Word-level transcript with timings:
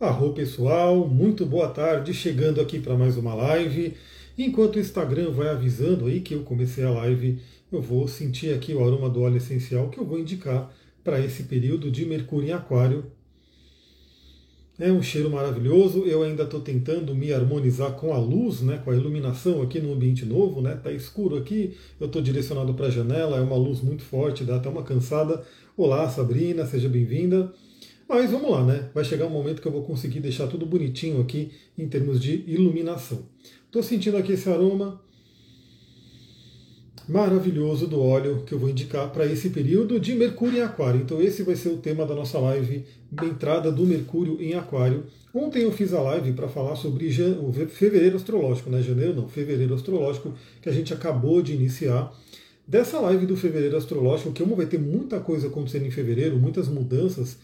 Arro 0.00 0.32
pessoal, 0.32 1.06
muito 1.06 1.44
boa 1.44 1.68
tarde, 1.68 2.14
chegando 2.14 2.58
aqui 2.58 2.80
para 2.80 2.96
mais 2.96 3.18
uma 3.18 3.34
live. 3.34 3.92
Enquanto 4.38 4.76
o 4.76 4.80
Instagram 4.80 5.30
vai 5.30 5.48
avisando 5.48 6.06
aí 6.06 6.22
que 6.22 6.32
eu 6.34 6.42
comecei 6.42 6.82
a 6.84 6.90
live, 6.90 7.38
eu 7.70 7.82
vou 7.82 8.08
sentir 8.08 8.54
aqui 8.54 8.72
o 8.72 8.82
aroma 8.82 9.10
do 9.10 9.20
óleo 9.20 9.36
essencial 9.36 9.90
que 9.90 9.98
eu 9.98 10.06
vou 10.06 10.18
indicar 10.18 10.72
para 11.04 11.20
esse 11.20 11.42
período 11.42 11.90
de 11.90 12.06
Mercúrio 12.06 12.48
em 12.48 12.52
Aquário. 12.52 13.12
É 14.78 14.90
um 14.90 15.02
cheiro 15.02 15.28
maravilhoso. 15.28 16.06
Eu 16.06 16.22
ainda 16.22 16.44
estou 16.44 16.62
tentando 16.62 17.14
me 17.14 17.30
harmonizar 17.30 17.92
com 17.92 18.14
a 18.14 18.18
luz, 18.18 18.62
né, 18.62 18.80
com 18.82 18.90
a 18.90 18.96
iluminação 18.96 19.60
aqui 19.60 19.80
no 19.80 19.92
ambiente 19.92 20.24
novo, 20.24 20.62
né? 20.62 20.80
Tá 20.82 20.90
escuro 20.90 21.36
aqui. 21.36 21.76
Eu 22.00 22.06
estou 22.06 22.22
direcionado 22.22 22.72
para 22.72 22.86
a 22.86 22.90
janela. 22.90 23.36
É 23.36 23.42
uma 23.42 23.56
luz 23.56 23.82
muito 23.82 24.02
forte, 24.02 24.44
dá 24.44 24.56
até 24.56 24.70
uma 24.70 24.82
cansada. 24.82 25.44
Olá, 25.76 26.08
Sabrina, 26.08 26.64
seja 26.64 26.88
bem-vinda. 26.88 27.52
Mas 28.10 28.28
vamos 28.28 28.50
lá, 28.50 28.64
né? 28.64 28.88
Vai 28.92 29.04
chegar 29.04 29.26
um 29.26 29.30
momento 29.30 29.62
que 29.62 29.68
eu 29.68 29.70
vou 29.70 29.84
conseguir 29.84 30.18
deixar 30.18 30.48
tudo 30.48 30.66
bonitinho 30.66 31.20
aqui 31.20 31.52
em 31.78 31.88
termos 31.88 32.20
de 32.20 32.42
iluminação. 32.44 33.20
Estou 33.66 33.84
sentindo 33.84 34.16
aqui 34.16 34.32
esse 34.32 34.50
aroma 34.50 35.00
maravilhoso 37.08 37.86
do 37.86 38.00
óleo 38.00 38.42
que 38.44 38.52
eu 38.52 38.58
vou 38.58 38.68
indicar 38.68 39.12
para 39.12 39.24
esse 39.26 39.50
período 39.50 40.00
de 40.00 40.16
Mercúrio 40.16 40.58
em 40.58 40.62
Aquário. 40.62 41.00
Então 41.00 41.22
esse 41.22 41.44
vai 41.44 41.54
ser 41.54 41.68
o 41.68 41.76
tema 41.76 42.04
da 42.04 42.12
nossa 42.12 42.36
live, 42.40 42.84
entrada 43.22 43.70
do 43.70 43.86
Mercúrio 43.86 44.42
em 44.42 44.54
Aquário. 44.54 45.04
Ontem 45.32 45.62
eu 45.62 45.70
fiz 45.70 45.94
a 45.94 46.02
live 46.02 46.32
para 46.32 46.48
falar 46.48 46.74
sobre 46.74 47.06
o 47.06 47.68
fevereiro 47.68 48.16
astrológico, 48.16 48.70
né? 48.70 48.82
Janeiro 48.82 49.14
não, 49.14 49.28
fevereiro 49.28 49.72
astrológico, 49.72 50.34
que 50.60 50.68
a 50.68 50.72
gente 50.72 50.92
acabou 50.92 51.40
de 51.40 51.52
iniciar. 51.52 52.12
Dessa 52.66 52.98
live 52.98 53.24
do 53.24 53.36
fevereiro 53.36 53.76
astrológico, 53.76 54.32
que 54.32 54.42
vai 54.42 54.66
ter 54.66 54.80
muita 54.80 55.20
coisa 55.20 55.46
acontecendo 55.46 55.86
em 55.86 55.92
fevereiro, 55.92 56.36
muitas 56.40 56.66
mudanças, 56.66 57.38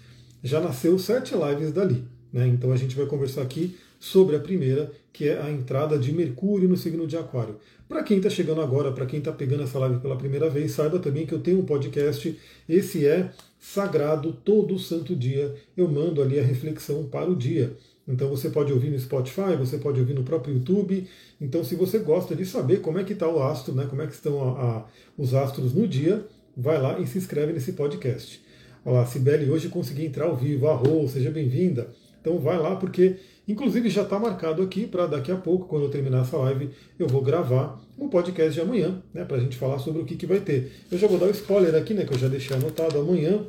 já 0.46 0.60
nasceu 0.60 0.98
sete 0.98 1.34
lives 1.34 1.72
dali. 1.72 2.04
Né? 2.32 2.46
Então 2.46 2.72
a 2.72 2.76
gente 2.76 2.96
vai 2.96 3.06
conversar 3.06 3.42
aqui 3.42 3.76
sobre 3.98 4.36
a 4.36 4.40
primeira, 4.40 4.90
que 5.12 5.28
é 5.28 5.40
a 5.40 5.50
entrada 5.50 5.98
de 5.98 6.12
Mercúrio 6.12 6.68
no 6.68 6.76
signo 6.76 7.06
de 7.06 7.16
Aquário. 7.16 7.56
Para 7.88 8.02
quem 8.02 8.18
está 8.18 8.28
chegando 8.28 8.60
agora, 8.60 8.92
para 8.92 9.06
quem 9.06 9.18
está 9.18 9.32
pegando 9.32 9.62
essa 9.62 9.78
live 9.78 10.00
pela 10.00 10.16
primeira 10.16 10.50
vez, 10.50 10.72
saiba 10.72 10.98
também 10.98 11.24
que 11.24 11.32
eu 11.32 11.40
tenho 11.40 11.60
um 11.60 11.64
podcast. 11.64 12.38
Esse 12.68 13.06
é 13.06 13.30
sagrado, 13.58 14.32
todo 14.32 14.78
santo 14.78 15.14
dia 15.14 15.54
eu 15.76 15.88
mando 15.88 16.22
ali 16.22 16.38
a 16.38 16.42
reflexão 16.42 17.04
para 17.04 17.30
o 17.30 17.36
dia. 17.36 17.76
Então 18.06 18.28
você 18.28 18.50
pode 18.50 18.72
ouvir 18.72 18.90
no 18.90 18.98
Spotify, 18.98 19.56
você 19.58 19.78
pode 19.78 19.98
ouvir 19.98 20.14
no 20.14 20.22
próprio 20.22 20.54
YouTube. 20.54 21.08
Então, 21.40 21.64
se 21.64 21.74
você 21.74 21.98
gosta 21.98 22.34
de 22.34 22.46
saber 22.46 22.80
como 22.80 22.98
é 22.98 23.04
que 23.04 23.12
está 23.12 23.28
o 23.28 23.42
astro, 23.42 23.74
né, 23.74 23.86
como 23.88 24.00
é 24.00 24.06
que 24.06 24.14
estão 24.14 24.40
a, 24.42 24.62
a, 24.62 24.84
os 25.18 25.34
astros 25.34 25.74
no 25.74 25.86
dia, 25.86 26.24
vai 26.56 26.80
lá 26.80 26.98
e 26.98 27.06
se 27.06 27.18
inscreve 27.18 27.52
nesse 27.52 27.72
podcast. 27.72 28.40
Olá, 28.86 29.04
Sibeli, 29.04 29.50
hoje 29.50 29.68
consegui 29.68 30.04
entrar 30.06 30.26
ao 30.26 30.36
vivo. 30.36 30.68
Arro, 30.68 31.08
seja 31.08 31.28
bem-vinda. 31.28 31.88
Então 32.20 32.38
vai 32.38 32.56
lá, 32.56 32.76
porque 32.76 33.16
inclusive 33.48 33.90
já 33.90 34.02
está 34.02 34.16
marcado 34.16 34.62
aqui 34.62 34.86
para 34.86 35.08
daqui 35.08 35.32
a 35.32 35.36
pouco, 35.36 35.66
quando 35.66 35.86
eu 35.86 35.90
terminar 35.90 36.22
essa 36.22 36.36
live, 36.36 36.70
eu 36.96 37.08
vou 37.08 37.20
gravar 37.20 37.84
um 37.98 38.08
podcast 38.08 38.54
de 38.54 38.60
amanhã, 38.60 39.02
né? 39.12 39.24
Para 39.24 39.38
a 39.38 39.40
gente 39.40 39.56
falar 39.56 39.80
sobre 39.80 40.02
o 40.02 40.04
que, 40.04 40.14
que 40.14 40.24
vai 40.24 40.38
ter. 40.38 40.70
Eu 40.88 40.96
já 40.98 41.08
vou 41.08 41.18
dar 41.18 41.26
o 41.26 41.30
um 41.30 41.32
spoiler 41.32 41.74
aqui, 41.74 41.94
né? 41.94 42.04
Que 42.04 42.14
eu 42.14 42.18
já 42.18 42.28
deixei 42.28 42.56
anotado. 42.56 42.96
Amanhã 43.00 43.44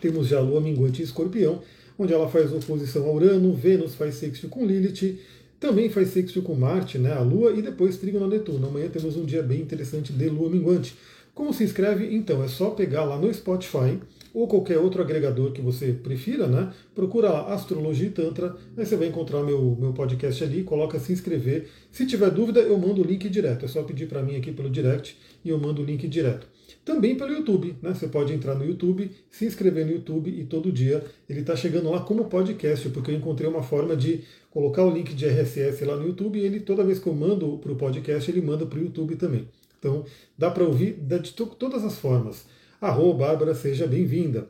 temos 0.00 0.28
já 0.28 0.38
a 0.38 0.40
Lua 0.40 0.60
Minguante 0.60 1.02
em 1.02 1.04
Escorpião, 1.04 1.60
onde 1.98 2.14
ela 2.14 2.28
faz 2.28 2.52
oposição 2.52 3.04
a 3.06 3.12
Urano, 3.12 3.52
Vênus 3.52 3.96
faz 3.96 4.14
sexto 4.14 4.46
com 4.48 4.64
Lilith, 4.64 5.18
também 5.58 5.90
faz 5.90 6.10
sexto 6.10 6.40
com 6.40 6.54
Marte, 6.54 6.98
né? 6.98 7.12
A 7.12 7.20
Lua, 7.20 7.50
e 7.50 7.62
depois 7.62 7.96
Trígono 7.96 8.26
a 8.26 8.28
Netuno. 8.28 8.68
Amanhã 8.68 8.88
temos 8.88 9.16
um 9.16 9.24
dia 9.24 9.42
bem 9.42 9.60
interessante 9.60 10.12
de 10.12 10.28
Lua 10.28 10.48
Minguante. 10.48 10.94
Como 11.34 11.52
se 11.52 11.64
inscreve? 11.64 12.14
Então, 12.14 12.44
é 12.44 12.48
só 12.48 12.70
pegar 12.70 13.04
lá 13.04 13.18
no 13.18 13.32
Spotify 13.32 13.98
ou 14.34 14.46
qualquer 14.46 14.78
outro 14.78 15.00
agregador 15.00 15.52
que 15.52 15.62
você 15.62 15.92
prefira, 15.92 16.46
né? 16.46 16.72
Procura 16.94 17.30
lá 17.30 17.54
Astrologia 17.54 18.06
e 18.06 18.10
Tantra, 18.10 18.54
aí 18.76 18.84
você 18.84 18.96
vai 18.96 19.08
encontrar 19.08 19.42
meu, 19.42 19.76
meu 19.78 19.92
podcast 19.92 20.44
ali, 20.44 20.62
coloca 20.62 20.98
se 20.98 21.12
inscrever. 21.12 21.68
Se 21.90 22.06
tiver 22.06 22.30
dúvida, 22.30 22.60
eu 22.60 22.76
mando 22.78 23.00
o 23.00 23.04
link 23.04 23.28
direto. 23.30 23.64
É 23.64 23.68
só 23.68 23.82
pedir 23.82 24.08
para 24.08 24.22
mim 24.22 24.36
aqui 24.36 24.52
pelo 24.52 24.68
direct 24.68 25.16
e 25.42 25.48
eu 25.48 25.58
mando 25.58 25.80
o 25.80 25.84
link 25.84 26.06
direto. 26.06 26.46
Também 26.84 27.14
pelo 27.14 27.32
YouTube, 27.32 27.76
né? 27.80 27.94
Você 27.94 28.08
pode 28.08 28.32
entrar 28.32 28.54
no 28.54 28.64
YouTube, 28.64 29.10
se 29.30 29.46
inscrever 29.46 29.86
no 29.86 29.92
YouTube 29.92 30.30
e 30.30 30.44
todo 30.44 30.72
dia 30.72 31.04
ele 31.28 31.40
está 31.40 31.54
chegando 31.54 31.90
lá 31.90 32.00
como 32.00 32.24
podcast, 32.24 32.88
porque 32.90 33.10
eu 33.10 33.14
encontrei 33.14 33.48
uma 33.48 33.62
forma 33.62 33.96
de 33.96 34.22
colocar 34.50 34.84
o 34.84 34.90
link 34.90 35.14
de 35.14 35.26
RSS 35.26 35.84
lá 35.84 35.96
no 35.96 36.06
YouTube 36.06 36.38
e 36.38 36.44
ele 36.44 36.60
toda 36.60 36.84
vez 36.84 36.98
que 36.98 37.06
eu 37.06 37.14
mando 37.14 37.56
para 37.58 37.72
o 37.72 37.76
podcast, 37.76 38.30
ele 38.30 38.42
manda 38.42 38.66
para 38.66 38.78
o 38.78 38.82
YouTube 38.82 39.16
também. 39.16 39.46
Então 39.82 40.04
dá 40.38 40.48
para 40.48 40.62
ouvir 40.62 40.92
de 40.92 41.32
todas 41.32 41.84
as 41.84 41.98
formas. 41.98 42.46
Arro, 42.80 43.12
Bárbara, 43.14 43.52
seja 43.52 43.84
bem-vinda. 43.84 44.46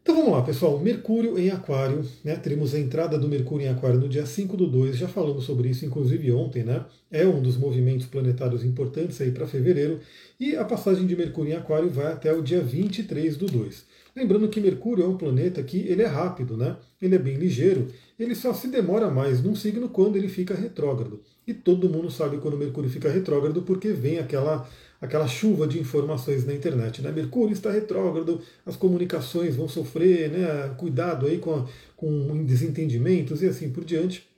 Então 0.00 0.16
vamos 0.16 0.32
lá, 0.32 0.42
pessoal. 0.42 0.78
Mercúrio 0.78 1.38
em 1.38 1.50
Aquário, 1.50 2.02
né? 2.24 2.34
Teremos 2.34 2.74
a 2.74 2.78
entrada 2.78 3.18
do 3.18 3.28
Mercúrio 3.28 3.66
em 3.66 3.68
Aquário 3.68 4.00
no 4.00 4.08
dia 4.08 4.24
5 4.24 4.56
do 4.56 4.66
2, 4.66 4.96
já 4.96 5.06
falamos 5.06 5.44
sobre 5.44 5.68
isso, 5.68 5.84
inclusive 5.84 6.32
ontem, 6.32 6.64
né? 6.64 6.82
É 7.10 7.26
um 7.26 7.42
dos 7.42 7.58
movimentos 7.58 8.06
planetários 8.06 8.64
importantes 8.64 9.20
aí 9.20 9.30
para 9.30 9.46
fevereiro. 9.46 10.00
E 10.40 10.56
a 10.56 10.64
passagem 10.64 11.06
de 11.06 11.14
Mercúrio 11.14 11.52
em 11.52 11.56
Aquário 11.56 11.90
vai 11.90 12.10
até 12.10 12.32
o 12.32 12.40
dia 12.40 12.62
23 12.62 13.36
do 13.36 13.44
2. 13.44 13.84
Lembrando 14.16 14.48
que 14.48 14.60
Mercúrio 14.60 15.04
é 15.04 15.08
um 15.08 15.18
planeta 15.18 15.62
que 15.62 15.76
ele 15.86 16.00
é 16.00 16.06
rápido, 16.06 16.56
né? 16.56 16.78
Ele 17.02 17.16
é 17.16 17.18
bem 17.18 17.36
ligeiro, 17.36 17.88
ele 18.18 18.34
só 18.34 18.52
se 18.52 18.68
demora 18.68 19.10
mais 19.10 19.40
num 19.42 19.54
signo 19.54 19.88
quando 19.88 20.16
ele 20.16 20.28
fica 20.28 20.54
retrógrado. 20.54 21.20
E 21.46 21.54
todo 21.54 21.88
mundo 21.88 22.10
sabe 22.10 22.38
quando 22.38 22.56
Mercúrio 22.56 22.90
fica 22.90 23.08
retrógrado 23.08 23.62
porque 23.62 23.92
vem 23.92 24.18
aquela 24.18 24.68
aquela 25.00 25.28
chuva 25.28 25.66
de 25.66 25.78
informações 25.78 26.44
na 26.44 26.52
internet. 26.52 27.00
Né? 27.00 27.12
Mercúrio 27.12 27.52
está 27.52 27.70
retrógrado, 27.70 28.40
as 28.66 28.76
comunicações 28.76 29.56
vão 29.56 29.68
sofrer, 29.68 30.30
né? 30.30 30.74
cuidado 30.76 31.26
aí 31.26 31.38
com, 31.38 31.54
a, 31.54 31.66
com 31.96 32.44
desentendimentos 32.44 33.42
e 33.42 33.46
assim 33.46 33.70
por 33.70 33.84
diante. 33.84 34.28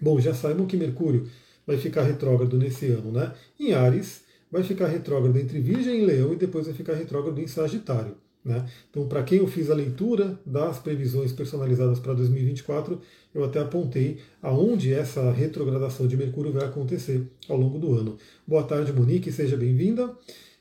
Bom, 0.00 0.20
já 0.20 0.32
saibam 0.32 0.66
que 0.66 0.76
Mercúrio 0.76 1.28
vai 1.66 1.76
ficar 1.76 2.04
retrógrado 2.04 2.56
nesse 2.56 2.86
ano. 2.86 3.12
Né? 3.12 3.32
Em 3.58 3.72
Ares, 3.72 4.22
vai 4.50 4.62
ficar 4.62 4.86
retrógrado 4.86 5.36
entre 5.38 5.60
Virgem 5.60 6.02
e 6.02 6.06
Leão 6.06 6.32
e 6.32 6.36
depois 6.36 6.66
vai 6.66 6.74
ficar 6.74 6.94
retrógrado 6.94 7.40
em 7.40 7.46
Sagitário. 7.46 8.16
Né? 8.44 8.66
Então, 8.88 9.06
para 9.06 9.22
quem 9.22 9.38
eu 9.38 9.46
fiz 9.46 9.70
a 9.70 9.74
leitura 9.74 10.40
das 10.46 10.78
previsões 10.78 11.30
personalizadas 11.30 11.98
para 11.98 12.14
2024, 12.14 12.98
eu 13.34 13.44
até 13.44 13.60
apontei 13.60 14.18
aonde 14.40 14.92
essa 14.94 15.30
retrogradação 15.30 16.06
de 16.06 16.16
Mercúrio 16.16 16.52
vai 16.52 16.64
acontecer 16.64 17.26
ao 17.48 17.56
longo 17.56 17.78
do 17.78 17.94
ano. 17.94 18.16
Boa 18.46 18.62
tarde, 18.62 18.92
Monique, 18.92 19.30
seja 19.30 19.56
bem-vinda. 19.56 20.16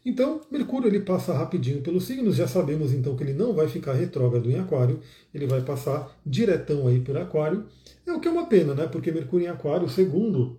Então, 0.06 0.42
Mercúrio 0.52 0.88
ele 0.88 1.00
passa 1.00 1.34
rapidinho 1.34 1.82
pelos 1.82 2.06
signos, 2.06 2.36
já 2.36 2.48
sabemos 2.48 2.94
então 2.94 3.16
que 3.16 3.24
ele 3.24 3.34
não 3.34 3.54
vai 3.54 3.68
ficar 3.68 3.94
retrógrado 3.94 4.50
em 4.50 4.58
Aquário, 4.58 5.00
ele 5.34 5.46
vai 5.46 5.62
passar 5.62 6.20
diretão 6.26 6.88
aí 6.88 7.00
por 7.00 7.18
Aquário. 7.18 7.66
É 8.06 8.12
o 8.12 8.20
que 8.20 8.28
é 8.28 8.32
uma 8.32 8.48
pena, 8.48 8.74
né? 8.74 8.88
Porque 8.88 9.12
Mercúrio 9.12 9.46
em 9.46 9.50
Aquário, 9.50 9.88
segundo 9.90 10.58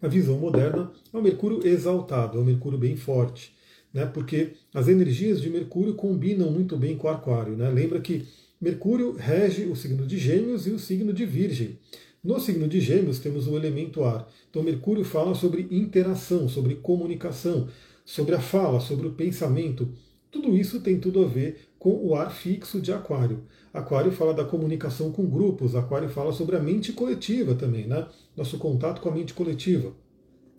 a 0.00 0.08
visão 0.08 0.38
moderna, 0.38 0.92
é 1.12 1.16
um 1.16 1.22
Mercúrio 1.22 1.66
exaltado, 1.66 2.38
é 2.38 2.40
um 2.40 2.44
Mercúrio 2.44 2.78
bem 2.78 2.96
forte 2.96 3.57
né, 3.98 4.06
porque 4.06 4.52
as 4.72 4.86
energias 4.86 5.40
de 5.40 5.50
Mercúrio 5.50 5.94
combinam 5.94 6.52
muito 6.52 6.76
bem 6.76 6.96
com 6.96 7.08
Aquário. 7.08 7.56
Né? 7.56 7.68
Lembra 7.68 8.00
que 8.00 8.24
Mercúrio 8.60 9.12
rege 9.16 9.64
o 9.64 9.74
signo 9.74 10.06
de 10.06 10.16
Gêmeos 10.16 10.66
e 10.66 10.70
o 10.70 10.78
signo 10.78 11.12
de 11.12 11.26
Virgem. 11.26 11.78
No 12.22 12.38
signo 12.38 12.68
de 12.68 12.80
Gêmeos 12.80 13.18
temos 13.18 13.48
o 13.48 13.56
elemento 13.56 14.04
ar. 14.04 14.28
Então 14.48 14.62
Mercúrio 14.62 15.04
fala 15.04 15.34
sobre 15.34 15.66
interação, 15.70 16.48
sobre 16.48 16.76
comunicação, 16.76 17.68
sobre 18.04 18.34
a 18.36 18.40
fala, 18.40 18.80
sobre 18.80 19.08
o 19.08 19.12
pensamento. 19.12 19.88
Tudo 20.30 20.56
isso 20.56 20.80
tem 20.80 21.00
tudo 21.00 21.24
a 21.24 21.26
ver 21.26 21.68
com 21.78 21.90
o 21.90 22.14
ar 22.14 22.30
fixo 22.30 22.80
de 22.80 22.92
Aquário. 22.92 23.44
Aquário 23.72 24.12
fala 24.12 24.32
da 24.32 24.44
comunicação 24.44 25.10
com 25.10 25.26
grupos, 25.26 25.74
Aquário 25.74 26.08
fala 26.08 26.32
sobre 26.32 26.56
a 26.56 26.60
mente 26.60 26.92
coletiva 26.92 27.54
também, 27.54 27.86
né? 27.86 28.06
Nosso 28.36 28.58
contato 28.58 29.00
com 29.00 29.08
a 29.08 29.12
mente 29.12 29.34
coletiva. 29.34 29.92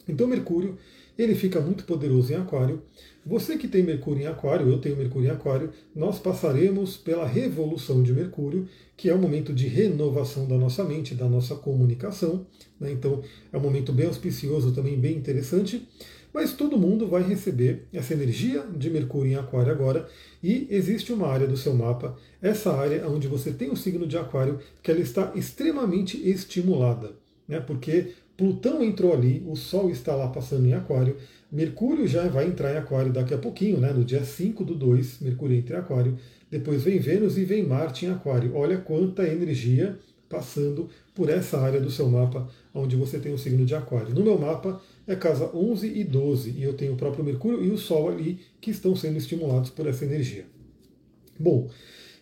Então 0.08 0.28
Mercúrio 0.28 0.78
ele 1.22 1.36
fica 1.36 1.60
muito 1.60 1.84
poderoso 1.84 2.32
em 2.32 2.38
Aquário. 2.38 2.82
Você 3.26 3.58
que 3.58 3.68
tem 3.68 3.84
Mercúrio 3.84 4.24
em 4.24 4.28
Aquário, 4.28 4.70
eu 4.70 4.80
tenho 4.80 4.96
Mercúrio 4.96 5.28
em 5.28 5.32
Aquário, 5.32 5.70
nós 5.94 6.18
passaremos 6.18 6.96
pela 6.96 7.28
revolução 7.28 8.02
de 8.02 8.14
Mercúrio, 8.14 8.70
que 8.96 9.10
é 9.10 9.14
um 9.14 9.20
momento 9.20 9.54
de 9.54 9.68
renovação 9.68 10.48
da 10.48 10.58
nossa 10.58 10.82
mente, 10.86 11.14
da 11.14 11.28
nossa 11.28 11.56
comunicação. 11.56 12.48
Né? 12.80 12.94
Então 12.94 13.22
é 13.52 13.58
um 13.58 13.62
momento 13.62 13.92
bem 13.92 14.08
auspicioso, 14.08 14.72
também 14.72 14.98
bem 14.98 15.18
interessante. 15.18 15.86
Mas 16.34 16.54
todo 16.54 16.78
mundo 16.78 17.06
vai 17.06 17.24
receber 17.24 17.88
essa 17.92 18.14
energia 18.14 18.64
de 18.78 18.90
Mercúrio 18.90 19.34
em 19.34 19.36
Aquário 19.36 19.74
agora, 19.74 20.08
e 20.42 20.68
existe 20.70 21.12
uma 21.12 21.28
área 21.28 21.48
do 21.48 21.58
seu 21.58 21.74
mapa, 21.74 22.16
essa 22.42 22.72
área 22.72 23.06
onde 23.10 23.28
você 23.28 23.52
tem 23.52 23.70
o 23.70 23.76
signo 23.76 24.08
de 24.08 24.18
Aquário, 24.18 24.60
que 24.82 24.90
ela 24.90 25.02
está 25.02 25.34
extremamente 25.36 26.18
estimulada, 26.30 27.14
né? 27.48 27.60
porque 27.60 28.14
Plutão 28.40 28.82
entrou 28.82 29.12
ali, 29.12 29.44
o 29.46 29.54
Sol 29.54 29.90
está 29.90 30.16
lá 30.16 30.30
passando 30.30 30.66
em 30.66 30.74
Aquário, 30.74 31.18
Mercúrio 31.52 32.08
já 32.08 32.26
vai 32.30 32.48
entrar 32.48 32.74
em 32.74 32.78
Aquário 32.78 33.12
daqui 33.12 33.34
a 33.34 33.38
pouquinho, 33.38 33.82
né? 33.82 33.92
no 33.92 34.06
dia 34.06 34.24
5 34.24 34.64
do 34.64 34.76
2, 34.76 35.20
Mercúrio 35.20 35.58
entra 35.58 35.76
em 35.76 35.80
Aquário, 35.82 36.18
depois 36.50 36.84
vem 36.84 37.00
Vênus 37.00 37.38
e 37.38 37.44
vem 37.44 37.68
Marte 37.68 38.06
em 38.06 38.12
Aquário. 38.12 38.56
Olha 38.56 38.78
quanta 38.78 39.28
energia 39.28 40.00
passando 40.30 40.88
por 41.14 41.28
essa 41.28 41.60
área 41.60 41.82
do 41.82 41.92
seu 41.92 42.08
mapa, 42.08 42.48
onde 42.74 42.96
você 42.96 43.20
tem 43.20 43.34
o 43.34 43.38
signo 43.38 43.66
de 43.66 43.76
Aquário. 43.76 44.16
No 44.16 44.24
meu 44.24 44.40
mapa 44.40 44.82
é 45.06 45.18
casa 45.18 45.54
11 45.54 46.00
e 46.00 46.06
12, 46.06 46.52
e 46.52 46.64
eu 46.64 46.76
tenho 46.76 46.94
o 46.94 46.98
próprio 46.98 47.26
Mercúrio 47.26 47.62
e 47.62 47.70
o 47.70 47.78
Sol 47.78 48.08
ali 48.08 48.40
que 48.62 48.72
estão 48.72 48.96
sendo 48.96 49.18
estimulados 49.18 49.70
por 49.70 49.86
essa 49.86 50.06
energia. 50.06 50.46
Bom, 51.38 51.70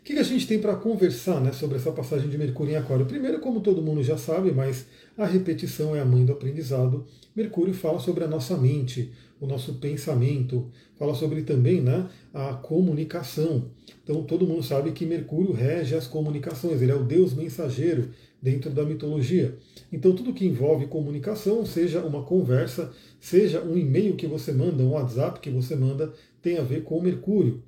que, 0.07 0.13
que 0.13 0.19
a 0.21 0.23
gente 0.23 0.47
tem 0.47 0.57
para 0.57 0.73
conversar 0.73 1.41
né, 1.41 1.51
sobre 1.51 1.75
essa 1.75 1.91
passagem 1.91 2.29
de 2.29 2.37
Mercúrio 2.37 2.71
em 2.71 2.77
Aquário? 2.77 3.05
Primeiro, 3.05 3.41
como 3.41 3.59
todo 3.59 3.81
mundo 3.81 4.01
já 4.01 4.17
sabe, 4.17 4.53
mas 4.53 4.85
a 5.17 5.25
repetição 5.25 5.93
é 5.93 5.99
a 5.99 6.05
mãe 6.05 6.23
do 6.23 6.31
aprendizado. 6.31 7.05
Mercúrio 7.35 7.73
fala 7.73 7.99
sobre 7.99 8.23
a 8.23 8.27
nossa 8.27 8.55
mente, 8.55 9.11
o 9.37 9.45
nosso 9.45 9.73
pensamento, 9.73 10.71
fala 10.97 11.13
sobre 11.13 11.41
também 11.41 11.81
né, 11.81 12.07
a 12.33 12.53
comunicação. 12.53 13.65
Então 14.01 14.23
todo 14.23 14.47
mundo 14.47 14.63
sabe 14.63 14.93
que 14.93 15.05
Mercúrio 15.05 15.51
rege 15.51 15.93
as 15.93 16.07
comunicações, 16.07 16.81
ele 16.81 16.93
é 16.93 16.95
o 16.95 17.03
deus 17.03 17.33
mensageiro 17.33 18.11
dentro 18.41 18.69
da 18.69 18.85
mitologia. 18.85 19.57
Então 19.91 20.15
tudo 20.15 20.33
que 20.33 20.45
envolve 20.45 20.87
comunicação, 20.87 21.65
seja 21.65 21.99
uma 21.99 22.23
conversa, 22.23 22.93
seja 23.19 23.61
um 23.61 23.77
e-mail 23.77 24.15
que 24.15 24.25
você 24.25 24.53
manda, 24.53 24.83
um 24.83 24.91
WhatsApp 24.91 25.41
que 25.41 25.49
você 25.49 25.75
manda, 25.75 26.13
tem 26.41 26.57
a 26.57 26.63
ver 26.63 26.83
com 26.83 27.01
Mercúrio. 27.01 27.61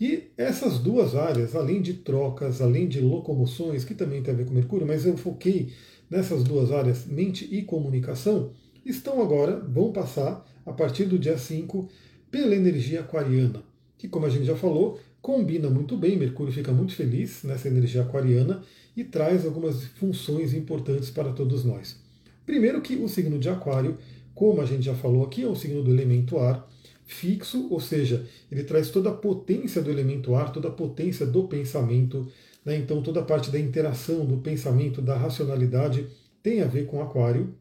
E 0.00 0.24
essas 0.36 0.78
duas 0.78 1.14
áreas, 1.14 1.54
além 1.54 1.80
de 1.80 1.94
trocas, 1.94 2.60
além 2.60 2.88
de 2.88 3.00
locomoções, 3.00 3.84
que 3.84 3.94
também 3.94 4.22
tem 4.22 4.34
a 4.34 4.36
ver 4.36 4.46
com 4.46 4.52
Mercúrio, 4.52 4.86
mas 4.86 5.06
eu 5.06 5.16
foquei 5.16 5.72
nessas 6.10 6.44
duas 6.44 6.72
áreas, 6.72 7.06
mente 7.06 7.48
e 7.50 7.62
comunicação, 7.62 8.50
estão 8.84 9.22
agora, 9.22 9.60
vão 9.60 9.92
passar 9.92 10.44
a 10.66 10.72
partir 10.72 11.04
do 11.04 11.18
dia 11.18 11.38
5 11.38 11.88
pela 12.30 12.54
energia 12.54 13.00
aquariana, 13.00 13.62
que, 13.96 14.08
como 14.08 14.26
a 14.26 14.28
gente 14.30 14.44
já 14.44 14.56
falou, 14.56 14.98
combina 15.22 15.70
muito 15.70 15.96
bem, 15.96 16.16
Mercúrio 16.16 16.52
fica 16.52 16.72
muito 16.72 16.94
feliz 16.94 17.42
nessa 17.44 17.68
energia 17.68 18.02
aquariana 18.02 18.62
e 18.96 19.04
traz 19.04 19.46
algumas 19.46 19.84
funções 19.84 20.52
importantes 20.52 21.10
para 21.10 21.32
todos 21.32 21.64
nós. 21.64 21.96
Primeiro 22.44 22.82
que 22.82 22.96
o 22.96 23.08
signo 23.08 23.38
de 23.38 23.48
Aquário, 23.48 23.96
como 24.34 24.60
a 24.60 24.66
gente 24.66 24.82
já 24.82 24.94
falou 24.94 25.24
aqui, 25.24 25.42
é 25.42 25.48
um 25.48 25.54
signo 25.54 25.82
do 25.82 25.90
elemento 25.90 26.38
ar, 26.38 26.68
fixo, 27.06 27.68
ou 27.70 27.80
seja, 27.80 28.26
ele 28.50 28.64
traz 28.64 28.90
toda 28.90 29.10
a 29.10 29.14
potência 29.14 29.82
do 29.82 29.90
elemento 29.90 30.34
ar, 30.34 30.52
toda 30.52 30.68
a 30.68 30.72
potência 30.72 31.26
do 31.26 31.44
pensamento, 31.44 32.26
né? 32.64 32.76
então 32.76 33.02
toda 33.02 33.20
a 33.20 33.24
parte 33.24 33.50
da 33.50 33.58
interação, 33.58 34.24
do 34.24 34.38
pensamento, 34.38 35.02
da 35.02 35.16
racionalidade 35.16 36.06
tem 36.42 36.62
a 36.62 36.66
ver 36.66 36.86
com 36.86 37.02
Aquário. 37.02 37.54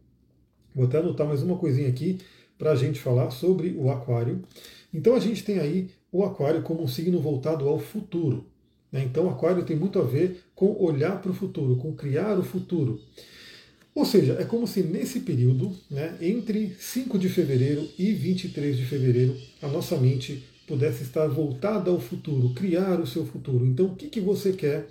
Vou 0.74 0.86
até 0.86 0.98
anotar 1.00 1.28
mais 1.28 1.44
uma 1.44 1.58
coisinha 1.58 1.90
aqui 1.90 2.20
para 2.58 2.72
a 2.72 2.76
gente 2.76 3.00
falar 3.00 3.32
sobre 3.32 3.76
o 3.78 3.90
Aquário. 3.92 4.42
Então 4.94 5.16
a 5.16 5.20
gente 5.20 5.44
tem 5.44 5.60
aí 5.60 5.90
o 6.12 6.24
Aquário 6.24 6.62
como 6.62 6.84
um 6.84 6.88
signo 6.88 7.20
voltado 7.20 7.68
ao 7.68 7.80
futuro. 7.80 8.46
Né? 8.92 9.04
Então 9.04 9.30
Aquário 9.30 9.66
tem 9.66 9.76
muito 9.76 10.00
a 10.00 10.04
ver 10.04 10.44
com 10.56 10.76
olhar 10.82 11.22
para 11.22 11.32
o 11.32 11.34
futuro, 11.34 11.76
com 11.78 11.94
criar 11.94 12.38
o 12.38 12.44
futuro. 12.44 13.00
Ou 13.96 14.06
seja, 14.06 14.38
é 14.40 14.44
como 14.44 14.66
se 14.66 14.82
nesse 14.82 15.20
período, 15.20 15.72
né, 15.90 16.18
entre 16.20 16.76
5 16.80 17.20
de 17.20 17.30
fevereiro 17.30 17.88
e 17.98 18.12
23 18.12 18.76
de 18.76 18.86
fevereiro, 18.86 19.38
a 19.62 19.68
nossa 19.68 19.96
mente 19.98 20.44
pudesse 20.68 21.04
estar 21.04 21.28
voltada 21.28 21.92
ao 21.92 22.00
futuro, 22.00 22.54
criar 22.56 23.00
o 23.00 23.06
seu 23.06 23.26
futuro. 23.26 23.66
Então, 23.66 23.88
o 23.88 23.96
que, 23.96 24.08
que 24.08 24.20
você 24.20 24.54
quer 24.54 24.88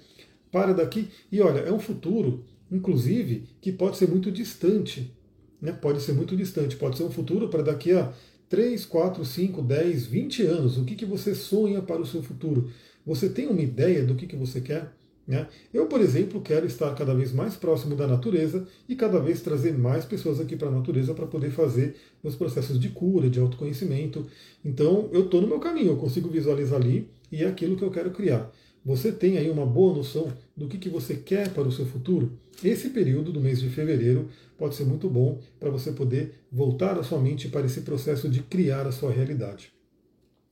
para 0.53 0.73
daqui? 0.73 1.09
E 1.33 1.41
olha, 1.41 1.61
é 1.61 1.73
um 1.73 1.81
futuro, 1.81 2.45
inclusive, 2.71 3.49
que 3.61 3.73
pode 3.73 3.97
ser 3.97 4.09
muito 4.09 4.31
distante. 4.31 5.13
Né? 5.61 5.73
Pode 5.73 6.01
ser 6.03 6.13
muito 6.13 6.37
distante, 6.37 6.77
pode 6.77 6.97
ser 6.97 7.05
um 7.05 7.11
futuro 7.11 7.49
para 7.49 7.63
daqui 7.63 7.93
a 7.93 8.13
3, 8.49 8.85
4, 8.85 9.25
5, 9.25 9.63
10, 9.63 10.07
20 10.07 10.43
anos. 10.43 10.79
O 10.79 10.85
que, 10.85 10.95
que 10.95 11.07
você 11.07 11.35
sonha 11.35 11.83
para 11.83 12.03
o 12.03 12.07
seu 12.07 12.23
futuro? 12.23 12.71
Você 13.05 13.29
tem 13.29 13.49
uma 13.49 13.63
ideia 13.63 14.05
do 14.05 14.15
que, 14.15 14.27
que 14.27 14.37
você 14.37 14.61
quer? 14.61 14.93
Né? 15.27 15.47
Eu, 15.73 15.87
por 15.87 16.01
exemplo, 16.01 16.41
quero 16.41 16.67
estar 16.67 16.93
cada 16.95 17.15
vez 17.15 17.33
mais 17.33 17.55
próximo 17.55 17.95
da 17.95 18.07
natureza 18.07 18.67
e 18.89 18.97
cada 18.97 19.21
vez 19.21 19.41
trazer 19.41 19.73
mais 19.73 20.05
pessoas 20.05 20.41
aqui 20.41 20.57
para 20.57 20.69
a 20.69 20.73
natureza 20.73 21.15
para 21.15 21.27
poder 21.27 21.51
fazer 21.51 21.97
meus 22.23 22.35
processos 22.35 22.79
de 22.79 22.89
cura, 22.89 23.31
de 23.31 23.39
autoconhecimento. 23.39 24.27
Então, 24.65 25.09
eu 25.13 25.25
estou 25.25 25.41
no 25.41 25.47
meu 25.47 25.61
caminho, 25.61 25.93
eu 25.93 25.97
consigo 25.97 26.29
visualizar 26.29 26.81
ali 26.81 27.09
e 27.31 27.45
é 27.45 27.47
aquilo 27.47 27.77
que 27.77 27.85
eu 27.85 27.91
quero 27.91 28.11
criar. 28.11 28.51
Você 28.85 29.13
tem 29.13 29.39
aí 29.39 29.49
uma 29.49 29.65
boa 29.65 29.95
noção 29.95 30.33
do 30.57 30.67
que, 30.67 30.77
que 30.77 30.89
você 30.89 31.15
quer 31.15 31.51
para 31.51 31.69
o 31.69 31.73
seu 31.73 31.87
futuro? 31.87 32.33
Esse 32.65 32.91
período 32.91 33.33
do 33.33 33.41
mês 33.41 33.61
de 33.61 33.69
fevereiro 33.69 34.29
pode 34.59 34.75
ser 34.75 34.85
muito 34.85 35.09
bom 35.09 35.41
para 35.61 35.71
você 35.71 35.93
poder 35.93 36.35
voltar 36.51 36.99
a 36.99 37.05
sua 37.05 37.21
mente 37.21 37.49
para 37.49 37.65
esse 37.65 37.83
processo 37.83 38.29
de 38.29 38.43
criar 38.43 38.87
a 38.87 38.93
sua 38.93 39.13
realidade. 39.13 39.73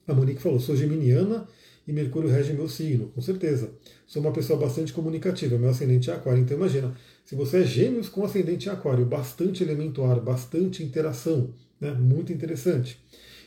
A 0.06 0.14
Monique 0.14 0.40
falou: 0.40 0.61
sou 0.61 0.76
geminiana 0.76 1.46
e 1.90 1.92
Mercúrio 1.92 2.31
rege 2.31 2.52
meu 2.52 2.69
signo, 2.69 3.08
com 3.08 3.20
certeza. 3.20 3.72
Sou 4.06 4.22
uma 4.22 4.32
pessoa 4.32 4.56
bastante 4.56 4.92
comunicativa, 4.92 5.58
meu 5.58 5.70
ascendente 5.70 6.08
é 6.08 6.14
aquário, 6.14 6.40
então 6.40 6.56
imagina, 6.56 6.94
se 7.25 7.34
você 7.34 7.62
é 7.62 7.64
gêmeos 7.64 8.08
com 8.08 8.25
ascendente 8.25 8.69
em 8.69 8.70
aquário, 8.70 9.04
bastante 9.04 9.64
elemento 9.64 10.04
ar, 10.04 10.20
bastante 10.20 10.84
interação, 10.84 11.52
né? 11.81 11.90
muito 11.90 12.32
interessante. 12.32 13.02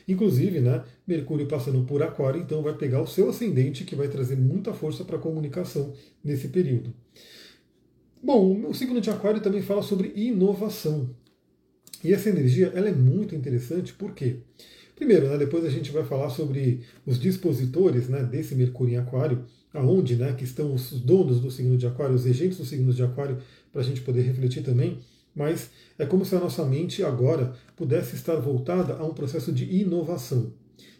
Inclusive, 0.06 0.60
né, 0.60 0.84
Mercúrio 1.06 1.48
passando 1.48 1.82
por 1.84 2.02
aquário, 2.02 2.38
então 2.38 2.62
vai 2.62 2.76
pegar 2.76 3.00
o 3.00 3.06
seu 3.06 3.30
ascendente, 3.30 3.84
que 3.84 3.96
vai 3.96 4.08
trazer 4.08 4.36
muita 4.36 4.74
força 4.74 5.02
para 5.04 5.16
a 5.16 5.20
comunicação 5.20 5.94
nesse 6.22 6.48
período. 6.48 6.92
Bom, 8.22 8.68
o 8.68 8.74
signo 8.74 9.00
de 9.00 9.08
aquário 9.08 9.40
também 9.40 9.62
fala 9.62 9.82
sobre 9.82 10.12
inovação. 10.14 11.08
E 12.02 12.12
essa 12.12 12.28
energia 12.28 12.70
ela 12.74 12.90
é 12.90 12.92
muito 12.92 13.34
interessante, 13.34 13.94
por 13.94 14.12
quê? 14.12 14.40
Primeiro, 15.04 15.28
né, 15.28 15.36
depois 15.36 15.66
a 15.66 15.68
gente 15.68 15.92
vai 15.92 16.02
falar 16.02 16.30
sobre 16.30 16.80
os 17.04 17.20
dispositores 17.20 18.08
né, 18.08 18.22
desse 18.22 18.54
Mercúrio 18.54 18.94
em 18.94 18.96
Aquário, 18.96 19.44
aonde 19.74 20.16
né, 20.16 20.32
que 20.32 20.44
estão 20.44 20.72
os 20.72 20.92
donos 20.92 21.40
do 21.40 21.50
signo 21.50 21.76
de 21.76 21.86
Aquário, 21.86 22.14
os 22.14 22.24
regentes 22.24 22.56
do 22.56 22.64
signo 22.64 22.90
de 22.90 23.02
Aquário, 23.02 23.36
para 23.70 23.82
a 23.82 23.84
gente 23.84 24.00
poder 24.00 24.22
refletir 24.22 24.62
também. 24.62 25.00
Mas 25.36 25.68
é 25.98 26.06
como 26.06 26.24
se 26.24 26.34
a 26.34 26.40
nossa 26.40 26.64
mente 26.64 27.04
agora 27.04 27.52
pudesse 27.76 28.16
estar 28.16 28.36
voltada 28.36 28.94
a 28.94 29.04
um 29.04 29.12
processo 29.12 29.52
de 29.52 29.66
inovação. 29.78 30.54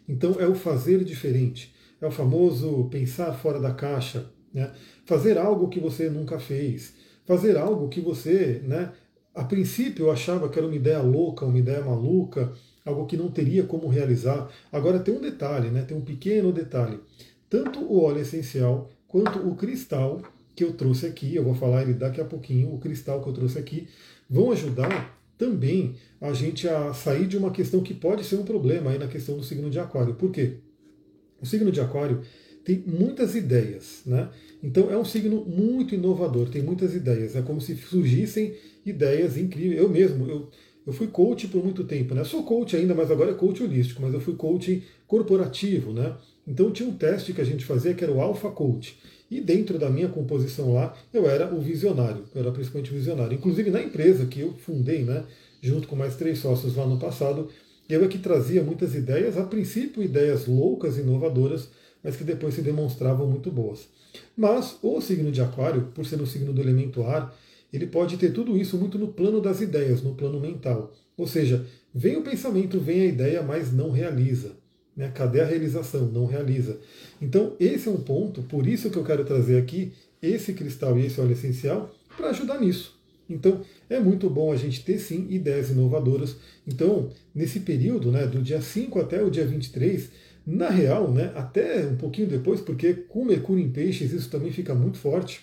Então 0.07 0.35
é 0.39 0.47
o 0.47 0.53
fazer 0.53 1.03
diferente, 1.03 1.73
é 1.99 2.05
o 2.05 2.11
famoso 2.11 2.87
pensar 2.91 3.33
fora 3.33 3.59
da 3.59 3.73
caixa, 3.73 4.29
né? 4.53 4.71
fazer 5.03 5.35
algo 5.35 5.67
que 5.67 5.79
você 5.79 6.11
nunca 6.11 6.37
fez, 6.37 6.93
fazer 7.25 7.57
algo 7.57 7.89
que 7.89 8.01
você, 8.01 8.61
né, 8.67 8.91
a 9.33 9.43
princípio 9.43 10.11
achava 10.11 10.47
que 10.47 10.59
era 10.59 10.67
uma 10.67 10.75
ideia 10.75 11.01
louca, 11.01 11.43
uma 11.43 11.57
ideia 11.57 11.83
maluca, 11.83 12.53
algo 12.85 13.05
que 13.05 13.17
não 13.17 13.31
teria 13.31 13.63
como 13.63 13.87
realizar. 13.87 14.49
Agora 14.71 14.99
tem 14.99 15.15
um 15.15 15.21
detalhe, 15.21 15.69
né? 15.69 15.81
tem 15.81 15.97
um 15.97 16.01
pequeno 16.01 16.51
detalhe. 16.53 16.99
Tanto 17.49 17.79
o 17.79 18.01
óleo 18.01 18.21
essencial 18.21 18.89
quanto 19.07 19.39
o 19.39 19.55
cristal 19.55 20.21
que 20.55 20.63
eu 20.63 20.73
trouxe 20.73 21.05
aqui, 21.05 21.35
eu 21.35 21.43
vou 21.43 21.55
falar 21.55 21.81
ele 21.81 21.93
daqui 21.93 22.21
a 22.21 22.25
pouquinho, 22.25 22.73
o 22.73 22.79
cristal 22.79 23.21
que 23.21 23.29
eu 23.29 23.33
trouxe 23.33 23.59
aqui, 23.59 23.87
vão 24.29 24.51
ajudar 24.51 25.19
também 25.37 25.95
a 26.21 26.31
gente 26.31 26.67
a 26.67 26.93
sair 26.93 27.27
de 27.27 27.37
uma 27.37 27.51
questão 27.51 27.81
que 27.81 27.93
pode 27.93 28.23
ser 28.23 28.37
um 28.37 28.45
problema 28.45 28.91
aí 28.91 28.97
na 28.97 29.07
questão 29.07 29.35
do 29.35 29.43
signo 29.43 29.69
de 29.69 29.79
aquário. 29.79 30.15
Por 30.15 30.31
quê? 30.31 30.57
O 31.41 31.45
signo 31.45 31.71
de 31.71 31.81
aquário 31.81 32.21
tem 32.63 32.83
muitas 32.87 33.35
ideias, 33.35 34.01
né? 34.05 34.29
Então 34.63 34.89
é 34.89 34.97
um 34.97 35.05
signo 35.05 35.45
muito 35.45 35.93
inovador, 35.93 36.49
tem 36.49 36.63
muitas 36.63 36.95
ideias. 36.95 37.35
É 37.35 37.41
como 37.41 37.59
se 37.59 37.75
surgissem 37.75 38.55
ideias 38.85 39.37
incríveis. 39.37 39.79
Eu 39.79 39.89
mesmo, 39.89 40.25
eu, 40.27 40.49
eu 40.85 40.93
fui 40.93 41.07
coach 41.07 41.47
por 41.47 41.63
muito 41.63 41.83
tempo, 41.83 42.13
né? 42.13 42.23
Sou 42.23 42.43
coach 42.43 42.75
ainda, 42.75 42.93
mas 42.93 43.09
agora 43.09 43.31
é 43.31 43.33
coach 43.33 43.63
holístico, 43.63 44.01
mas 44.01 44.13
eu 44.13 44.19
fui 44.19 44.35
coach 44.35 44.83
corporativo, 45.07 45.91
né? 45.91 46.15
Então 46.47 46.71
tinha 46.71 46.87
um 46.87 46.93
teste 46.93 47.33
que 47.33 47.41
a 47.41 47.45
gente 47.45 47.65
fazia 47.65 47.93
que 47.93 48.03
era 48.03 48.13
o 48.13 48.21
Alpha 48.21 48.49
Coach. 48.51 48.97
E 49.29 49.41
dentro 49.41 49.79
da 49.79 49.89
minha 49.89 50.07
composição 50.07 50.73
lá, 50.73 50.95
eu 51.11 51.27
era 51.27 51.53
o 51.53 51.59
visionário, 51.59 52.25
eu 52.33 52.41
era 52.41 52.51
principalmente 52.51 52.93
visionário. 52.93 53.33
Inclusive 53.33 53.71
na 53.71 53.81
empresa 53.81 54.27
que 54.27 54.41
eu 54.41 54.53
fundei, 54.53 55.03
né, 55.03 55.23
junto 55.61 55.87
com 55.87 55.95
mais 55.95 56.15
três 56.15 56.37
sócios 56.39 56.75
lá 56.75 56.85
no 56.85 56.99
passado, 56.99 57.49
eu 57.89 58.03
é 58.03 58.07
que 58.07 58.19
trazia 58.19 58.63
muitas 58.63 58.93
ideias, 58.93 59.37
a 59.37 59.43
princípio 59.43 60.03
ideias 60.03 60.45
loucas, 60.47 60.97
inovadoras, 60.97 61.69
mas 62.03 62.15
que 62.15 62.23
depois 62.23 62.53
se 62.53 62.61
demonstravam 62.61 63.27
muito 63.27 63.51
boas. 63.51 63.87
Mas 64.37 64.77
o 64.81 65.01
signo 65.01 65.31
de 65.31 65.41
Aquário, 65.41 65.89
por 65.93 66.05
ser 66.05 66.21
um 66.21 66.25
signo 66.25 66.53
do 66.53 66.61
elemento 66.61 67.03
ar, 67.03 67.35
ele 67.75 67.87
pode 67.87 68.17
ter 68.17 68.31
tudo 68.31 68.57
isso 68.57 68.77
muito 68.77 68.97
no 68.97 69.07
plano 69.09 69.41
das 69.41 69.61
ideias, 69.61 70.01
no 70.01 70.15
plano 70.15 70.39
mental. 70.39 70.93
Ou 71.17 71.27
seja, 71.27 71.65
vem 71.93 72.17
o 72.17 72.23
pensamento, 72.23 72.79
vem 72.79 73.01
a 73.01 73.05
ideia, 73.05 73.41
mas 73.41 73.71
não 73.71 73.91
realiza. 73.91 74.57
Né? 74.95 75.11
Cadê 75.13 75.41
a 75.41 75.45
realização? 75.45 76.07
Não 76.07 76.25
realiza. 76.25 76.79
Então, 77.21 77.55
esse 77.59 77.87
é 77.87 77.91
um 77.91 78.01
ponto, 78.01 78.43
por 78.43 78.67
isso 78.67 78.89
que 78.89 78.97
eu 78.97 79.03
quero 79.03 79.25
trazer 79.25 79.57
aqui 79.57 79.93
esse 80.21 80.53
cristal 80.53 80.97
e 80.97 81.05
esse 81.05 81.19
óleo 81.19 81.33
essencial 81.33 81.93
para 82.15 82.29
ajudar 82.29 82.59
nisso. 82.59 82.95
Então, 83.29 83.61
é 83.89 83.99
muito 83.99 84.29
bom 84.29 84.51
a 84.51 84.55
gente 84.55 84.83
ter 84.83 84.99
sim 84.99 85.27
ideias 85.29 85.71
inovadoras. 85.71 86.35
Então, 86.67 87.09
nesse 87.33 87.59
período, 87.61 88.11
né, 88.11 88.27
do 88.27 88.41
dia 88.41 88.61
5 88.61 88.99
até 88.99 89.21
o 89.23 89.31
dia 89.31 89.45
23, 89.45 90.09
na 90.45 90.69
real, 90.69 91.11
né, 91.11 91.31
até 91.35 91.85
um 91.87 91.95
pouquinho 91.95 92.27
depois, 92.27 92.61
porque 92.61 92.93
com 92.93 93.25
Mercúrio 93.25 93.63
em 93.63 93.71
Peixes 93.71 94.13
isso 94.13 94.29
também 94.29 94.51
fica 94.51 94.75
muito 94.75 94.97
forte 94.97 95.41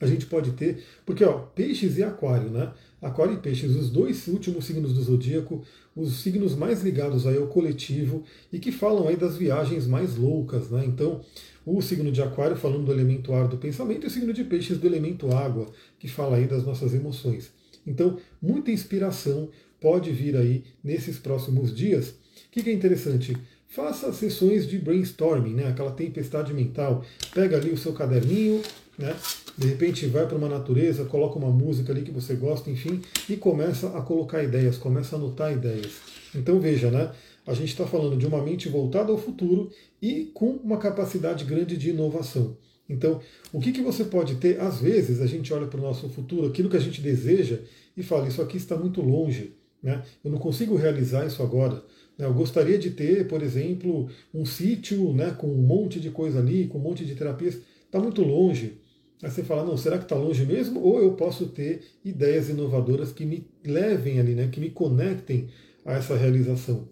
a 0.00 0.06
gente 0.06 0.26
pode 0.26 0.52
ter, 0.52 0.84
porque 1.04 1.24
ó, 1.24 1.38
peixes 1.38 1.96
e 1.96 2.02
aquário, 2.02 2.50
né? 2.50 2.72
Aquário 3.00 3.34
e 3.34 3.38
peixes, 3.38 3.74
os 3.74 3.90
dois 3.90 4.26
últimos 4.26 4.64
signos 4.64 4.92
do 4.92 5.02
zodíaco, 5.02 5.62
os 5.94 6.20
signos 6.20 6.54
mais 6.54 6.82
ligados 6.82 7.26
aí 7.26 7.36
ao 7.36 7.46
coletivo 7.46 8.24
e 8.52 8.58
que 8.58 8.72
falam 8.72 9.08
aí 9.08 9.16
das 9.16 9.36
viagens 9.36 9.86
mais 9.86 10.16
loucas, 10.16 10.70
né? 10.70 10.84
Então, 10.86 11.20
o 11.64 11.80
signo 11.80 12.12
de 12.12 12.22
aquário 12.22 12.56
falando 12.56 12.84
do 12.84 12.92
elemento 12.92 13.32
ar 13.32 13.48
do 13.48 13.56
pensamento 13.56 14.04
e 14.04 14.06
o 14.06 14.10
signo 14.10 14.32
de 14.32 14.44
peixes 14.44 14.78
do 14.78 14.86
elemento 14.86 15.34
água, 15.34 15.66
que 15.98 16.08
fala 16.08 16.36
aí 16.36 16.46
das 16.46 16.64
nossas 16.64 16.94
emoções. 16.94 17.50
Então, 17.86 18.18
muita 18.40 18.70
inspiração 18.70 19.48
pode 19.80 20.10
vir 20.10 20.36
aí 20.36 20.64
nesses 20.82 21.18
próximos 21.18 21.74
dias. 21.74 22.10
O 22.10 22.50
que 22.50 22.68
é 22.68 22.72
interessante? 22.72 23.36
faça 23.76 24.10
sessões 24.10 24.66
de 24.66 24.78
brainstorming, 24.78 25.52
né? 25.52 25.68
aquela 25.68 25.90
tempestade 25.90 26.54
mental. 26.54 27.04
Pega 27.34 27.58
ali 27.58 27.70
o 27.70 27.76
seu 27.76 27.92
caderninho, 27.92 28.62
né? 28.98 29.14
de 29.56 29.66
repente 29.68 30.06
vai 30.06 30.26
para 30.26 30.36
uma 30.36 30.48
natureza, 30.48 31.04
coloca 31.04 31.38
uma 31.38 31.50
música 31.50 31.92
ali 31.92 32.02
que 32.02 32.10
você 32.10 32.34
gosta, 32.34 32.70
enfim, 32.70 33.00
e 33.28 33.36
começa 33.36 33.88
a 33.96 34.02
colocar 34.02 34.42
ideias, 34.42 34.76
começa 34.76 35.16
a 35.16 35.18
anotar 35.18 35.52
ideias. 35.52 35.92
Então 36.34 36.60
veja, 36.60 36.90
né? 36.90 37.10
a 37.46 37.54
gente 37.54 37.68
está 37.68 37.86
falando 37.86 38.16
de 38.16 38.26
uma 38.26 38.42
mente 38.42 38.68
voltada 38.68 39.12
ao 39.12 39.18
futuro 39.18 39.70
e 40.02 40.30
com 40.34 40.50
uma 40.50 40.78
capacidade 40.78 41.44
grande 41.44 41.76
de 41.76 41.90
inovação. 41.90 42.56
Então, 42.88 43.20
o 43.52 43.60
que, 43.60 43.72
que 43.72 43.80
você 43.80 44.04
pode 44.04 44.36
ter? 44.36 44.60
Às 44.60 44.80
vezes 44.80 45.20
a 45.20 45.26
gente 45.26 45.52
olha 45.52 45.66
para 45.66 45.78
o 45.78 45.82
nosso 45.82 46.08
futuro, 46.08 46.46
aquilo 46.46 46.68
que 46.68 46.76
a 46.76 46.80
gente 46.80 47.00
deseja, 47.00 47.58
e 47.96 48.02
fala: 48.02 48.28
Isso 48.28 48.42
aqui 48.42 48.56
está 48.56 48.76
muito 48.76 49.00
longe, 49.00 49.54
né? 49.82 50.02
eu 50.24 50.30
não 50.30 50.38
consigo 50.38 50.76
realizar 50.76 51.26
isso 51.26 51.42
agora. 51.42 51.82
Né? 52.18 52.26
Eu 52.26 52.34
gostaria 52.34 52.78
de 52.78 52.90
ter, 52.90 53.26
por 53.26 53.42
exemplo, 53.42 54.08
um 54.32 54.44
sítio 54.44 55.12
né, 55.12 55.34
com 55.36 55.48
um 55.48 55.62
monte 55.62 55.98
de 56.00 56.10
coisa 56.10 56.38
ali, 56.38 56.66
com 56.66 56.78
um 56.78 56.82
monte 56.82 57.04
de 57.04 57.14
terapias. 57.14 57.58
Está 57.84 57.98
muito 57.98 58.22
longe. 58.22 58.78
Aí 59.22 59.30
você 59.30 59.42
fala, 59.42 59.64
não, 59.64 59.76
será 59.76 59.96
que 59.98 60.04
está 60.04 60.14
longe 60.14 60.44
mesmo? 60.44 60.80
Ou 60.80 61.00
eu 61.00 61.12
posso 61.12 61.46
ter 61.46 61.82
ideias 62.04 62.48
inovadoras 62.48 63.12
que 63.12 63.24
me 63.24 63.46
levem 63.64 64.20
ali, 64.20 64.34
né, 64.34 64.48
que 64.48 64.60
me 64.60 64.70
conectem 64.70 65.48
a 65.84 65.94
essa 65.94 66.16
realização. 66.16 66.88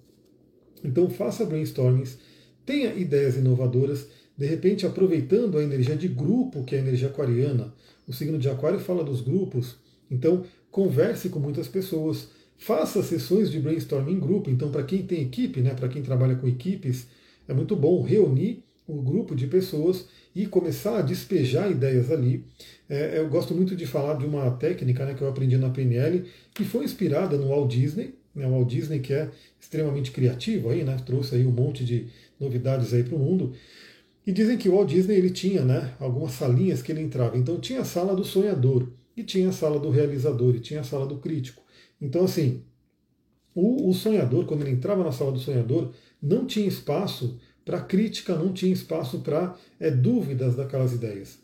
Então 0.83 1.09
faça 1.11 1.45
brainstormings, 1.45 2.19
tenha 2.65 2.95
ideias 2.95 3.37
inovadoras, 3.37 4.09
de 4.37 4.47
repente 4.47 4.87
aproveitando 4.87 5.59
a 5.59 5.63
energia 5.63 5.97
de 5.97 6.09
grupo, 6.09 6.65
que 6.65 6.75
é 6.75 6.79
a 6.79 6.83
energia 6.83 7.09
aquariana. 7.09 7.75
O 8.07 8.13
signo 8.13 8.39
de 8.39 8.49
aquário 8.49 8.79
fala 8.79 9.05
dos 9.05 9.21
grupos, 9.21 9.77
então 10.11 10.45
converse 10.71 11.29
com 11.29 11.39
muitas 11.39 11.69
pessoas, 11.69 12.29
Faça 12.57 13.03
sessões 13.03 13.51
de 13.51 13.61
brainstorming 13.61 14.13
em 14.13 14.19
grupo. 14.19 14.51
Então, 14.51 14.71
para 14.71 14.83
quem 14.83 15.03
tem 15.03 15.23
equipe, 15.23 15.61
né, 15.61 15.75
para 15.75 15.89
quem 15.89 16.03
trabalha 16.03 16.37
com 16.37 16.47
equipes, 16.47 17.07
é 17.47 17.53
muito 17.53 17.77
bom 17.77 18.03
reunir 18.03 18.63
um 18.89 19.03
grupo 19.03 19.35
de 19.35 19.47
pessoas 19.47 20.07
e 20.35 20.47
começar 20.47 20.99
a 20.99 21.03
despejar 21.03 21.71
ideias 21.71 22.11
ali. 22.11 22.45
É, 22.89 23.19
eu 23.19 23.29
gosto 23.29 23.55
muito 23.55 23.77
de 23.77 23.87
falar 23.87 24.15
de 24.15 24.27
uma 24.27 24.51
técnica 24.53 25.05
né, 25.05 25.15
que 25.15 25.23
eu 25.23 25.29
aprendi 25.29 25.57
na 25.57 25.71
PNL, 25.71 26.25
que 26.53 26.65
foi 26.65 26.85
inspirada 26.85 27.37
no 27.37 27.49
Walt 27.49 27.71
Disney. 27.71 28.15
Né, 28.35 28.47
o 28.47 28.51
Walt 28.51 28.69
Disney 28.69 28.99
que 28.99 29.13
é 29.13 29.31
extremamente 29.61 30.11
criativo, 30.11 30.71
aí, 30.71 30.83
né, 30.83 30.97
trouxe 31.07 31.37
aí 31.37 31.47
um 31.47 31.53
monte 31.53 31.85
de 31.85 32.09
novidades 32.39 32.91
para 32.91 33.17
o 33.17 33.19
mundo. 33.19 33.53
E 34.27 34.33
dizem 34.33 34.59
que 34.59 34.69
o 34.69 34.73
Walt 34.73 34.89
Disney 34.89 35.17
ele 35.17 35.31
tinha 35.31 35.65
né, 35.65 35.95
algumas 36.01 36.33
salinhas 36.33 36.83
que 36.83 36.91
ele 36.91 37.01
entrava. 37.01 37.37
Então 37.37 37.61
tinha 37.61 37.81
a 37.81 37.85
sala 37.85 38.17
do 38.17 38.25
sonhador, 38.25 38.89
e 39.17 39.23
tinha 39.23 39.49
a 39.49 39.53
sala 39.53 39.79
do 39.79 39.91
realizador, 39.91 40.57
e 40.57 40.61
tinha 40.61 40.81
a 40.81 40.85
sala 40.85 41.07
do 41.07 41.19
crítico. 41.19 41.63
Então, 42.01 42.25
assim, 42.25 42.63
o, 43.55 43.89
o 43.89 43.95
sonhador, 43.95 44.47
quando 44.47 44.63
ele 44.63 44.73
entrava 44.73 45.05
na 45.05 45.13
sala 45.13 45.31
do 45.31 45.39
sonhador, 45.39 45.93
não 46.21 46.45
tinha 46.47 46.67
espaço 46.67 47.39
para 47.65 47.81
crítica, 47.81 48.35
não 48.35 48.53
tinha 48.53 48.73
espaço 48.73 49.21
para 49.21 49.57
é, 49.81 49.91
dúvidas 49.91 50.55
daquelas 50.55 50.93
ideias. 50.93 51.39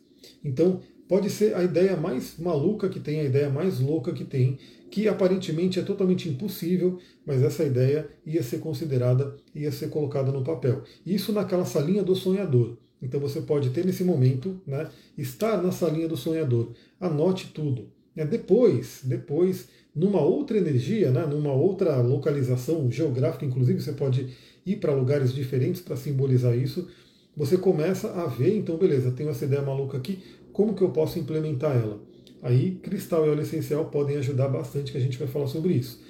Então, 0.45 0.81
pode 1.09 1.31
ser 1.31 1.55
a 1.55 1.65
ideia 1.65 1.97
mais 1.97 2.39
maluca 2.39 2.89
que 2.89 3.01
tem, 3.01 3.21
a 3.21 3.25
ideia 3.25 3.51
mais 3.51 3.81
louca 3.81 4.13
que 4.13 4.25
tem, 4.25 4.59
que 4.91 5.09
aparentemente 5.09 5.79
é 5.79 5.83
totalmente 5.83 6.29
impossível, 6.29 6.99
mas 7.25 7.43
essa 7.43 7.65
ideia 7.65 8.09
ia 8.27 8.43
ser 8.43 8.59
considerada, 8.59 9.37
ia 9.55 9.71
ser 9.71 9.89
colocada 9.89 10.33
no 10.33 10.43
papel. 10.43 10.83
Isso 11.07 11.33
naquela 11.33 11.65
salinha 11.65 12.03
do 12.03 12.15
sonhador. 12.15 12.77
Então 13.01 13.19
você 13.19 13.41
pode 13.41 13.71
ter 13.71 13.85
nesse 13.85 14.05
momento, 14.05 14.61
né, 14.67 14.89
estar 15.17 15.63
na 15.63 15.73
salinha 15.73 16.09
do 16.09 16.17
sonhador. 16.17 16.73
Anote 17.01 17.51
tudo. 17.55 17.89
É, 18.17 18.27
depois, 18.27 19.01
depois 19.05 19.69
numa 19.95 20.21
outra 20.21 20.59
energia, 20.59 21.11
né, 21.11 21.25
numa 21.27 21.53
outra 21.53 22.01
localização 22.01 22.91
geográfica, 22.91 23.45
inclusive 23.45 23.81
você 23.81 23.93
pode 23.93 24.29
ir 24.65 24.77
para 24.77 24.95
lugares 24.95 25.33
diferentes 25.33 25.81
para 25.81 25.97
simbolizar 25.97 26.57
isso, 26.57 26.89
você 27.37 27.57
começa 27.57 28.13
a 28.13 28.27
ver, 28.27 28.57
então 28.57 28.77
beleza, 28.77 29.11
tenho 29.11 29.31
essa 29.31 29.45
ideia 29.45 29.63
maluca 29.63 29.97
aqui, 29.97 30.19
como 30.53 30.75
que 30.75 30.83
eu 30.83 30.91
posso 30.91 31.19
implementar 31.19 31.77
ela? 31.77 32.01
Aí 32.43 32.73
cristal 32.83 33.27
e 33.27 33.31
óleo 33.31 33.43
essencial 33.43 33.87
podem 33.87 34.17
ajudar 34.17 34.49
bastante, 34.49 34.93
que 34.93 34.99
a 34.99 35.01
gente 35.01 35.19
vai 35.19 35.29
falar 35.29 35.47
sobre 35.47 35.75
isso. 35.75 36.01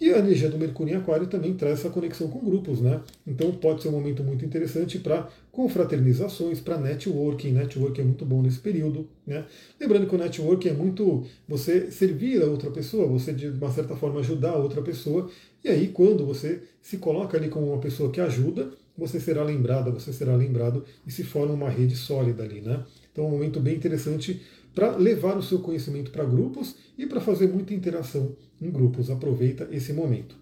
E 0.00 0.10
a 0.14 0.18
energia 0.18 0.48
do 0.48 0.56
Mercúrio 0.56 0.94
em 0.94 0.96
Aquário 0.96 1.26
também 1.26 1.52
traz 1.52 1.80
essa 1.80 1.90
conexão 1.90 2.28
com 2.28 2.38
grupos, 2.38 2.80
né? 2.80 3.02
Então 3.26 3.52
pode 3.52 3.82
ser 3.82 3.88
um 3.88 3.92
momento 3.92 4.24
muito 4.24 4.42
interessante 4.46 4.98
para 4.98 5.28
confraternizações, 5.52 6.58
para 6.58 6.78
networking. 6.78 7.52
Networking 7.52 8.00
é 8.00 8.04
muito 8.04 8.24
bom 8.24 8.40
nesse 8.40 8.58
período, 8.58 9.06
né? 9.26 9.44
Lembrando 9.78 10.06
que 10.06 10.14
o 10.14 10.18
networking 10.18 10.68
é 10.68 10.72
muito 10.72 11.26
você 11.46 11.90
servir 11.90 12.42
a 12.42 12.46
outra 12.46 12.70
pessoa, 12.70 13.06
você 13.06 13.30
de 13.34 13.48
uma 13.48 13.70
certa 13.70 13.94
forma 13.94 14.20
ajudar 14.20 14.52
a 14.52 14.58
outra 14.58 14.80
pessoa. 14.80 15.28
E 15.62 15.68
aí 15.68 15.88
quando 15.88 16.24
você 16.24 16.62
se 16.80 16.96
coloca 16.96 17.36
ali 17.36 17.50
como 17.50 17.66
uma 17.66 17.78
pessoa 17.78 18.10
que 18.10 18.22
ajuda, 18.22 18.70
você 18.96 19.20
será 19.20 19.42
lembrada, 19.42 19.90
você 19.90 20.14
será 20.14 20.34
lembrado 20.34 20.82
e 21.06 21.10
se 21.10 21.22
forma 21.22 21.52
uma 21.52 21.68
rede 21.68 21.94
sólida 21.94 22.42
ali, 22.42 22.62
né? 22.62 22.84
Então 23.12 23.24
é 23.24 23.28
um 23.28 23.30
momento 23.32 23.60
bem 23.60 23.76
interessante 23.76 24.40
para 24.74 24.96
levar 24.96 25.36
o 25.36 25.42
seu 25.42 25.60
conhecimento 25.60 26.10
para 26.10 26.24
grupos 26.24 26.76
e 26.96 27.06
para 27.06 27.20
fazer 27.20 27.48
muita 27.48 27.74
interação 27.74 28.36
em 28.60 28.70
grupos. 28.70 29.10
Aproveita 29.10 29.68
esse 29.70 29.92
momento. 29.92 30.36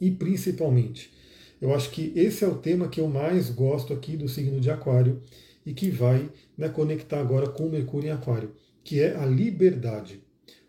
E 0.00 0.10
principalmente, 0.10 1.12
eu 1.60 1.74
acho 1.74 1.90
que 1.90 2.12
esse 2.14 2.44
é 2.44 2.48
o 2.48 2.56
tema 2.56 2.88
que 2.88 3.00
eu 3.00 3.08
mais 3.08 3.50
gosto 3.50 3.92
aqui 3.92 4.16
do 4.16 4.28
signo 4.28 4.60
de 4.60 4.70
Aquário 4.70 5.20
e 5.66 5.72
que 5.72 5.90
vai 5.90 6.30
né, 6.56 6.68
conectar 6.68 7.20
agora 7.20 7.48
com 7.48 7.68
Mercúrio 7.68 8.08
em 8.08 8.12
Aquário, 8.12 8.52
que 8.84 9.00
é 9.00 9.16
a 9.16 9.26
liberdade. 9.26 10.22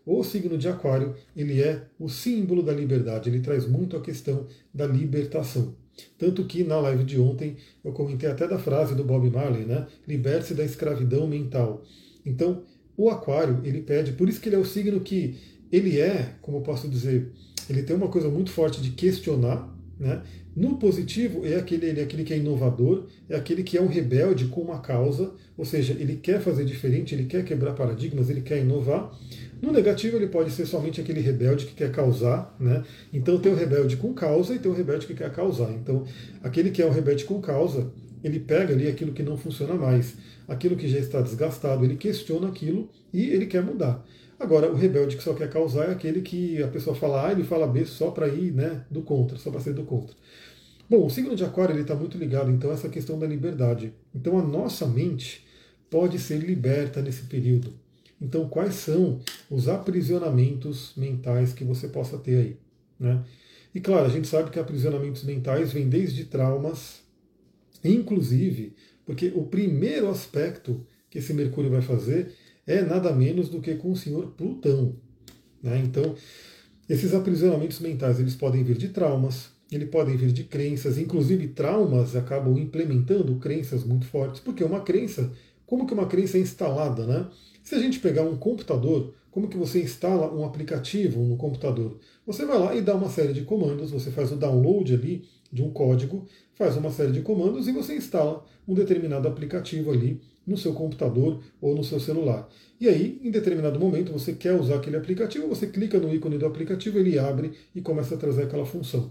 O 0.04 0.24
signo 0.24 0.58
de 0.58 0.68
Aquário 0.68 1.14
ele 1.36 1.62
é 1.62 1.86
o 1.98 2.08
símbolo 2.08 2.62
da 2.62 2.72
liberdade. 2.72 3.28
Ele 3.28 3.40
traz 3.40 3.66
muito 3.66 3.96
a 3.96 4.00
questão 4.00 4.46
da 4.74 4.86
libertação. 4.86 5.74
Tanto 6.18 6.44
que 6.44 6.64
na 6.64 6.80
live 6.80 7.04
de 7.04 7.20
ontem 7.20 7.56
eu 7.84 7.92
comentei 7.92 8.28
até 8.28 8.48
da 8.48 8.58
frase 8.58 8.94
do 8.94 9.04
Bob 9.04 9.28
Marley, 9.30 9.64
né? 9.64 9.86
Liberte-se 10.08 10.54
da 10.54 10.64
escravidão 10.64 11.26
mental. 11.26 11.84
Então, 12.30 12.62
o 12.96 13.10
aquário, 13.10 13.60
ele 13.64 13.80
pede, 13.80 14.12
por 14.12 14.28
isso 14.28 14.40
que 14.40 14.48
ele 14.48 14.56
é 14.56 14.58
o 14.58 14.64
signo 14.64 15.00
que 15.00 15.36
ele 15.70 15.98
é, 15.98 16.34
como 16.40 16.58
eu 16.58 16.62
posso 16.62 16.88
dizer, 16.88 17.30
ele 17.68 17.82
tem 17.82 17.94
uma 17.94 18.08
coisa 18.08 18.28
muito 18.28 18.50
forte 18.50 18.80
de 18.80 18.90
questionar, 18.90 19.68
né? 19.98 20.22
No 20.56 20.76
positivo, 20.78 21.46
é 21.46 21.54
aquele, 21.54 21.86
ele 21.86 22.00
é 22.00 22.02
aquele 22.02 22.24
que 22.24 22.34
é 22.34 22.36
inovador, 22.36 23.06
é 23.28 23.36
aquele 23.36 23.62
que 23.62 23.78
é 23.78 23.80
um 23.80 23.86
rebelde 23.86 24.46
com 24.46 24.60
uma 24.60 24.80
causa, 24.80 25.32
ou 25.56 25.64
seja, 25.64 25.92
ele 25.92 26.16
quer 26.16 26.40
fazer 26.40 26.64
diferente, 26.64 27.14
ele 27.14 27.26
quer 27.26 27.44
quebrar 27.44 27.72
paradigmas, 27.74 28.28
ele 28.28 28.40
quer 28.40 28.60
inovar. 28.60 29.16
No 29.62 29.70
negativo, 29.70 30.16
ele 30.16 30.26
pode 30.26 30.50
ser 30.50 30.66
somente 30.66 31.00
aquele 31.00 31.20
rebelde 31.20 31.66
que 31.66 31.74
quer 31.74 31.92
causar, 31.92 32.56
né? 32.58 32.82
Então 33.12 33.38
tem 33.38 33.52
o 33.52 33.54
rebelde 33.54 33.96
com 33.96 34.12
causa 34.12 34.54
e 34.54 34.58
tem 34.58 34.70
o 34.70 34.74
rebelde 34.74 35.06
que 35.06 35.14
quer 35.14 35.30
causar. 35.32 35.70
Então, 35.72 36.04
aquele 36.42 36.70
que 36.70 36.82
é 36.82 36.86
o 36.86 36.90
rebelde 36.90 37.24
com 37.24 37.40
causa, 37.40 37.92
ele 38.24 38.40
pega 38.40 38.74
ali 38.74 38.88
aquilo 38.88 39.12
que 39.12 39.22
não 39.22 39.36
funciona 39.36 39.74
mais 39.74 40.16
aquilo 40.50 40.76
que 40.76 40.88
já 40.88 40.98
está 40.98 41.20
desgastado, 41.20 41.84
ele 41.84 41.94
questiona 41.94 42.48
aquilo 42.48 42.90
e 43.12 43.30
ele 43.30 43.46
quer 43.46 43.62
mudar. 43.62 44.04
Agora, 44.36 44.68
o 44.68 44.74
rebelde 44.74 45.16
que 45.16 45.22
só 45.22 45.32
quer 45.32 45.48
causar 45.48 45.84
é 45.84 45.92
aquele 45.92 46.22
que 46.22 46.60
a 46.60 46.66
pessoa 46.66 46.96
fala 46.96 47.28
A, 47.28 47.30
ele 47.30 47.44
fala 47.44 47.68
B 47.68 47.84
só 47.84 48.10
para 48.10 48.26
ir 48.26 48.52
né, 48.52 48.84
do 48.90 49.00
contra, 49.00 49.38
só 49.38 49.48
para 49.48 49.60
ser 49.60 49.74
do 49.74 49.84
contra. 49.84 50.16
Bom, 50.88 51.06
o 51.06 51.10
signo 51.10 51.36
de 51.36 51.44
Aquário 51.44 51.78
está 51.78 51.94
muito 51.94 52.18
ligado 52.18 52.50
então 52.50 52.70
a 52.70 52.74
essa 52.74 52.88
questão 52.88 53.16
da 53.16 53.28
liberdade. 53.28 53.92
Então 54.12 54.40
a 54.40 54.42
nossa 54.42 54.86
mente 54.86 55.46
pode 55.88 56.18
ser 56.18 56.38
liberta 56.38 57.00
nesse 57.00 57.22
período. 57.22 57.72
Então 58.20 58.48
quais 58.48 58.74
são 58.74 59.20
os 59.48 59.68
aprisionamentos 59.68 60.94
mentais 60.96 61.52
que 61.52 61.62
você 61.62 61.86
possa 61.86 62.18
ter 62.18 62.36
aí? 62.36 62.56
Né? 62.98 63.22
E 63.72 63.80
claro, 63.80 64.06
a 64.06 64.08
gente 64.08 64.26
sabe 64.26 64.50
que 64.50 64.58
aprisionamentos 64.58 65.22
mentais 65.22 65.72
vêm 65.72 65.88
desde 65.88 66.24
traumas, 66.24 67.02
inclusive 67.84 68.74
porque 69.10 69.32
o 69.34 69.42
primeiro 69.42 70.08
aspecto 70.08 70.86
que 71.10 71.18
esse 71.18 71.34
Mercúrio 71.34 71.68
vai 71.68 71.82
fazer 71.82 72.32
é 72.64 72.80
nada 72.80 73.12
menos 73.12 73.48
do 73.48 73.60
que 73.60 73.74
com 73.74 73.90
o 73.90 73.96
senhor 73.96 74.28
Plutão. 74.36 74.94
Né? 75.60 75.82
Então, 75.84 76.14
esses 76.88 77.12
aprisionamentos 77.12 77.80
mentais 77.80 78.20
eles 78.20 78.36
podem 78.36 78.62
vir 78.62 78.76
de 78.76 78.90
traumas, 78.90 79.48
eles 79.68 79.90
podem 79.90 80.16
vir 80.16 80.30
de 80.30 80.44
crenças, 80.44 80.96
inclusive 80.96 81.48
traumas 81.48 82.14
acabam 82.14 82.56
implementando 82.56 83.34
crenças 83.34 83.82
muito 83.82 84.06
fortes, 84.06 84.40
porque 84.40 84.62
uma 84.62 84.82
crença, 84.82 85.32
como 85.66 85.88
que 85.88 85.92
uma 85.92 86.06
crença 86.06 86.38
é 86.38 86.40
instalada, 86.40 87.04
né? 87.04 87.28
Se 87.64 87.74
a 87.74 87.80
gente 87.80 87.98
pegar 87.98 88.22
um 88.22 88.36
computador, 88.36 89.12
como 89.28 89.48
que 89.48 89.56
você 89.56 89.82
instala 89.82 90.32
um 90.32 90.44
aplicativo 90.44 91.20
no 91.24 91.36
computador? 91.36 91.98
Você 92.24 92.46
vai 92.46 92.60
lá 92.60 92.76
e 92.76 92.80
dá 92.80 92.94
uma 92.94 93.10
série 93.10 93.32
de 93.32 93.42
comandos, 93.42 93.90
você 93.90 94.12
faz 94.12 94.30
o 94.30 94.36
download 94.36 94.94
ali 94.94 95.24
de 95.52 95.64
um 95.64 95.70
código, 95.72 96.26
faz 96.60 96.76
uma 96.76 96.90
série 96.90 97.12
de 97.12 97.22
comandos 97.22 97.66
e 97.66 97.72
você 97.72 97.96
instala 97.96 98.44
um 98.68 98.74
determinado 98.74 99.26
aplicativo 99.26 99.90
ali 99.90 100.20
no 100.46 100.58
seu 100.58 100.74
computador 100.74 101.42
ou 101.58 101.74
no 101.74 101.82
seu 101.82 101.98
celular. 101.98 102.46
E 102.78 102.86
aí, 102.86 103.18
em 103.24 103.30
determinado 103.30 103.80
momento, 103.80 104.12
você 104.12 104.34
quer 104.34 104.52
usar 104.52 104.76
aquele 104.76 104.98
aplicativo, 104.98 105.48
você 105.48 105.66
clica 105.68 105.98
no 105.98 106.14
ícone 106.14 106.36
do 106.36 106.44
aplicativo, 106.44 106.98
ele 106.98 107.18
abre 107.18 107.52
e 107.74 107.80
começa 107.80 108.14
a 108.14 108.18
trazer 108.18 108.42
aquela 108.42 108.66
função. 108.66 109.10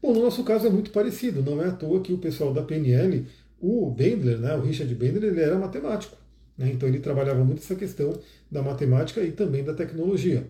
Bom, 0.00 0.14
no 0.14 0.22
nosso 0.22 0.44
caso 0.44 0.68
é 0.68 0.70
muito 0.70 0.92
parecido, 0.92 1.42
não 1.42 1.60
é 1.60 1.66
à 1.66 1.72
toa 1.72 2.00
que 2.00 2.12
o 2.12 2.18
pessoal 2.18 2.54
da 2.54 2.62
PNL, 2.62 3.26
o 3.60 3.90
Bendler, 3.90 4.38
né, 4.38 4.54
o 4.54 4.60
Richard 4.60 4.94
Bendler, 4.94 5.32
ele 5.32 5.40
era 5.40 5.58
matemático. 5.58 6.16
Né, 6.56 6.70
então 6.72 6.88
ele 6.88 7.00
trabalhava 7.00 7.44
muito 7.44 7.60
essa 7.60 7.74
questão 7.74 8.16
da 8.48 8.62
matemática 8.62 9.20
e 9.20 9.32
também 9.32 9.64
da 9.64 9.74
tecnologia. 9.74 10.48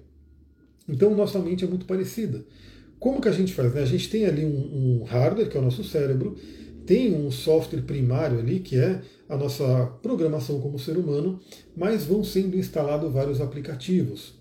Então 0.87 1.15
nossa 1.15 1.39
mente 1.39 1.65
é 1.65 1.67
muito 1.67 1.87
parecida. 1.87 2.45
Como 2.99 3.21
que 3.21 3.29
a 3.29 3.33
gente 3.33 3.53
faz? 3.53 3.73
Né? 3.75 3.83
A 3.83 3.87
gente 3.87 4.09
tem 4.09 4.27
ali 4.27 4.45
um, 4.45 5.03
um 5.03 5.05
hardware, 5.05 5.49
que 5.49 5.57
é 5.57 5.61
o 5.61 5.65
nosso 5.65 5.85
cérebro, 5.85 6.37
tem 6.87 7.15
um 7.15 7.31
software 7.31 7.83
primário 7.83 8.39
ali, 8.39 8.61
que 8.61 8.77
é 8.77 9.03
a 9.29 9.37
nossa 9.37 9.87
programação 10.03 10.61
como 10.61 10.79
ser 10.79 10.97
humano, 10.97 11.39
mas 11.77 12.07
vão 12.07 12.25
sendo 12.25 12.57
instalados 12.57 13.13
vários 13.13 13.41
aplicativos. 13.41 14.35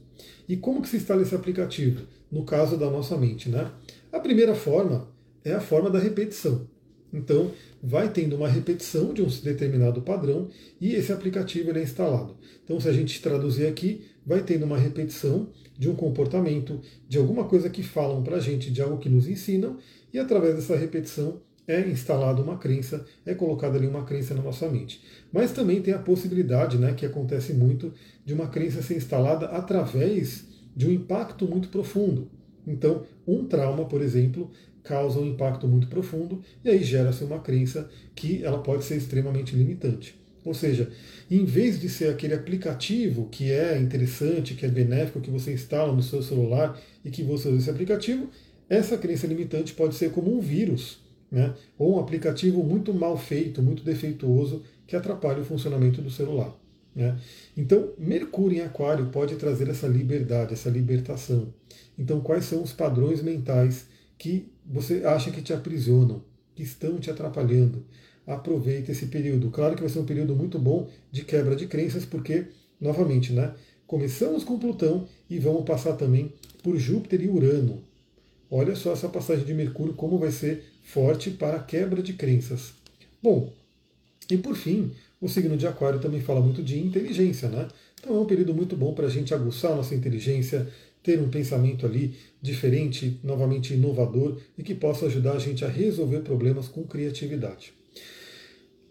E 0.47 0.55
como 0.55 0.81
que 0.81 0.87
se 0.87 0.97
instala 0.97 1.21
esse 1.21 1.35
aplicativo? 1.35 2.05
No 2.31 2.45
caso 2.45 2.77
da 2.77 2.89
nossa 2.89 3.17
mente, 3.17 3.49
né? 3.49 3.69
A 4.11 4.19
primeira 4.19 4.55
forma 4.55 5.09
é 5.43 5.53
a 5.53 5.59
forma 5.59 5.89
da 5.89 5.99
repetição. 5.99 6.67
Então, 7.17 7.51
vai 7.81 8.09
tendo 8.09 8.35
uma 8.35 8.47
repetição 8.47 9.13
de 9.13 9.21
um 9.21 9.27
determinado 9.27 10.01
padrão 10.01 10.47
e 10.79 10.93
esse 10.93 11.11
aplicativo 11.11 11.75
é 11.75 11.81
instalado. 11.81 12.37
Então, 12.63 12.79
se 12.79 12.87
a 12.87 12.93
gente 12.93 13.21
traduzir 13.21 13.65
aqui, 13.65 14.05
vai 14.25 14.41
tendo 14.43 14.65
uma 14.65 14.77
repetição 14.77 15.49
de 15.77 15.89
um 15.89 15.95
comportamento, 15.95 16.79
de 17.07 17.17
alguma 17.17 17.45
coisa 17.45 17.69
que 17.69 17.81
falam 17.81 18.23
para 18.23 18.37
a 18.37 18.39
gente, 18.39 18.71
de 18.71 18.81
algo 18.81 18.97
que 18.97 19.09
nos 19.09 19.27
ensinam, 19.27 19.77
e 20.13 20.19
através 20.19 20.55
dessa 20.55 20.75
repetição 20.75 21.41
é 21.67 21.81
instalada 21.81 22.41
uma 22.41 22.57
crença, 22.57 23.05
é 23.25 23.33
colocada 23.33 23.77
ali 23.77 23.87
uma 23.87 24.05
crença 24.05 24.33
na 24.33 24.41
nossa 24.41 24.69
mente. 24.69 25.01
Mas 25.31 25.51
também 25.51 25.81
tem 25.81 25.93
a 25.93 25.99
possibilidade, 25.99 26.77
né, 26.77 26.93
que 26.93 27.05
acontece 27.05 27.53
muito, 27.53 27.93
de 28.25 28.33
uma 28.33 28.47
crença 28.47 28.81
ser 28.81 28.95
instalada 28.95 29.47
através 29.47 30.45
de 30.75 30.87
um 30.87 30.91
impacto 30.91 31.47
muito 31.47 31.69
profundo. 31.69 32.29
Então, 32.65 33.03
um 33.25 33.45
trauma, 33.45 33.85
por 33.85 34.01
exemplo, 34.01 34.51
causa 34.87 35.19
um 35.19 35.25
impacto 35.25 35.67
muito 35.67 35.87
profundo 35.87 36.41
e 36.63 36.69
aí 36.69 36.81
gera-se 36.81 37.23
uma 37.23 37.39
crença 37.39 37.89
que 38.15 38.43
ela 38.43 38.59
pode 38.59 38.85
ser 38.85 38.95
extremamente 38.95 39.55
limitante. 39.55 40.15
Ou 40.45 40.53
seja, 40.53 40.89
em 41.29 41.43
vez 41.43 41.79
de 41.79 41.89
ser 41.89 42.09
aquele 42.09 42.33
aplicativo 42.33 43.27
que 43.29 43.51
é 43.51 43.77
interessante, 43.77 44.53
que 44.53 44.65
é 44.65 44.69
benéfico, 44.69 45.19
que 45.19 45.29
você 45.29 45.51
instala 45.51 45.91
no 45.91 46.01
seu 46.01 46.23
celular 46.23 46.79
e 47.03 47.09
que 47.09 47.21
você 47.21 47.49
usa 47.49 47.57
esse 47.57 47.69
aplicativo, 47.69 48.29
essa 48.69 48.97
crença 48.97 49.27
limitante 49.27 49.73
pode 49.73 49.95
ser 49.95 50.11
como 50.11 50.33
um 50.33 50.39
vírus, 50.39 50.99
né? 51.29 51.53
ou 51.77 51.97
um 51.97 51.99
aplicativo 51.99 52.63
muito 52.63 52.93
mal 52.93 53.17
feito, 53.17 53.61
muito 53.61 53.83
defeituoso, 53.83 54.63
que 54.87 54.95
atrapalha 54.95 55.41
o 55.41 55.45
funcionamento 55.45 56.01
do 56.01 56.09
celular. 56.09 56.57
Né? 56.95 57.17
Então, 57.55 57.91
Mercúrio 57.97 58.59
em 58.59 58.61
Aquário 58.61 59.07
pode 59.07 59.35
trazer 59.35 59.67
essa 59.69 59.87
liberdade, 59.87 60.53
essa 60.53 60.69
libertação. 60.69 61.53
Então, 61.99 62.21
quais 62.21 62.45
são 62.45 62.63
os 62.63 62.71
padrões 62.71 63.21
mentais 63.21 63.87
que 64.17 64.49
você 64.67 65.03
acha 65.05 65.31
que 65.31 65.41
te 65.41 65.53
aprisionam, 65.53 66.21
que 66.53 66.63
estão 66.63 66.99
te 66.99 67.09
atrapalhando? 67.09 67.85
Aproveite 68.25 68.91
esse 68.91 69.05
período. 69.05 69.49
Claro 69.49 69.75
que 69.75 69.81
vai 69.81 69.89
ser 69.89 69.99
um 69.99 70.05
período 70.05 70.35
muito 70.35 70.59
bom 70.59 70.89
de 71.11 71.23
quebra 71.23 71.55
de 71.55 71.67
crenças, 71.67 72.05
porque, 72.05 72.47
novamente, 72.79 73.31
né? 73.31 73.53
Começamos 73.87 74.43
com 74.43 74.59
Plutão 74.59 75.07
e 75.29 75.39
vamos 75.39 75.63
passar 75.63 75.93
também 75.93 76.33
por 76.61 76.77
Júpiter 76.77 77.21
e 77.21 77.29
Urano. 77.29 77.81
Olha 78.51 78.75
só 78.75 78.91
essa 78.91 79.07
passagem 79.07 79.45
de 79.45 79.53
Mercúrio, 79.53 79.93
como 79.93 80.17
vai 80.17 80.31
ser 80.31 80.65
forte 80.83 81.31
para 81.31 81.55
a 81.55 81.63
quebra 81.63 82.01
de 82.01 82.13
crenças. 82.13 82.73
Bom, 83.23 83.53
e 84.29 84.37
por 84.37 84.55
fim, 84.55 84.91
o 85.21 85.29
signo 85.29 85.55
de 85.55 85.65
Aquário 85.65 85.99
também 85.99 86.19
fala 86.19 86.41
muito 86.41 86.61
de 86.61 86.77
inteligência, 86.79 87.47
né? 87.47 87.67
Então 87.99 88.15
é 88.15 88.19
um 88.19 88.25
período 88.25 88.53
muito 88.53 88.75
bom 88.75 88.93
para 88.93 89.07
a 89.07 89.09
gente 89.09 89.33
aguçar 89.33 89.71
a 89.71 89.75
nossa 89.75 89.95
inteligência, 89.95 90.67
ter 91.07 91.21
um 91.21 91.29
pensamento 91.29 91.85
ali 91.85 92.15
diferente, 92.41 93.17
novamente 93.23 93.73
inovador 93.73 94.41
e 94.57 94.61
que 94.61 94.75
possa 94.75 95.05
ajudar 95.05 95.31
a 95.31 95.39
gente 95.39 95.63
a 95.63 95.69
resolver 95.69 96.19
problemas 96.19 96.67
com 96.67 96.83
criatividade. 96.83 97.71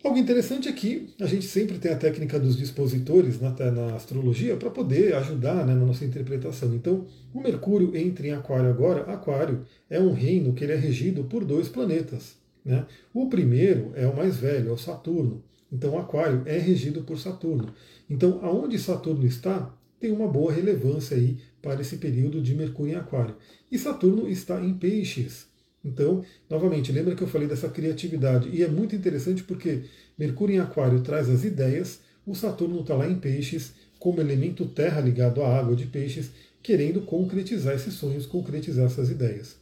Algo 0.03 0.17
interessante 0.17 0.67
é 0.67 0.73
que 0.73 1.11
a 1.21 1.27
gente 1.27 1.45
sempre 1.45 1.77
tem 1.77 1.93
a 1.93 1.97
técnica 1.97 2.41
dos 2.41 2.57
dispositores 2.57 3.39
na, 3.39 3.51
na 3.71 3.97
astrologia 3.97 4.57
para 4.57 4.71
poder 4.71 5.15
ajudar 5.17 5.67
né, 5.67 5.75
na 5.75 5.85
nossa 5.85 6.07
interpretação. 6.07 6.75
Então, 6.75 7.05
o 7.35 7.41
Mercúrio 7.43 7.95
entra 7.95 8.27
em 8.27 8.33
Aquário 8.33 8.71
agora. 8.71 9.03
Aquário 9.13 9.67
é 9.91 10.01
um 10.01 10.15
reino 10.15 10.55
que 10.55 10.65
ele 10.65 10.73
é 10.73 10.77
regido 10.77 11.25
por 11.25 11.45
dois 11.45 11.69
planetas. 11.69 12.37
Né? 12.65 12.87
O 13.13 13.29
primeiro 13.29 13.93
é 13.95 14.07
o 14.07 14.17
mais 14.17 14.37
velho, 14.37 14.71
é 14.71 14.73
o 14.73 14.79
Saturno. 14.79 15.45
Então, 15.71 15.99
Aquário 15.99 16.43
é 16.47 16.57
regido 16.57 17.03
por 17.03 17.19
Saturno. 17.19 17.75
Então, 18.09 18.39
aonde 18.43 18.79
Saturno 18.79 19.27
está, 19.27 19.77
tem 19.99 20.13
uma 20.13 20.29
boa 20.29 20.53
relevância 20.53 21.17
aí 21.17 21.39
para 21.67 21.81
esse 21.81 21.97
período 21.97 22.41
de 22.41 22.55
Mercúrio 22.55 22.93
em 22.93 22.97
Aquário. 22.97 23.35
E 23.73 23.77
Saturno 23.77 24.29
está 24.29 24.65
em 24.65 24.73
Peixes. 24.73 25.49
Então, 25.85 26.25
novamente, 26.49 26.93
lembra 26.93 27.17
que 27.17 27.23
eu 27.23 27.27
falei 27.27 27.49
dessa 27.49 27.69
criatividade. 27.69 28.49
E 28.53 28.63
é 28.63 28.69
muito 28.69 28.95
interessante 28.95 29.43
porque 29.43 29.83
Mercúrio 30.17 30.55
em 30.55 30.61
Aquário 30.61 31.01
traz 31.01 31.29
as 31.29 31.43
ideias, 31.43 31.99
o 32.25 32.37
Saturno 32.37 32.83
está 32.83 32.95
lá 32.95 33.11
em 33.11 33.19
Peixes, 33.19 33.73
como 33.99 34.21
elemento 34.21 34.65
terra 34.67 35.01
ligado 35.01 35.43
à 35.43 35.59
água 35.59 35.75
de 35.75 35.87
Peixes, 35.87 36.31
querendo 36.63 37.01
concretizar 37.01 37.75
esses 37.75 37.95
sonhos, 37.95 38.27
concretizar 38.27 38.87
essas 38.87 39.11
ideias. 39.11 39.57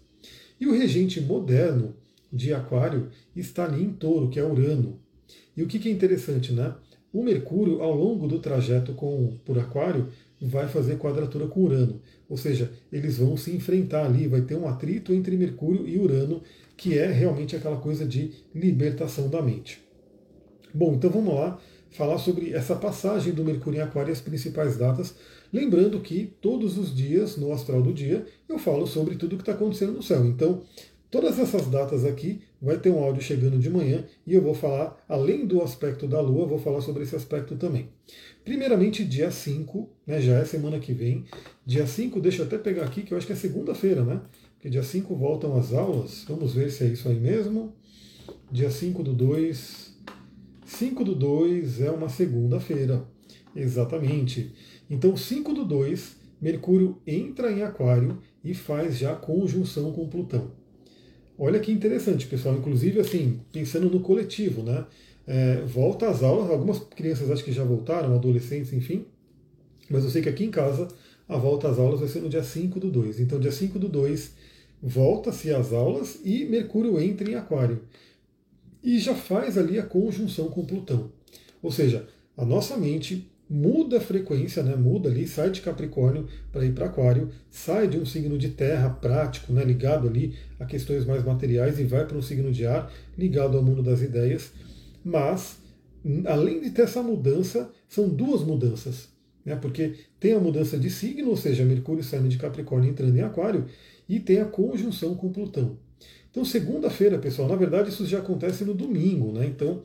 E 0.61 0.67
o 0.67 0.73
regente 0.73 1.23
moderno 1.23 1.97
de 2.31 2.53
Aquário 2.53 3.09
está 3.35 3.65
ali 3.65 3.83
em 3.83 3.95
Touro, 3.95 4.29
que 4.29 4.39
é 4.39 4.45
Urano. 4.45 5.01
E 5.57 5.63
o 5.63 5.67
que, 5.67 5.89
é 5.89 5.91
interessante, 5.91 6.53
né? 6.53 6.75
O 7.15 7.23
Mercúrio, 7.23 7.81
ao 7.81 7.95
longo 7.95 8.29
do 8.29 8.41
trajeto 8.41 8.93
com, 8.93 9.39
por 9.45 9.59
Aquário, 9.59 10.09
vai 10.41 10.69
fazer 10.69 10.99
quadratura 10.99 11.47
com 11.47 11.61
Urano. 11.61 12.01
Ou 12.29 12.37
seja, 12.37 12.73
eles 12.93 13.19
vão 13.19 13.37
se 13.37 13.51
enfrentar 13.55 14.05
ali, 14.05 14.27
vai 14.27 14.43
ter 14.43 14.57
um 14.57 14.69
atrito 14.69 15.13
entre 15.13 15.37
Mercúrio 15.37 15.87
e 15.87 15.99
Urano, 15.99 16.43
que 16.77 16.99
é 16.99 17.07
realmente 17.11 17.55
aquela 17.55 17.77
coisa 17.77 18.05
de 18.05 18.33
libertação 18.55 19.29
da 19.29 19.41
mente. 19.41 19.83
Bom, 20.73 20.95
então 20.95 21.11
vamos 21.11 21.35
lá 21.35 21.59
falar 21.91 22.19
sobre 22.19 22.53
essa 22.53 22.75
passagem 22.75 23.33
do 23.33 23.45
Mercúrio 23.45 23.79
em 23.79 23.83
Aquário 23.83 24.11
e 24.11 24.13
as 24.13 24.21
principais 24.21 24.77
datas. 24.77 25.15
Lembrando 25.53 26.01
que 26.01 26.35
todos 26.41 26.77
os 26.77 26.93
dias, 26.95 27.37
no 27.37 27.53
astral 27.53 27.81
do 27.81 27.93
dia, 27.93 28.27
eu 28.49 28.59
falo 28.59 28.87
sobre 28.87 29.15
tudo 29.15 29.35
o 29.35 29.37
que 29.37 29.43
está 29.43 29.53
acontecendo 29.53 29.93
no 29.93 30.03
céu. 30.03 30.25
Então, 30.25 30.65
todas 31.15 31.39
essas 31.39 31.69
datas 31.69 32.05
aqui 32.05 32.41
vai 32.61 32.77
ter 32.77 32.91
um 32.91 32.99
áudio 32.99 33.23
chegando 33.23 33.57
de 33.57 33.71
manhã 33.71 34.05
e 34.27 34.35
eu 34.35 34.43
vou 34.43 34.53
falar, 34.53 35.01
além 35.09 35.47
do 35.47 35.63
aspecto 35.63 36.09
da 36.09 36.21
Lua, 36.21 36.45
vou 36.45 36.59
falar 36.59 36.81
sobre 36.81 37.05
esse 37.05 37.15
aspecto 37.15 37.55
também. 37.55 37.89
Primeiramente, 38.45 39.05
dia 39.05 39.31
5, 39.31 39.89
né, 40.05 40.21
já 40.21 40.39
é 40.39 40.45
semana 40.45 40.81
que 40.81 40.93
vem. 40.93 41.25
Dia 41.65 41.87
5, 41.87 42.21
deixa 42.21 42.43
eu 42.43 42.47
até 42.47 42.59
pegar 42.59 42.83
aqui, 42.83 43.05
que 43.05 43.15
eu 43.15 43.19
acho 43.19 43.29
que 43.29 43.33
é 43.33 43.37
segunda-feira, 43.37 44.03
né? 44.03 44.23
Porque 44.55 44.69
dia 44.69 44.83
5 44.83 45.15
voltam 45.15 45.57
as 45.57 45.73
aulas. 45.73 46.25
Vamos 46.27 46.53
ver 46.53 46.69
se 46.73 46.83
é 46.83 46.89
isso 46.89 47.09
aí 47.09 47.21
mesmo. 47.21 47.73
Dia 48.51 48.69
5 48.69 49.01
do 49.05 49.13
2. 49.13 49.97
5 50.67 51.05
do 51.05 51.15
2 51.15 51.81
é 51.81 51.93
uma 51.93 52.09
segunda-feira. 52.09 53.07
Exatamente. 53.55 54.53
Então, 54.91 55.17
5 55.17 55.55
do 55.55 55.65
2, 55.65 56.17
Mercúrio 56.41 57.01
entra 57.07 57.53
em 57.53 57.63
Aquário 57.63 58.19
e 58.43 58.53
faz 58.53 58.99
já 58.99 59.15
conjunção 59.15 59.93
com 59.93 60.09
Plutão. 60.09 60.64
Olha 61.39 61.59
que 61.61 61.73
interessante, 61.73 62.27
pessoal. 62.27 62.57
Inclusive, 62.57 63.01
assim, 63.01 63.41
pensando 63.53 63.91
no 63.91 64.01
coletivo, 64.01 64.63
né? 64.63 64.87
é, 65.27 65.61
volta 65.63 66.09
às 66.09 66.23
aulas. 66.23 66.51
Algumas 66.51 66.79
crianças 66.79 67.31
acho 67.31 67.45
que 67.45 67.53
já 67.53 67.65
voltaram, 67.65 68.15
adolescentes, 68.15 68.73
enfim. 68.73 69.07
Mas 69.89 70.05
eu 70.05 70.11
sei 70.11 70.23
que 70.23 70.29
aqui 70.29 70.45
em 70.45 70.51
casa 70.51 70.89
a 71.29 71.37
volta 71.37 71.69
às 71.69 71.79
aulas 71.79 72.01
vai 72.01 72.09
ser 72.09 72.21
no 72.21 72.29
dia 72.29 72.43
5 72.43 72.79
do 72.79 72.91
2. 72.91 73.21
Então, 73.21 73.41
dia 73.41 73.53
5 73.53 73.79
do 73.79 73.89
2, 73.89 74.35
volta-se 74.83 75.53
às 75.53 75.73
aulas 75.73 76.21
e 76.25 76.45
Mercúrio 76.45 77.01
entra 77.01 77.31
em 77.31 77.35
Aquário. 77.35 77.83
E 78.83 78.99
já 78.99 79.15
faz 79.15 79.57
ali 79.57 79.79
a 79.79 79.83
conjunção 79.83 80.49
com 80.49 80.65
Plutão. 80.65 81.11
Ou 81.63 81.73
seja, 81.73 82.07
a 82.37 82.45
nossa 82.45 82.77
mente 82.77 83.31
muda 83.49 83.99
a 83.99 84.01
frequência, 84.01 84.63
né? 84.63 84.75
muda 84.75 85.09
ali, 85.09 85.27
sai 85.27 85.51
de 85.51 85.61
Capricórnio 85.61 86.27
para 86.51 86.65
ir 86.65 86.73
para 86.73 86.87
Aquário, 86.87 87.31
sai 87.51 87.87
de 87.89 87.99
um 87.99 88.07
signo 88.07 88.39
de 88.39 88.49
terra 88.49 88.89
prático, 88.91 89.53
né? 89.53 89.65
ligado 89.65 90.09
ali 90.09 90.35
a 90.59 90.65
questões 90.65 91.05
mais 91.05 91.23
materiais 91.25 91.79
e 91.79 91.85
vai 91.85 92.07
para 92.07 92.17
um 92.17 92.23
signo 92.23 92.51
de 92.51 92.67
ar, 92.67 92.91
ligado 93.17 93.57
ao 93.57 93.63
mundo 93.63 93.83
das 93.83 94.01
ideias. 94.01 94.53
Mas, 95.05 95.59
além 96.27 96.61
de 96.61 96.71
ter 96.71 96.83
essa 96.83 97.03
mudança, 97.03 97.71
são 97.89 98.09
duas 98.09 98.43
mudanças. 98.43 99.09
Né? 99.45 99.55
Porque 99.55 99.95
tem 100.19 100.33
a 100.33 100.41
mudança 100.41 100.79
de 100.79 100.89
signo, 100.89 101.31
ou 101.31 101.37
seja, 101.37 101.65
Mercúrio 101.65 102.03
saindo 102.03 102.29
de 102.29 102.39
Capricórnio 102.39 102.91
entrando 102.91 103.17
em 103.17 103.23
Aquário, 103.23 103.67
e 104.09 104.19
tem 104.19 104.41
a 104.41 104.45
conjunção 104.45 105.15
com 105.15 105.31
Plutão. 105.31 105.79
Então, 106.31 106.45
segunda-feira, 106.45 107.19
pessoal, 107.19 107.49
na 107.49 107.55
verdade 107.55 107.91
isso 107.91 108.05
já 108.05 108.19
acontece 108.19 108.65
no 108.65 108.75
domingo, 108.75 109.31
né? 109.31 109.47
Então, 109.47 109.83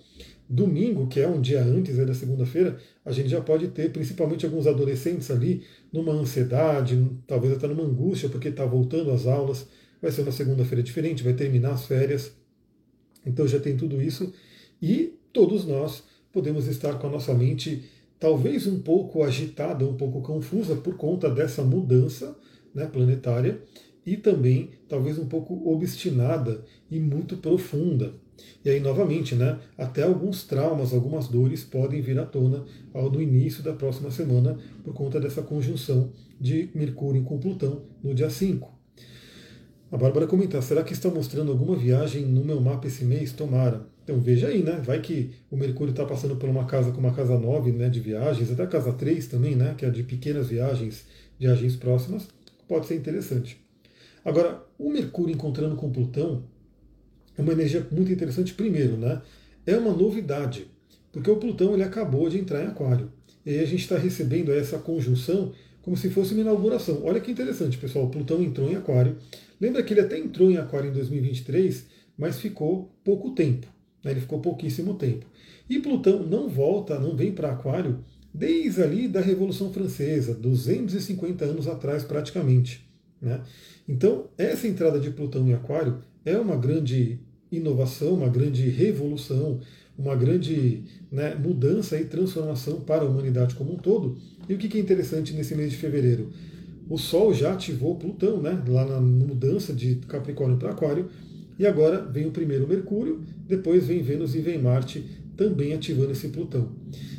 domingo, 0.50 1.08
que 1.08 1.20
é 1.20 1.28
um 1.28 1.40
dia 1.40 1.64
antes 1.64 1.96
da 1.96 2.14
segunda-feira, 2.14 2.80
a 3.06 3.12
gente 3.12 3.30
já 3.30 3.40
pode 3.40 3.68
ter, 3.68 3.92
principalmente 3.92 4.46
alguns 4.46 4.66
adolescentes 4.66 5.30
ali, 5.30 5.64
numa 5.94 6.12
ansiedade, 6.12 7.08
talvez 7.28 7.54
até 7.54 7.68
numa 7.68 7.84
angústia, 7.84 8.30
porque 8.30 8.48
está 8.48 8.66
voltando 8.66 9.12
às 9.12 9.28
aulas, 9.28 9.68
vai 10.02 10.12
ser 10.12 10.24
uma 10.24 10.32
segunda-feira 10.32 10.82
diferente, 10.82 11.24
vai 11.24 11.34
terminar 11.34 11.74
as 11.74 11.86
férias. 11.86 12.32
Então 13.24 13.48
já 13.48 13.60
tem 13.60 13.78
tudo 13.78 14.02
isso. 14.02 14.34
E 14.82 15.14
todos 15.32 15.66
nós 15.66 16.04
podemos 16.34 16.68
estar 16.68 16.98
com 16.98 17.08
a 17.08 17.12
nossa 17.12 17.34
mente 17.34 17.84
talvez 18.20 18.66
um 18.66 18.80
pouco 18.80 19.24
agitada, 19.24 19.86
um 19.86 19.96
pouco 19.96 20.22
confusa 20.22 20.76
por 20.76 20.98
conta 20.98 21.30
dessa 21.30 21.64
mudança 21.64 22.36
né, 22.74 22.86
planetária 22.86 23.62
e 24.06 24.18
também 24.18 24.72
talvez 24.88 25.20
um 25.20 25.28
pouco 25.28 25.72
obstinada 25.72 26.66
e 26.90 27.00
muito 27.00 27.38
profunda. 27.38 28.14
E 28.64 28.70
aí, 28.70 28.80
novamente, 28.80 29.36
né, 29.36 29.60
até 29.78 30.04
alguns 30.04 30.44
traumas, 30.44 30.94
algumas 30.94 31.28
dores 31.28 31.64
podem 31.64 32.02
vir 32.02 32.20
à 32.20 32.26
tona 32.26 32.66
ao 32.94 33.10
do 33.10 33.22
início 33.22 33.64
da 33.64 33.74
próxima 33.74 34.12
semana 34.12 34.58
por 34.84 34.94
conta 34.94 35.20
dessa 35.20 35.42
conjunção 35.42 36.12
de 36.40 36.70
Mercúrio 36.74 37.24
com 37.24 37.38
Plutão 37.38 37.84
no 38.04 38.14
dia 38.14 38.30
5. 38.30 38.80
A 39.92 39.98
Bárbara 39.98 40.28
comentar, 40.28 40.62
será 40.62 40.84
que 40.84 40.94
está 40.94 41.10
mostrando 41.10 41.52
alguma 41.52 41.76
viagem 41.76 42.24
no 42.24 42.46
meu 42.46 42.62
mapa 42.62 42.88
esse 42.88 43.04
mês? 43.04 43.32
Tomara. 43.34 43.88
Então 44.04 44.20
veja 44.20 44.48
aí, 44.48 44.62
né? 44.62 44.82
Vai 44.84 45.02
que 45.02 45.32
o 45.50 45.58
Mercúrio 45.58 45.92
está 45.92 46.06
passando 46.06 46.36
por 46.36 46.48
uma 46.50 46.66
casa 46.66 46.92
com 46.92 47.00
uma 47.00 47.14
casa 47.14 47.38
9 47.38 47.72
né, 47.72 47.90
de 47.90 48.00
viagens, 48.00 48.52
até 48.52 48.64
a 48.64 48.68
casa 48.68 48.94
3 48.94 49.28
também, 49.28 49.56
né? 49.56 49.74
Que 49.78 49.86
é 49.86 49.90
de 49.90 50.04
pequenas 50.04 50.50
viagens, 50.50 51.06
viagens 51.40 51.76
próximas, 51.76 52.28
pode 52.68 52.86
ser 52.86 52.96
interessante. 52.96 53.60
Agora, 54.24 54.64
o 54.78 54.92
Mercúrio 54.92 55.34
encontrando 55.34 55.76
com 55.76 55.92
Plutão 55.92 56.44
é 57.40 57.42
uma 57.42 57.54
energia 57.54 57.88
muito 57.90 58.12
interessante, 58.12 58.54
primeiro, 58.54 58.98
né? 58.98 59.22
É 59.66 59.78
uma 59.78 59.94
novidade, 59.94 60.68
porque 61.10 61.32
o 61.32 61.38
Plutão 61.38 61.74
ele 61.74 61.84
acabou 61.84 62.30
de 62.30 62.38
entrar 62.38 62.62
em 62.62 62.68
Aquário. 62.68 63.12
E 63.46 63.52
aí 63.52 63.60
a 63.60 63.66
gente 63.66 63.82
está 63.82 63.98
recebendo 63.98 64.52
essa 64.52 64.78
conjunção 64.78 65.54
como 65.82 65.96
se 65.96 66.10
fosse 66.10 66.34
uma 66.34 66.42
inauguração. 66.42 67.02
Olha 67.06 67.22
que 67.22 67.32
interessante, 67.32 67.78
pessoal. 67.78 68.06
O 68.06 68.10
Plutão 68.10 68.44
entrou 68.44 68.70
em 68.70 68.76
Aquário. 68.76 69.16
Lembra 69.60 69.82
que 69.82 69.94
ele 69.94 70.02
até 70.02 70.20
entrou 70.20 70.52
em 70.52 70.58
Aquário 70.58 70.90
em 70.90 70.94
2023, 70.94 71.86
mas 72.18 72.40
ficou 72.40 72.92
pouco 73.06 73.32
tempo. 73.32 73.68
Né? 74.04 74.12
Ele 74.12 74.20
ficou 74.20 74.42
pouquíssimo 74.42 74.96
tempo. 74.96 75.26
E 75.70 75.80
Plutão 75.80 76.24
não 76.24 76.50
volta, 76.50 77.00
não 77.00 77.16
vem 77.16 77.32
para 77.32 77.52
Aquário 77.52 78.04
desde 78.34 78.84
ali 78.84 79.08
da 79.08 79.22
Revolução 79.22 79.72
Francesa, 79.72 80.34
250 80.34 81.46
anos 81.46 81.68
atrás 81.70 82.04
praticamente. 82.04 82.86
Né? 83.22 83.42
Então, 83.88 84.28
essa 84.38 84.68
entrada 84.68 85.00
de 85.00 85.10
Plutão 85.10 85.48
em 85.48 85.54
Aquário 85.54 86.00
é 86.26 86.38
uma 86.38 86.58
grande 86.58 87.20
inovação, 87.52 88.14
uma 88.14 88.30
grande 88.30 88.70
revolução, 88.70 89.60
uma 89.98 90.16
grande 90.16 90.84
né, 91.12 91.36
mudança 91.36 92.00
e 92.00 92.06
transformação 92.06 92.80
para 92.82 93.04
a 93.04 93.08
humanidade 93.08 93.56
como 93.56 93.74
um 93.74 93.78
todo. 93.78 94.18
E 94.48 94.54
o 94.54 94.58
que 94.58 94.78
é 94.78 94.82
interessante 94.82 95.34
nesse 95.34 95.56
mês 95.56 95.72
de 95.72 95.78
fevereiro? 95.78 96.30
O 96.90 96.98
Sol 96.98 97.34
já 97.34 97.54
ativou 97.54 97.98
Plutão, 97.98 98.42
né, 98.42 98.64
lá 98.68 98.86
na 98.86 99.00
mudança 99.00 99.74
de 99.74 99.96
Capricórnio 100.08 100.58
para 100.58 100.72
Aquário, 100.72 101.08
e 101.60 101.68
agora 101.68 102.02
vem 102.02 102.26
o 102.26 102.32
primeiro 102.32 102.68
Mercúrio, 102.68 103.22
depois 103.48 103.86
vem 103.86 104.02
Vênus 104.02 104.34
e 104.34 104.40
vem 104.40 104.58
Marte 104.58 105.04
também 105.36 105.74
ativando 105.74 106.12
esse 106.12 106.30
Plutão. 106.30 106.70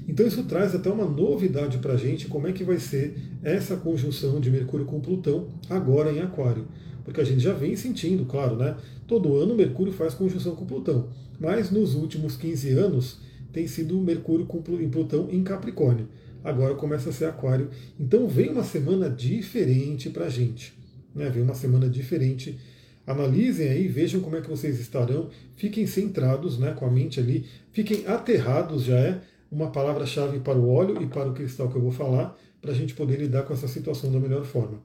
Então 0.09 0.27
isso 0.27 0.43
traz 0.45 0.75
até 0.75 0.91
uma 0.91 1.05
novidade 1.05 1.79
para 1.79 1.93
a 1.93 1.97
gente, 1.97 2.27
como 2.27 2.49
é 2.49 2.53
que 2.53 2.65
vai 2.65 2.79
ser 2.79 3.17
essa 3.43 3.77
conjunção 3.77 4.41
de 4.41 4.51
Mercúrio 4.51 4.87
com 4.87 5.01
Plutão 5.01 5.49
agora 5.69 6.11
em 6.11 6.21
Aquário. 6.21 6.67
Porque 7.05 7.21
a 7.21 7.25
gente 7.25 7.41
já 7.41 7.53
vem 7.53 7.77
sentindo, 7.77 8.25
claro, 8.25 8.57
né? 8.57 8.77
Todo 9.07 9.37
ano 9.37 9.55
Mercúrio 9.55 9.93
faz 9.93 10.15
conjunção 10.15 10.55
com 10.55 10.67
Plutão. 10.67 11.09
Mas 11.39 11.71
nos 11.71 11.95
últimos 11.95 12.37
15 12.37 12.71
anos 12.71 13.19
tem 13.53 13.67
sido 13.67 13.99
Mercúrio 14.01 14.47
em 14.81 14.89
Plutão 14.89 15.29
em 15.31 15.43
Capricórnio. 15.43 16.09
Agora 16.43 16.75
começa 16.75 17.11
a 17.11 17.13
ser 17.13 17.27
Aquário. 17.27 17.71
Então 17.99 18.27
vem 18.27 18.51
uma 18.51 18.65
semana 18.65 19.09
diferente 19.09 20.09
para 20.11 20.27
a 20.27 20.29
gente. 20.29 20.73
Né? 21.15 21.29
Vem 21.29 21.43
uma 21.43 21.55
semana 21.55 21.89
diferente. 21.89 22.59
Analisem 23.07 23.69
aí, 23.69 23.89
vejam 23.89 24.21
como 24.21 24.37
é 24.37 24.41
que 24.41 24.49
vocês 24.49 24.79
estarão. 24.79 25.29
Fiquem 25.57 25.87
centrados 25.87 26.59
né, 26.59 26.73
com 26.73 26.87
a 26.87 26.91
mente 26.91 27.21
ali. 27.21 27.47
Fiquem 27.73 28.07
aterrados, 28.07 28.85
já 28.85 28.99
é 28.99 29.21
uma 29.51 29.71
palavra-chave 29.71 30.39
para 30.39 30.57
o 30.57 30.71
óleo 30.71 31.03
e 31.03 31.07
para 31.07 31.29
o 31.29 31.35
cristal 31.35 31.69
que 31.69 31.77
eu 31.77 31.83
vou 31.83 31.91
falar, 31.91 32.39
para 32.63 32.71
a 32.71 32.75
gente 32.75 32.95
poder 32.95 33.19
lidar 33.19 33.43
com 33.43 33.53
essa 33.53 33.67
situação 33.67 34.13
da 34.13 34.21
melhor 34.21 34.45
forma. 34.45 34.81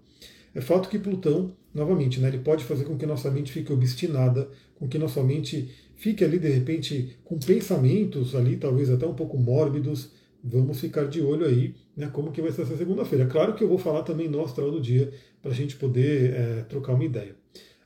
É 0.56 0.62
fato 0.62 0.88
que 0.88 0.98
Plutão, 0.98 1.52
novamente, 1.74 2.22
né, 2.22 2.30
ele 2.30 2.40
pode 2.40 2.64
fazer 2.64 2.86
com 2.86 2.98
que 2.98 3.06
nossa 3.06 3.30
mente 3.30 3.52
fique 3.52 3.74
obstinada, 3.74 4.50
com 4.76 4.88
que 4.88 4.98
nossa 4.98 5.22
mente 5.22 5.70
fique 5.98 6.24
ali 6.24 6.40
de 6.40 6.48
repente 6.48 7.18
com 7.26 7.38
pensamentos 7.38 8.34
ali, 8.34 8.56
talvez 8.56 8.90
até 8.90 9.06
um 9.06 9.14
pouco 9.14 9.38
mórbidos. 9.38 10.12
Vamos 10.42 10.80
ficar 10.80 11.06
de 11.06 11.22
olho 11.22 11.46
aí, 11.46 11.76
né, 11.98 12.08
como 12.08 12.32
que 12.32 12.42
vai 12.42 12.54
ser 12.54 12.62
essa 12.62 12.78
segunda-feira. 12.78 13.26
Claro 13.26 13.54
que 13.54 13.64
eu 13.64 13.68
vou 13.68 13.78
falar 13.78 14.04
também 14.04 14.30
no 14.30 14.42
astral 14.42 14.72
do 14.72 14.80
dia 14.80 15.12
para 15.42 15.52
a 15.52 15.54
gente 15.54 15.76
poder 15.76 16.34
é, 16.34 16.62
trocar 16.70 16.94
uma 16.94 17.04
ideia. 17.04 17.36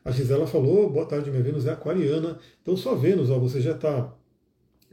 A 0.05 0.11
Gisela 0.11 0.45
falou, 0.45 0.89
boa 0.91 1.07
tarde, 1.07 1.31
minha 1.31 1.41
Vênus 1.41 1.65
é 1.65 1.71
aquariana. 1.71 2.37
Então 2.61 2.77
só 2.77 2.93
Vênus, 2.93 3.31
ó, 3.31 3.39
você 3.39 3.59
já 3.61 3.71
está, 3.71 4.15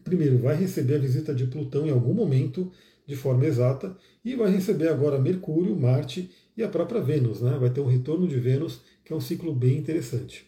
primeiro, 0.03 0.39
vai 0.39 0.57
receber 0.57 0.95
a 0.95 0.99
visita 0.99 1.35
de 1.35 1.47
Plutão 1.47 1.87
em 1.87 1.91
algum 1.91 2.15
momento, 2.15 2.73
de 3.07 3.17
forma 3.17 3.45
exata, 3.45 3.95
e 4.25 4.35
vai 4.35 4.51
receber 4.51 4.89
agora 4.89 5.19
Mercúrio, 5.19 5.77
Marte 5.77 6.31
e 6.57 6.63
a 6.63 6.69
própria 6.69 7.01
Vênus, 7.01 7.41
né? 7.41 7.57
Vai 7.61 7.71
ter 7.71 7.81
um 7.81 7.87
retorno 7.87 8.27
de 8.27 8.39
Vênus, 8.39 8.81
que 9.05 9.13
é 9.13 9.17
um 9.17 9.21
ciclo 9.21 9.55
bem 9.55 9.77
interessante. 9.77 10.47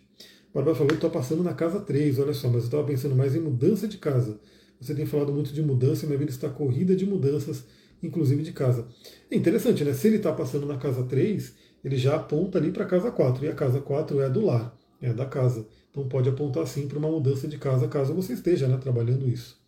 Bárbara 0.54 0.74
falou 0.74 0.88
que 0.88 0.94
estou 0.94 1.10
passando 1.10 1.42
na 1.42 1.52
casa 1.52 1.80
3, 1.80 2.18
olha 2.18 2.32
só, 2.32 2.48
mas 2.48 2.62
eu 2.62 2.64
estava 2.64 2.84
pensando 2.84 3.14
mais 3.14 3.34
em 3.34 3.40
mudança 3.40 3.86
de 3.86 3.98
casa. 3.98 4.40
Você 4.80 4.94
tem 4.94 5.04
falado 5.04 5.32
muito 5.32 5.52
de 5.52 5.62
mudança, 5.62 6.06
minha 6.06 6.18
vida 6.18 6.30
está 6.30 6.48
corrida 6.48 6.96
de 6.96 7.04
mudanças, 7.04 7.64
inclusive 8.02 8.42
de 8.42 8.52
casa. 8.52 8.86
É 9.30 9.36
interessante, 9.36 9.84
né? 9.84 9.92
Se 9.92 10.06
ele 10.06 10.16
está 10.16 10.32
passando 10.32 10.66
na 10.66 10.78
casa 10.78 11.02
3, 11.02 11.54
ele 11.84 11.96
já 11.96 12.16
aponta 12.16 12.58
ali 12.58 12.70
para 12.70 12.84
a 12.84 12.86
casa 12.86 13.10
4, 13.10 13.44
e 13.44 13.48
a 13.48 13.54
casa 13.54 13.80
4 13.80 14.20
é 14.20 14.30
do 14.30 14.46
lar, 14.46 14.76
é 15.02 15.12
da 15.12 15.26
casa. 15.26 15.66
Então 15.90 16.08
pode 16.08 16.28
apontar 16.28 16.66
sim 16.66 16.86
para 16.86 16.98
uma 16.98 17.10
mudança 17.10 17.46
de 17.46 17.58
casa, 17.58 17.88
caso 17.88 18.14
você 18.14 18.32
esteja 18.32 18.66
né, 18.66 18.78
trabalhando 18.78 19.28
isso. 19.28 19.58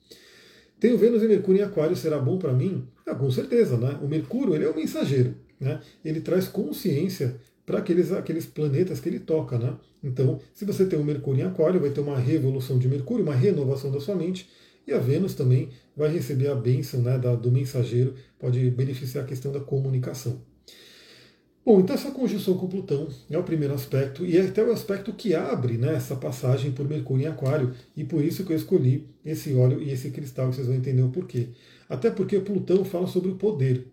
Tenho 0.78 0.96
Vênus 0.96 1.22
e 1.22 1.28
Mercúrio 1.28 1.60
em 1.60 1.64
Aquário, 1.64 1.94
será 1.94 2.18
bom 2.18 2.38
para 2.38 2.52
mim? 2.52 2.88
Ah, 3.06 3.14
com 3.14 3.30
certeza, 3.30 3.76
né? 3.76 3.98
O 4.02 4.08
Mercúrio 4.08 4.54
ele 4.54 4.64
é 4.64 4.70
o 4.70 4.74
mensageiro, 4.74 5.34
né? 5.60 5.80
Ele 6.04 6.20
traz 6.20 6.48
consciência 6.48 7.36
para 7.66 7.78
aqueles, 7.78 8.10
aqueles 8.10 8.46
planetas 8.46 8.98
que 8.98 9.08
ele 9.08 9.20
toca. 9.20 9.58
Né? 9.58 9.76
Então, 10.02 10.40
se 10.52 10.64
você 10.64 10.86
tem 10.86 10.98
o 10.98 11.04
Mercúrio 11.04 11.42
em 11.42 11.46
Aquário, 11.46 11.80
vai 11.80 11.90
ter 11.90 12.00
uma 12.00 12.18
revolução 12.18 12.78
de 12.78 12.88
Mercúrio, 12.88 13.24
uma 13.24 13.34
renovação 13.34 13.92
da 13.92 14.00
sua 14.00 14.16
mente, 14.16 14.48
e 14.86 14.92
a 14.92 14.98
Vênus 14.98 15.34
também 15.34 15.68
vai 15.96 16.10
receber 16.10 16.48
a 16.48 16.54
bênção 16.54 17.00
né, 17.00 17.18
da, 17.18 17.36
do 17.36 17.52
mensageiro, 17.52 18.14
pode 18.38 18.70
beneficiar 18.70 19.24
a 19.24 19.26
questão 19.26 19.52
da 19.52 19.60
comunicação. 19.60 20.40
Bom, 21.64 21.78
então 21.78 21.94
essa 21.94 22.10
conjunção 22.10 22.56
com 22.56 22.66
Plutão 22.66 23.06
é 23.30 23.36
o 23.36 23.44
primeiro 23.44 23.74
aspecto, 23.74 24.24
e 24.24 24.38
é 24.38 24.46
até 24.46 24.64
o 24.64 24.72
aspecto 24.72 25.12
que 25.12 25.34
abre 25.34 25.76
né, 25.76 25.94
essa 25.94 26.16
passagem 26.16 26.72
por 26.72 26.88
Mercúrio 26.88 27.24
em 27.24 27.28
Aquário, 27.28 27.72
e 27.94 28.02
por 28.02 28.24
isso 28.24 28.44
que 28.44 28.52
eu 28.52 28.56
escolhi 28.56 29.06
esse 29.24 29.54
óleo 29.54 29.80
e 29.80 29.90
esse 29.90 30.10
cristal, 30.10 30.52
vocês 30.52 30.66
vão 30.66 30.74
entender 30.74 31.02
o 31.02 31.10
porquê. 31.10 31.50
Até 31.88 32.10
porque 32.10 32.40
Plutão 32.40 32.84
fala 32.84 33.06
sobre 33.06 33.30
o 33.30 33.36
poder. 33.36 33.86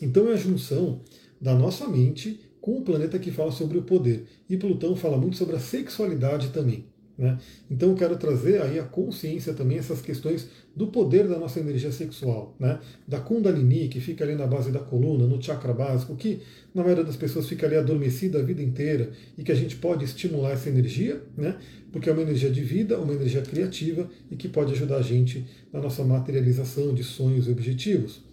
Então 0.00 0.28
é 0.28 0.32
a 0.34 0.36
junção 0.36 1.00
da 1.40 1.54
nossa 1.54 1.86
mente 1.88 2.40
com 2.60 2.78
o 2.78 2.82
planeta 2.82 3.18
que 3.18 3.30
fala 3.30 3.52
sobre 3.52 3.76
o 3.76 3.82
poder. 3.82 4.24
E 4.48 4.56
Plutão 4.56 4.96
fala 4.96 5.18
muito 5.18 5.36
sobre 5.36 5.56
a 5.56 5.60
sexualidade 5.60 6.48
também. 6.48 6.86
Né? 7.16 7.38
Então 7.70 7.90
eu 7.90 7.94
quero 7.94 8.16
trazer 8.16 8.60
aí 8.60 8.78
a 8.78 8.82
consciência 8.82 9.54
também, 9.54 9.78
essas 9.78 10.00
questões 10.00 10.48
do 10.74 10.88
poder 10.88 11.28
da 11.28 11.38
nossa 11.38 11.60
energia 11.60 11.92
sexual, 11.92 12.56
né? 12.58 12.80
da 13.06 13.20
Kundalini, 13.20 13.88
que 13.88 14.00
fica 14.00 14.24
ali 14.24 14.34
na 14.34 14.46
base 14.46 14.72
da 14.72 14.80
coluna, 14.80 15.26
no 15.26 15.40
chakra 15.40 15.72
básico, 15.72 16.16
que 16.16 16.40
na 16.74 16.82
maioria 16.82 17.04
das 17.04 17.16
pessoas 17.16 17.48
fica 17.48 17.66
ali 17.66 17.76
adormecida 17.76 18.40
a 18.40 18.42
vida 18.42 18.62
inteira 18.62 19.12
e 19.38 19.44
que 19.44 19.52
a 19.52 19.54
gente 19.54 19.76
pode 19.76 20.04
estimular 20.04 20.52
essa 20.52 20.68
energia, 20.68 21.22
né? 21.36 21.56
porque 21.92 22.10
é 22.10 22.12
uma 22.12 22.22
energia 22.22 22.50
de 22.50 22.62
vida, 22.62 22.98
uma 22.98 23.14
energia 23.14 23.42
criativa 23.42 24.10
e 24.28 24.34
que 24.34 24.48
pode 24.48 24.72
ajudar 24.72 24.96
a 24.96 25.02
gente 25.02 25.46
na 25.72 25.80
nossa 25.80 26.02
materialização 26.02 26.92
de 26.92 27.04
sonhos 27.04 27.46
e 27.46 27.52
objetivos. 27.52 28.23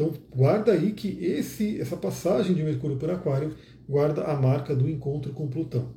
Então 0.00 0.14
guarda 0.34 0.72
aí 0.72 0.92
que 0.92 1.22
esse, 1.22 1.78
essa 1.78 1.94
passagem 1.94 2.54
de 2.54 2.62
Mercúrio 2.62 2.96
por 2.96 3.10
Aquário 3.10 3.54
guarda 3.86 4.24
a 4.24 4.34
marca 4.34 4.74
do 4.74 4.88
encontro 4.88 5.30
com 5.34 5.46
Plutão. 5.46 5.90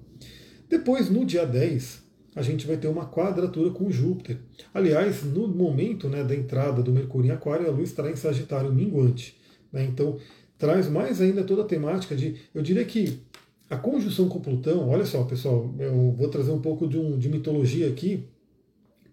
Depois, 0.70 1.10
no 1.10 1.26
dia 1.26 1.46
10, 1.46 2.04
a 2.36 2.42
gente 2.42 2.68
vai 2.68 2.76
ter 2.76 2.90
uma 2.90 3.06
quadratura 3.06 3.70
com 3.70 3.90
Júpiter. 3.90 4.40
Aliás, 4.74 5.24
no 5.24 5.48
momento 5.48 6.10
né, 6.10 6.22
da 6.22 6.36
entrada 6.36 6.84
do 6.84 6.92
Mercúrio 6.92 7.30
em 7.30 7.32
Aquário, 7.32 7.66
a 7.66 7.72
Lua 7.72 7.84
estará 7.84 8.12
em 8.12 8.16
Sagitário 8.18 8.74
minguante. 8.74 9.38
Né? 9.72 9.86
Então, 9.86 10.18
traz 10.58 10.90
mais 10.90 11.22
ainda 11.22 11.42
toda 11.46 11.62
a 11.62 11.66
temática 11.66 12.14
de. 12.14 12.36
Eu 12.54 12.62
diria 12.62 12.84
que 12.84 13.22
a 13.70 13.78
conjunção 13.78 14.28
com 14.28 14.42
Plutão, 14.42 14.90
olha 14.90 15.06
só, 15.06 15.24
pessoal, 15.24 15.74
eu 15.80 16.12
vou 16.12 16.28
trazer 16.28 16.52
um 16.52 16.60
pouco 16.60 16.90
de, 16.90 16.98
um, 16.98 17.18
de 17.18 17.30
mitologia 17.30 17.88
aqui. 17.88 18.26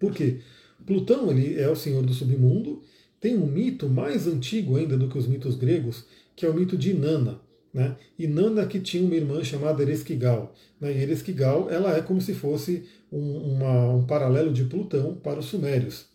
Por 0.00 0.12
quê? 0.12 0.40
Plutão 0.84 1.30
ele 1.30 1.60
é 1.60 1.68
o 1.68 1.76
senhor 1.76 2.02
do 2.02 2.12
submundo. 2.12 2.82
Tem 3.20 3.36
um 3.36 3.46
mito 3.46 3.88
mais 3.88 4.26
antigo 4.26 4.76
ainda 4.76 4.96
do 4.96 5.08
que 5.08 5.18
os 5.18 5.26
mitos 5.26 5.56
gregos, 5.56 6.04
que 6.34 6.46
é 6.46 6.48
o 6.48 6.54
mito 6.54 6.76
de 6.76 6.90
Inanna. 6.90 7.40
Né? 7.72 7.96
Nanda 8.18 8.66
que 8.66 8.80
tinha 8.80 9.04
uma 9.04 9.14
irmã 9.14 9.44
chamada 9.44 9.82
Ereskkigal. 9.82 10.54
Né? 10.80 10.92
E 10.92 11.02
Ereskkigal 11.02 11.70
ela 11.70 11.96
é 11.96 12.02
como 12.02 12.20
se 12.20 12.34
fosse 12.34 12.84
um, 13.12 13.54
uma, 13.54 13.90
um 13.90 14.04
paralelo 14.04 14.52
de 14.52 14.64
Plutão 14.64 15.14
para 15.14 15.38
os 15.38 15.46
Sumérios. 15.46 16.06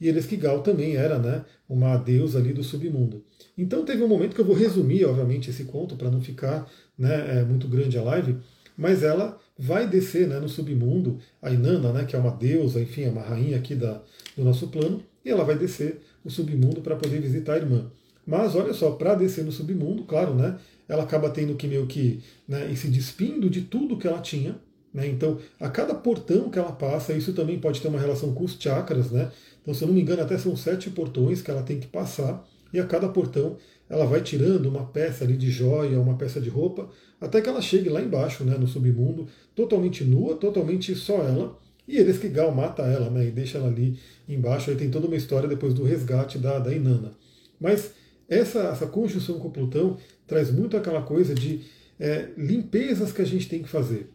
E 0.00 0.08
Ereskkigal 0.08 0.62
também 0.62 0.96
era 0.96 1.18
né, 1.18 1.44
uma 1.68 1.96
deusa 1.96 2.38
ali 2.38 2.52
do 2.52 2.62
submundo. 2.62 3.24
Então 3.56 3.84
teve 3.84 4.02
um 4.02 4.08
momento 4.08 4.34
que 4.34 4.40
eu 4.40 4.44
vou 4.44 4.54
resumir, 4.54 5.04
obviamente, 5.04 5.50
esse 5.50 5.64
conto 5.64 5.96
para 5.96 6.10
não 6.10 6.20
ficar 6.20 6.70
né, 6.96 7.40
é, 7.40 7.44
muito 7.44 7.66
grande 7.66 7.98
a 7.98 8.02
live, 8.02 8.36
mas 8.76 9.02
ela 9.02 9.40
vai 9.58 9.88
descer 9.88 10.28
né, 10.28 10.38
no 10.38 10.48
submundo, 10.48 11.18
a 11.42 11.50
Inanna, 11.50 11.92
né, 11.92 12.04
que 12.04 12.14
é 12.14 12.18
uma 12.18 12.30
deusa, 12.30 12.80
enfim, 12.80 13.02
é 13.02 13.10
uma 13.10 13.22
rainha 13.22 13.56
aqui 13.56 13.74
da, 13.74 14.00
do 14.36 14.44
nosso 14.44 14.68
plano, 14.68 15.02
e 15.24 15.30
ela 15.30 15.44
vai 15.44 15.58
descer 15.58 16.00
o 16.24 16.30
submundo 16.30 16.80
para 16.80 16.96
poder 16.96 17.20
visitar 17.20 17.54
a 17.54 17.58
irmã. 17.58 17.90
Mas 18.26 18.54
olha 18.54 18.74
só, 18.74 18.90
para 18.90 19.14
descer 19.14 19.44
no 19.44 19.52
submundo, 19.52 20.04
claro, 20.04 20.34
né, 20.34 20.58
ela 20.88 21.02
acaba 21.02 21.30
tendo 21.30 21.54
que 21.54 21.66
meio 21.66 21.86
que 21.86 22.20
né, 22.46 22.74
se 22.74 22.88
despindo 22.88 23.48
de 23.48 23.62
tudo 23.62 23.96
que 23.96 24.06
ela 24.06 24.20
tinha. 24.20 24.56
Né? 24.92 25.06
Então, 25.08 25.38
a 25.58 25.68
cada 25.68 25.94
portão 25.94 26.50
que 26.50 26.58
ela 26.58 26.72
passa, 26.72 27.12
isso 27.12 27.32
também 27.32 27.58
pode 27.58 27.80
ter 27.80 27.88
uma 27.88 27.98
relação 27.98 28.34
com 28.34 28.44
os 28.44 28.56
chakras. 28.58 29.10
Né? 29.10 29.30
Então, 29.62 29.72
se 29.72 29.82
eu 29.82 29.88
não 29.88 29.94
me 29.94 30.02
engano, 30.02 30.22
até 30.22 30.36
são 30.36 30.54
sete 30.56 30.90
portões 30.90 31.40
que 31.40 31.50
ela 31.50 31.62
tem 31.62 31.80
que 31.80 31.86
passar 31.86 32.46
e 32.72 32.78
a 32.78 32.84
cada 32.84 33.08
portão 33.08 33.56
ela 33.88 34.04
vai 34.04 34.20
tirando 34.20 34.66
uma 34.66 34.84
peça 34.84 35.24
ali 35.24 35.36
de 35.36 35.50
joia, 35.50 35.98
uma 35.98 36.16
peça 36.16 36.40
de 36.40 36.50
roupa, 36.50 36.90
até 37.20 37.40
que 37.40 37.48
ela 37.48 37.62
chegue 37.62 37.88
lá 37.88 38.02
embaixo, 38.02 38.44
né, 38.44 38.56
no 38.58 38.66
submundo, 38.66 39.26
totalmente 39.54 40.04
nua, 40.04 40.36
totalmente 40.36 40.94
só 40.94 41.22
ela, 41.22 41.58
e 41.88 41.96
Ereskkigal 41.96 42.54
mata 42.54 42.82
ela, 42.82 43.08
né, 43.08 43.26
e 43.26 43.30
deixa 43.30 43.56
ela 43.56 43.68
ali 43.68 43.98
embaixo. 44.28 44.70
Aí 44.70 44.76
tem 44.76 44.90
toda 44.90 45.06
uma 45.06 45.16
história 45.16 45.48
depois 45.48 45.72
do 45.72 45.82
resgate 45.82 46.38
da, 46.38 46.58
da 46.58 46.72
Inanna. 46.72 47.12
Mas 47.58 47.92
essa, 48.28 48.60
essa 48.64 48.86
conjunção 48.86 49.38
com 49.38 49.50
Plutão 49.50 49.96
traz 50.26 50.50
muito 50.50 50.76
aquela 50.76 51.00
coisa 51.00 51.34
de 51.34 51.62
é, 51.98 52.28
limpezas 52.36 53.10
que 53.10 53.22
a 53.22 53.24
gente 53.24 53.48
tem 53.48 53.62
que 53.62 53.68
fazer. 53.68 54.10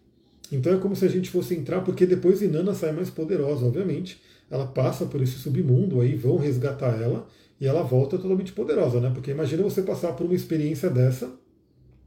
Então 0.52 0.72
é 0.72 0.78
como 0.78 0.96
se 0.96 1.04
a 1.04 1.10
gente 1.10 1.32
fosse 1.32 1.56
entrar, 1.56 1.82
porque 1.82 2.06
depois 2.06 2.44
Inanna 2.44 2.76
sai 2.76 2.92
mais 2.92 3.10
poderosa, 3.10 3.66
obviamente. 3.66 4.22
Ela 4.52 4.68
passa 4.68 5.08
por 5.08 5.20
esse 5.22 5.40
submundo, 5.40 6.00
aí 6.00 6.16
vão 6.16 6.38
resgatar 6.38 7.02
ela, 7.02 7.28
e 7.60 7.66
ela 7.66 7.82
volta 7.82 8.18
totalmente 8.18 8.54
poderosa, 8.54 9.00
né? 9.00 9.10
Porque 9.12 9.32
imagina 9.32 9.64
você 9.64 9.82
passar 9.82 10.14
por 10.14 10.26
uma 10.26 10.36
experiência 10.36 10.92
dessa, 10.92 11.32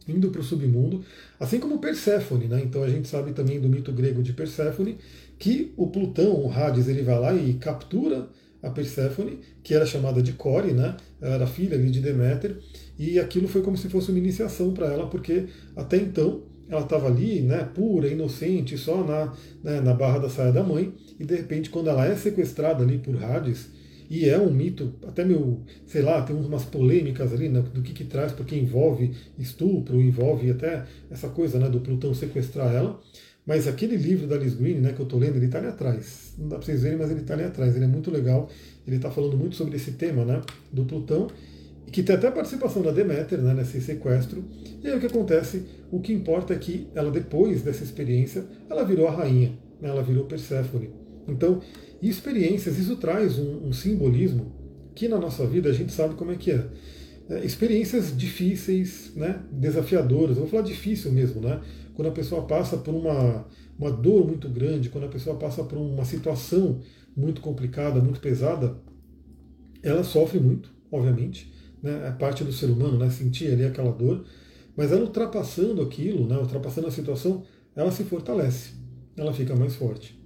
indo 0.07 0.31
para 0.31 0.41
o 0.41 0.45
submundo, 0.45 1.05
assim 1.41 1.59
como 1.59 1.81
Perséfone, 1.81 2.47
né? 2.47 2.63
Então 2.63 2.85
a 2.85 2.89
gente 2.89 3.09
sabe 3.09 3.33
também 3.33 3.61
do 3.61 3.69
mito 3.69 3.93
grego 3.93 4.23
de 4.23 4.33
Perséfone 4.33 4.99
que 5.39 5.73
o 5.77 5.89
Plutão, 5.89 6.45
o 6.45 6.51
Hades, 6.51 6.89
ele 6.89 7.03
vai 7.03 7.19
lá 7.19 7.35
e 7.35 7.55
captura 7.55 8.29
a 8.63 8.71
Perséfone, 8.71 9.39
que 9.63 9.75
era 9.75 9.87
chamada 9.87 10.23
de 10.23 10.33
Core, 10.33 10.73
né? 10.73 10.97
Ela 11.21 11.35
era 11.35 11.47
filha 11.47 11.77
ali 11.77 11.91
de 11.91 12.01
Deméter, 12.01 12.59
e 12.99 13.19
aquilo 13.19 13.47
foi 13.47 13.63
como 13.63 13.77
se 13.77 13.89
fosse 13.89 14.11
uma 14.11 14.19
iniciação 14.19 14.73
para 14.73 14.87
ela, 14.93 15.07
porque 15.09 15.47
até 15.75 15.97
então 15.97 16.43
ela 16.69 16.83
estava 16.83 17.07
ali, 17.07 17.43
né, 17.43 17.69
pura, 17.75 18.09
inocente, 18.09 18.77
só 18.77 19.05
na, 19.05 19.33
né, 19.63 19.81
na 19.81 19.95
barra 19.95 20.19
da 20.19 20.29
saia 20.29 20.51
da 20.51 20.65
mãe, 20.65 20.93
e 21.19 21.25
de 21.25 21.37
repente, 21.37 21.71
quando 21.71 21.89
ela 21.89 22.05
é 22.07 22.17
sequestrada 22.17 22.83
ali 22.83 22.99
por 22.99 23.23
Hades, 23.23 23.71
e 24.09 24.29
é 24.29 24.39
um 24.39 24.53
mito, 24.53 24.95
até 25.07 25.25
meu, 25.25 25.63
sei 25.87 26.03
lá, 26.03 26.23
tem 26.23 26.35
umas 26.35 26.65
polêmicas 26.65 27.33
ali 27.33 27.49
né, 27.49 27.61
do 27.61 27.83
que, 27.83 27.93
que 27.93 28.05
traz, 28.05 28.33
porque 28.33 28.57
envolve 28.57 29.13
estupro, 29.39 30.01
envolve 30.01 30.51
até 30.51 30.85
essa 31.11 31.29
coisa 31.29 31.59
né, 31.59 31.69
do 31.69 31.81
Plutão 31.81 32.15
sequestrar 32.15 32.73
ela. 32.73 33.01
Mas 33.47 33.69
aquele 33.69 33.97
livro 33.97 34.27
da 34.27 34.35
Alice 34.35 34.57
Green, 34.57 34.81
né, 34.81 34.93
que 34.93 34.99
eu 34.99 35.05
estou 35.05 35.21
lendo, 35.21 35.37
ele 35.37 35.47
está 35.47 35.59
ali 35.59 35.69
atrás. 35.69 36.35
Não 36.37 36.49
dá 36.49 36.57
para 36.57 36.67
vocês 36.67 36.83
verem, 36.83 36.99
mas 36.99 37.11
ele 37.11 37.21
está 37.21 37.35
ali 37.35 37.45
atrás. 37.45 37.77
Ele 37.77 37.85
é 37.85 37.89
muito 37.89 38.11
legal. 38.11 38.51
Ele 38.85 38.97
está 38.97 39.09
falando 39.09 39.37
muito 39.37 39.55
sobre 39.55 39.77
esse 39.77 39.93
tema 39.93 40.25
né, 40.25 40.43
do 40.73 40.85
Plutão, 40.85 41.29
que 41.93 42.03
tem 42.03 42.17
até 42.17 42.27
a 42.27 42.33
participação 42.33 42.83
da 42.83 42.91
Deméter 42.91 43.41
né, 43.41 43.55
nesse 43.55 43.81
sequestro. 43.81 44.45
E 44.83 44.89
aí 44.89 44.97
o 44.97 45.01
que 45.01 45.07
acontece? 45.07 45.65
O 45.93 46.01
que 46.01 46.13
importa 46.13 46.55
é 46.55 46.59
que 46.59 46.89
ela, 46.93 47.11
depois 47.11 47.63
dessa 47.63 47.85
experiência, 47.85 48.45
ela 48.69 48.85
virou 48.85 49.07
a 49.07 49.13
rainha. 49.13 49.57
Né, 49.81 49.89
ela 49.89 50.03
virou 50.03 50.25
Perséfone. 50.25 50.91
Então, 51.29 51.61
experiências, 52.03 52.79
isso 52.79 52.97
traz 52.97 53.39
um, 53.39 53.69
um 53.69 53.73
simbolismo 53.73 54.53
que 54.93 55.07
na 55.07 55.19
nossa 55.19 55.47
vida 55.47 55.69
a 55.69 55.73
gente 55.73 55.93
sabe 55.93 56.15
como 56.15 56.33
é 56.33 56.37
que 56.37 56.51
é. 56.51 56.67
É, 57.29 57.45
experiências 57.45 58.17
difíceis, 58.17 59.13
né, 59.17 59.43
desafiadoras. 59.51 60.37
Eu 60.37 60.43
vou 60.43 60.51
falar 60.51 60.63
difícil 60.63 61.11
mesmo, 61.13 61.41
né? 61.41 61.61
Quando 61.95 62.09
a 62.09 62.13
pessoa 62.13 62.47
passa 62.47 62.77
por 62.77 62.95
uma, 62.95 63.47
uma 63.79 63.91
dor 63.91 64.27
muito 64.27 64.49
grande, 64.49 64.91
quando 64.91 65.05
a 65.05 65.09
pessoa 65.09 65.37
passa 65.37 65.65
por 65.65 65.77
uma 65.77 66.05
situação 66.05 66.81
muito 67.17 67.41
complicada, 67.41 68.01
muito 68.01 68.21
pesada, 68.21 68.77
ela 69.83 70.05
sofre 70.05 70.39
muito, 70.39 70.71
obviamente. 70.93 71.53
Né? 71.83 72.07
É 72.07 72.11
parte 72.11 72.45
do 72.45 72.53
ser 72.53 72.67
humano, 72.67 72.99
né? 72.99 73.11
Sentir 73.11 73.53
ali 73.53 73.65
aquela 73.65 73.91
dor. 73.91 74.25
Mas 74.77 74.93
ela 74.93 75.03
ultrapassando 75.03 75.83
aquilo, 75.83 76.27
né? 76.27 76.37
ultrapassando 76.37 76.87
a 76.87 76.91
situação, 76.91 77.45
ela 77.75 77.91
se 77.91 78.05
fortalece, 78.05 78.73
ela 79.17 79.33
fica 79.33 79.57
mais 79.57 79.75
forte. 79.75 80.17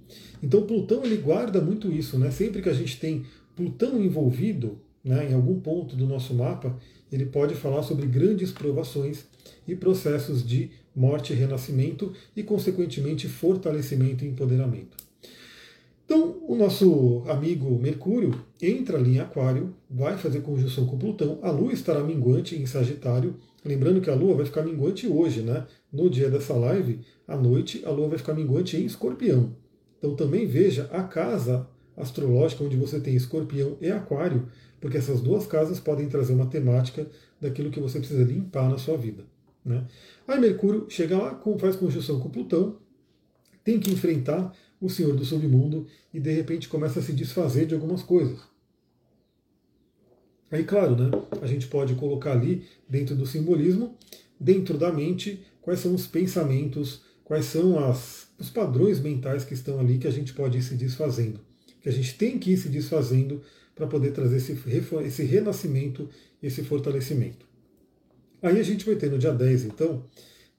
Então 0.43 0.63
Plutão 0.63 1.03
ele 1.03 1.17
guarda 1.17 1.61
muito 1.61 1.91
isso, 1.91 2.19
né? 2.19 2.31
Sempre 2.31 2.61
que 2.61 2.69
a 2.69 2.73
gente 2.73 2.99
tem 2.99 3.25
Plutão 3.55 4.01
envolvido, 4.03 4.81
né, 5.03 5.29
em 5.29 5.33
algum 5.33 5.59
ponto 5.59 5.95
do 5.95 6.05
nosso 6.05 6.33
mapa, 6.33 6.75
ele 7.11 7.25
pode 7.25 7.55
falar 7.55 7.83
sobre 7.83 8.05
grandes 8.05 8.51
provações 8.51 9.25
e 9.67 9.75
processos 9.75 10.45
de 10.45 10.71
morte 10.95 11.33
e 11.33 11.35
renascimento 11.35 12.13
e, 12.35 12.43
consequentemente, 12.43 13.27
fortalecimento 13.27 14.23
e 14.23 14.27
empoderamento. 14.27 14.97
Então, 16.05 16.43
o 16.45 16.55
nosso 16.55 17.23
amigo 17.27 17.79
Mercúrio 17.79 18.43
entra 18.61 18.97
ali 18.97 19.15
em 19.15 19.19
Aquário, 19.19 19.73
vai 19.89 20.17
fazer 20.17 20.41
conjunção 20.41 20.85
com 20.85 20.97
Plutão, 20.97 21.39
a 21.41 21.49
Lua 21.51 21.71
estará 21.71 22.03
minguante 22.03 22.55
em 22.55 22.65
Sagitário. 22.65 23.35
Lembrando 23.63 24.01
que 24.01 24.09
a 24.09 24.15
Lua 24.15 24.35
vai 24.35 24.45
ficar 24.45 24.63
minguante 24.63 25.07
hoje, 25.07 25.41
né? 25.41 25.65
No 25.91 26.09
dia 26.09 26.29
dessa 26.29 26.53
live, 26.53 26.99
à 27.25 27.37
noite, 27.37 27.81
a 27.85 27.91
Lua 27.91 28.09
vai 28.09 28.17
ficar 28.17 28.33
minguante 28.33 28.75
em 28.75 28.85
Escorpião. 28.85 29.55
Então, 29.97 30.15
também 30.15 30.45
veja 30.45 30.89
a 30.91 31.03
casa 31.03 31.67
astrológica 31.95 32.63
onde 32.63 32.75
você 32.75 32.99
tem 32.99 33.15
Escorpião 33.15 33.77
e 33.79 33.89
Aquário 33.89 34.49
porque 34.81 34.97
essas 34.97 35.21
duas 35.21 35.45
casas 35.45 35.79
podem 35.79 36.09
trazer 36.09 36.33
uma 36.33 36.47
temática 36.47 37.07
daquilo 37.39 37.69
que 37.69 37.79
você 37.79 37.99
precisa 37.99 38.23
limpar 38.23 38.67
na 38.67 38.79
sua 38.79 38.97
vida. 38.97 39.23
Né? 39.63 39.85
Aí 40.27 40.39
Mercúrio 40.39 40.87
chega 40.89 41.17
lá, 41.17 41.39
faz 41.59 41.75
conjunção 41.75 42.19
com 42.19 42.29
Plutão, 42.29 42.79
tem 43.63 43.79
que 43.79 43.91
enfrentar 43.91 44.53
o 44.81 44.89
Senhor 44.89 45.15
do 45.15 45.23
Submundo 45.23 45.85
e 46.11 46.19
de 46.19 46.31
repente 46.31 46.67
começa 46.67 46.99
a 46.99 47.03
se 47.03 47.13
desfazer 47.13 47.67
de 47.67 47.75
algumas 47.75 48.01
coisas. 48.01 48.39
Aí, 50.49 50.63
claro, 50.65 50.95
né, 50.97 51.09
a 51.41 51.47
gente 51.47 51.67
pode 51.67 51.95
colocar 51.95 52.33
ali, 52.33 52.65
dentro 52.89 53.15
do 53.15 53.25
simbolismo, 53.25 53.95
dentro 54.37 54.77
da 54.77 54.91
mente, 54.91 55.41
quais 55.61 55.79
são 55.79 55.93
os 55.93 56.07
pensamentos, 56.07 57.03
quais 57.23 57.45
são 57.45 57.79
as, 57.79 58.27
os 58.37 58.49
padrões 58.49 58.99
mentais 58.99 59.45
que 59.45 59.53
estão 59.53 59.79
ali 59.79 59.97
que 59.97 60.07
a 60.07 60.11
gente 60.11 60.33
pode 60.33 60.57
ir 60.57 60.63
se 60.63 60.75
desfazendo. 60.75 61.39
Que 61.79 61.87
a 61.87 61.91
gente 61.91 62.15
tem 62.15 62.37
que 62.37 62.51
ir 62.51 62.57
se 62.57 62.67
desfazendo 62.67 63.41
para 63.81 63.87
poder 63.87 64.11
trazer 64.11 64.37
esse, 64.37 64.55
esse 65.03 65.23
renascimento, 65.23 66.07
esse 66.41 66.61
fortalecimento. 66.63 67.47
Aí 68.39 68.59
a 68.59 68.63
gente 68.63 68.85
vai 68.85 68.95
ter 68.95 69.09
no 69.09 69.17
dia 69.17 69.31
10, 69.33 69.65
então, 69.65 70.03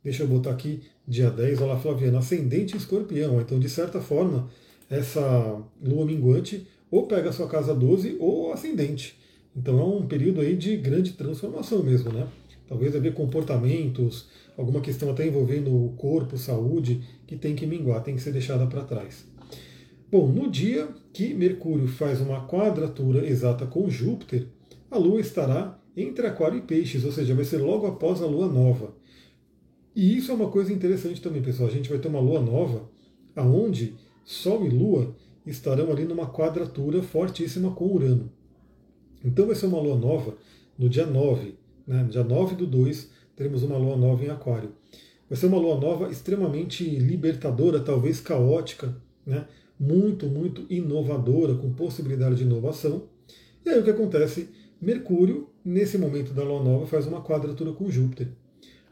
deixa 0.03 0.25
eu 0.25 0.27
botar 0.27 0.51
aqui, 0.51 0.83
dia 1.07 1.31
10, 1.31 1.61
olha 1.61 1.75
lá, 1.75 1.79
Flaviana, 1.79 2.19
ascendente 2.19 2.77
escorpião. 2.77 3.41
Então, 3.41 3.61
de 3.61 3.69
certa 3.69 4.01
forma, 4.01 4.51
essa 4.91 5.63
lua 5.81 6.05
minguante 6.05 6.67
ou 6.91 7.07
pega 7.07 7.31
a 7.31 7.33
sua 7.33 7.47
casa 7.47 7.73
12 7.73 8.17
ou 8.19 8.53
ascendente. 8.53 9.17
Então 9.55 9.79
é 9.79 9.85
um 9.85 10.07
período 10.07 10.41
aí 10.41 10.57
de 10.57 10.77
grande 10.77 11.13
transformação 11.13 11.83
mesmo, 11.83 12.11
né? 12.11 12.27
Talvez 12.69 12.97
haver 12.97 13.15
comportamentos, 13.15 14.29
alguma 14.57 14.81
questão 14.81 15.11
até 15.11 15.27
envolvendo 15.27 15.71
o 15.71 15.91
corpo, 15.97 16.37
saúde, 16.37 17.03
que 17.27 17.37
tem 17.37 17.55
que 17.55 17.67
minguar, 17.67 18.03
tem 18.03 18.17
que 18.17 18.23
ser 18.23 18.33
deixada 18.33 18.67
para 18.67 18.83
trás. 18.83 19.27
Bom, 20.13 20.29
no 20.29 20.51
dia 20.51 20.91
que 21.11 21.33
Mercúrio 21.33 21.89
faz 21.89 22.21
uma 22.21 22.47
quadratura 22.47 23.27
exata 23.27 23.65
com 23.65 23.89
Júpiter, 23.89 24.47
a 24.91 24.99
Lua 24.99 25.19
estará 25.19 25.81
entre 25.97 26.27
Aquário 26.27 26.59
e 26.59 26.61
Peixes, 26.61 27.03
ou 27.07 27.11
seja, 27.11 27.35
vai 27.35 27.47
ser 27.47 27.57
logo 27.57 27.87
após 27.87 28.21
a 28.21 28.27
Lua 28.27 28.47
nova. 28.47 28.95
E 29.97 30.15
isso 30.15 30.31
é 30.31 30.35
uma 30.35 30.51
coisa 30.51 30.71
interessante 30.71 31.23
também, 31.23 31.41
pessoal. 31.41 31.67
A 31.67 31.73
gente 31.73 31.89
vai 31.89 31.99
ter 31.99 32.09
uma 32.09 32.21
Lua 32.21 32.43
nova, 32.43 32.91
aonde 33.35 33.95
Sol 34.23 34.67
e 34.67 34.69
Lua 34.69 35.17
estarão 35.47 35.91
ali 35.91 36.05
numa 36.05 36.27
quadratura 36.27 37.03
fortíssima 37.03 37.71
com 37.71 37.87
Urano. 37.87 38.31
Então 39.25 39.47
vai 39.47 39.55
ser 39.55 39.65
uma 39.65 39.81
Lua 39.81 39.97
nova 39.97 40.37
no 40.79 40.91
dia 40.91 41.07
9, 41.07 41.55
né? 41.87 42.03
no 42.03 42.11
dia 42.11 42.23
9 42.23 42.55
do 42.55 42.67
2, 42.67 43.09
teremos 43.35 43.63
uma 43.63 43.79
Lua 43.79 43.97
nova 43.97 44.23
em 44.23 44.29
Aquário. 44.29 44.75
Vai 45.27 45.39
ser 45.39 45.47
uma 45.47 45.57
Lua 45.57 45.81
nova 45.81 46.11
extremamente 46.11 46.85
libertadora, 46.85 47.81
talvez 47.81 48.21
caótica, 48.21 48.95
né? 49.25 49.47
Muito, 49.83 50.27
muito 50.27 50.65
inovadora, 50.71 51.57
com 51.57 51.73
possibilidade 51.73 52.37
de 52.37 52.45
inovação. 52.45 53.09
E 53.67 53.69
aí 53.69 53.81
o 53.81 53.83
que 53.83 53.91
acontece? 53.91 54.49
Mercúrio, 54.81 55.49
nesse 55.65 55.99
momento 55.99 56.33
da 56.33 56.45
lua 56.45 56.63
nova, 56.63 56.87
faz 56.87 57.05
uma 57.05 57.21
quadratura 57.21 57.73
com 57.73 57.91
Júpiter. 57.91 58.29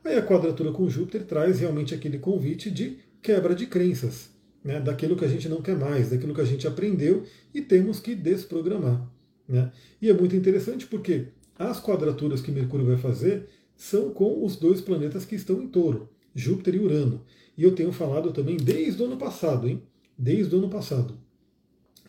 Aí 0.04 0.16
a 0.16 0.26
quadratura 0.26 0.72
com 0.72 0.88
Júpiter 0.88 1.24
traz 1.24 1.60
realmente 1.60 1.94
aquele 1.94 2.18
convite 2.18 2.72
de 2.72 2.98
quebra 3.22 3.54
de 3.54 3.66
crenças, 3.66 4.30
né, 4.64 4.80
daquilo 4.80 5.14
que 5.14 5.24
a 5.24 5.28
gente 5.28 5.48
não 5.48 5.62
quer 5.62 5.76
mais, 5.76 6.10
daquilo 6.10 6.34
que 6.34 6.40
a 6.40 6.44
gente 6.44 6.66
aprendeu 6.66 7.22
e 7.54 7.60
temos 7.60 8.00
que 8.00 8.16
desprogramar. 8.16 9.08
Né? 9.48 9.70
E 10.02 10.08
é 10.08 10.12
muito 10.12 10.34
interessante 10.34 10.86
porque 10.86 11.28
as 11.56 11.80
quadraturas 11.80 12.40
que 12.40 12.50
Mercúrio 12.50 12.86
vai 12.86 12.96
fazer 12.96 13.48
são 13.76 14.10
com 14.10 14.44
os 14.44 14.56
dois 14.56 14.80
planetas 14.80 15.24
que 15.24 15.36
estão 15.36 15.62
em 15.62 15.68
touro, 15.68 16.08
Júpiter 16.34 16.74
e 16.74 16.80
Urano. 16.80 17.24
E 17.56 17.62
eu 17.62 17.74
tenho 17.74 17.92
falado 17.92 18.32
também 18.32 18.56
desde 18.56 19.00
o 19.02 19.06
ano 19.06 19.16
passado, 19.16 19.68
hein? 19.68 19.82
Desde 20.20 20.54
o 20.54 20.58
ano 20.58 20.68
passado, 20.68 21.14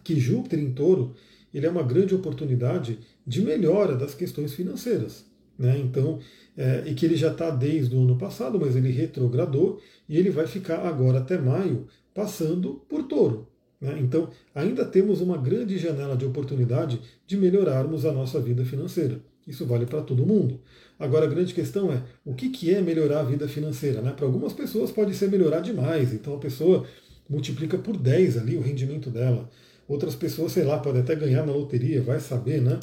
que 0.03 0.19
Júpiter 0.19 0.59
em 0.59 0.73
touro 0.73 1.15
ele 1.53 1.65
é 1.65 1.69
uma 1.69 1.83
grande 1.83 2.13
oportunidade 2.13 2.99
de 3.25 3.41
melhora 3.41 3.95
das 3.95 4.13
questões 4.13 4.53
financeiras. 4.53 5.25
Né? 5.57 5.79
Então, 5.79 6.19
é, 6.57 6.83
e 6.87 6.93
que 6.93 7.05
ele 7.05 7.15
já 7.15 7.31
está 7.31 7.49
desde 7.49 7.95
o 7.95 8.01
ano 8.01 8.17
passado, 8.17 8.59
mas 8.59 8.75
ele 8.75 8.91
retrogradou 8.91 9.79
e 10.09 10.17
ele 10.17 10.29
vai 10.29 10.47
ficar 10.47 10.85
agora 10.87 11.19
até 11.19 11.37
maio 11.37 11.87
passando 12.13 12.81
por 12.89 13.03
touro. 13.03 13.47
Né? 13.79 13.97
Então, 14.01 14.29
ainda 14.53 14.85
temos 14.85 15.21
uma 15.21 15.37
grande 15.37 15.77
janela 15.77 16.15
de 16.17 16.25
oportunidade 16.25 16.99
de 17.25 17.37
melhorarmos 17.37 18.05
a 18.05 18.11
nossa 18.11 18.39
vida 18.39 18.65
financeira. 18.65 19.21
Isso 19.47 19.65
vale 19.65 19.85
para 19.85 20.01
todo 20.01 20.25
mundo. 20.25 20.59
Agora, 20.99 21.25
a 21.25 21.29
grande 21.29 21.53
questão 21.53 21.91
é 21.91 22.03
o 22.23 22.33
que, 22.33 22.49
que 22.49 22.73
é 22.73 22.81
melhorar 22.81 23.21
a 23.21 23.23
vida 23.23 23.47
financeira? 23.47 24.01
Né? 24.01 24.11
Para 24.11 24.25
algumas 24.25 24.53
pessoas 24.53 24.91
pode 24.91 25.13
ser 25.15 25.29
melhorar 25.29 25.61
demais. 25.61 26.13
Então, 26.13 26.35
a 26.35 26.39
pessoa 26.39 26.85
multiplica 27.31 27.77
por 27.77 27.95
10 27.95 28.37
ali 28.37 28.57
o 28.57 28.61
rendimento 28.61 29.09
dela. 29.09 29.49
Outras 29.87 30.13
pessoas, 30.13 30.51
sei 30.51 30.63
lá, 30.63 30.77
podem 30.77 31.01
até 31.01 31.15
ganhar 31.15 31.45
na 31.45 31.53
loteria, 31.53 32.01
vai 32.01 32.19
saber, 32.19 32.61
né? 32.61 32.77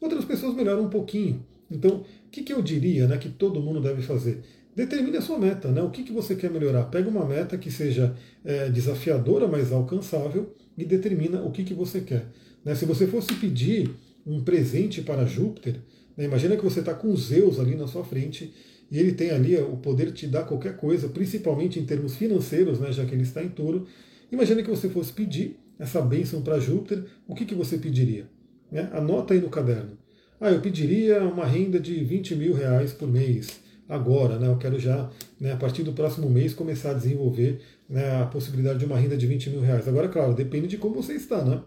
Outras 0.00 0.24
pessoas 0.24 0.54
melhoram 0.54 0.84
um 0.84 0.90
pouquinho. 0.90 1.44
Então, 1.70 2.04
o 2.26 2.30
que, 2.30 2.42
que 2.42 2.52
eu 2.52 2.60
diria 2.60 3.08
né, 3.08 3.16
que 3.16 3.30
todo 3.30 3.60
mundo 3.60 3.80
deve 3.80 4.02
fazer? 4.02 4.42
Determine 4.76 5.16
a 5.16 5.22
sua 5.22 5.38
meta, 5.38 5.70
né? 5.70 5.82
O 5.82 5.90
que, 5.90 6.02
que 6.02 6.12
você 6.12 6.34
quer 6.34 6.50
melhorar? 6.50 6.84
Pega 6.84 7.08
uma 7.08 7.24
meta 7.24 7.56
que 7.56 7.70
seja 7.70 8.14
é, 8.44 8.68
desafiadora, 8.68 9.48
mas 9.48 9.72
alcançável, 9.72 10.54
e 10.76 10.84
determina 10.84 11.42
o 11.42 11.50
que, 11.50 11.64
que 11.64 11.72
você 11.74 12.00
quer. 12.00 12.26
Né? 12.64 12.74
Se 12.74 12.84
você 12.84 13.06
fosse 13.06 13.32
pedir 13.34 13.90
um 14.26 14.42
presente 14.42 15.00
para 15.00 15.24
Júpiter, 15.24 15.76
né, 16.16 16.24
imagina 16.24 16.56
que 16.56 16.64
você 16.64 16.80
está 16.80 16.92
com 16.92 17.14
Zeus 17.16 17.58
ali 17.58 17.74
na 17.74 17.86
sua 17.86 18.04
frente 18.04 18.52
e 18.94 18.98
ele 19.00 19.10
tem 19.10 19.32
ali 19.32 19.56
o 19.56 19.76
poder 19.76 20.06
de 20.06 20.12
te 20.12 20.26
dar 20.28 20.44
qualquer 20.44 20.76
coisa, 20.76 21.08
principalmente 21.08 21.80
em 21.80 21.84
termos 21.84 22.14
financeiros, 22.14 22.78
né, 22.78 22.92
já 22.92 23.04
que 23.04 23.12
ele 23.12 23.24
está 23.24 23.42
em 23.42 23.48
touro. 23.48 23.88
Imagina 24.30 24.62
que 24.62 24.70
você 24.70 24.88
fosse 24.88 25.12
pedir 25.12 25.58
essa 25.80 26.00
bênção 26.00 26.42
para 26.42 26.60
Júpiter, 26.60 27.02
o 27.26 27.34
que, 27.34 27.44
que 27.44 27.56
você 27.56 27.76
pediria? 27.76 28.28
Né? 28.70 28.88
Anota 28.92 29.34
aí 29.34 29.40
no 29.40 29.48
caderno. 29.48 29.98
Ah, 30.40 30.52
eu 30.52 30.60
pediria 30.60 31.24
uma 31.24 31.44
renda 31.44 31.80
de 31.80 32.04
20 32.04 32.36
mil 32.36 32.54
reais 32.54 32.92
por 32.92 33.08
mês 33.08 33.60
agora, 33.88 34.38
né? 34.38 34.46
Eu 34.46 34.58
quero 34.58 34.78
já, 34.78 35.10
né, 35.40 35.50
a 35.50 35.56
partir 35.56 35.82
do 35.82 35.92
próximo 35.92 36.30
mês, 36.30 36.54
começar 36.54 36.92
a 36.92 36.94
desenvolver 36.94 37.62
né, 37.88 38.22
a 38.22 38.26
possibilidade 38.26 38.78
de 38.78 38.84
uma 38.84 38.96
renda 38.96 39.16
de 39.16 39.26
20 39.26 39.50
mil 39.50 39.60
reais. 39.60 39.88
Agora, 39.88 40.08
claro, 40.08 40.34
depende 40.34 40.68
de 40.68 40.78
como 40.78 40.94
você 40.94 41.14
está, 41.14 41.44
né? 41.44 41.60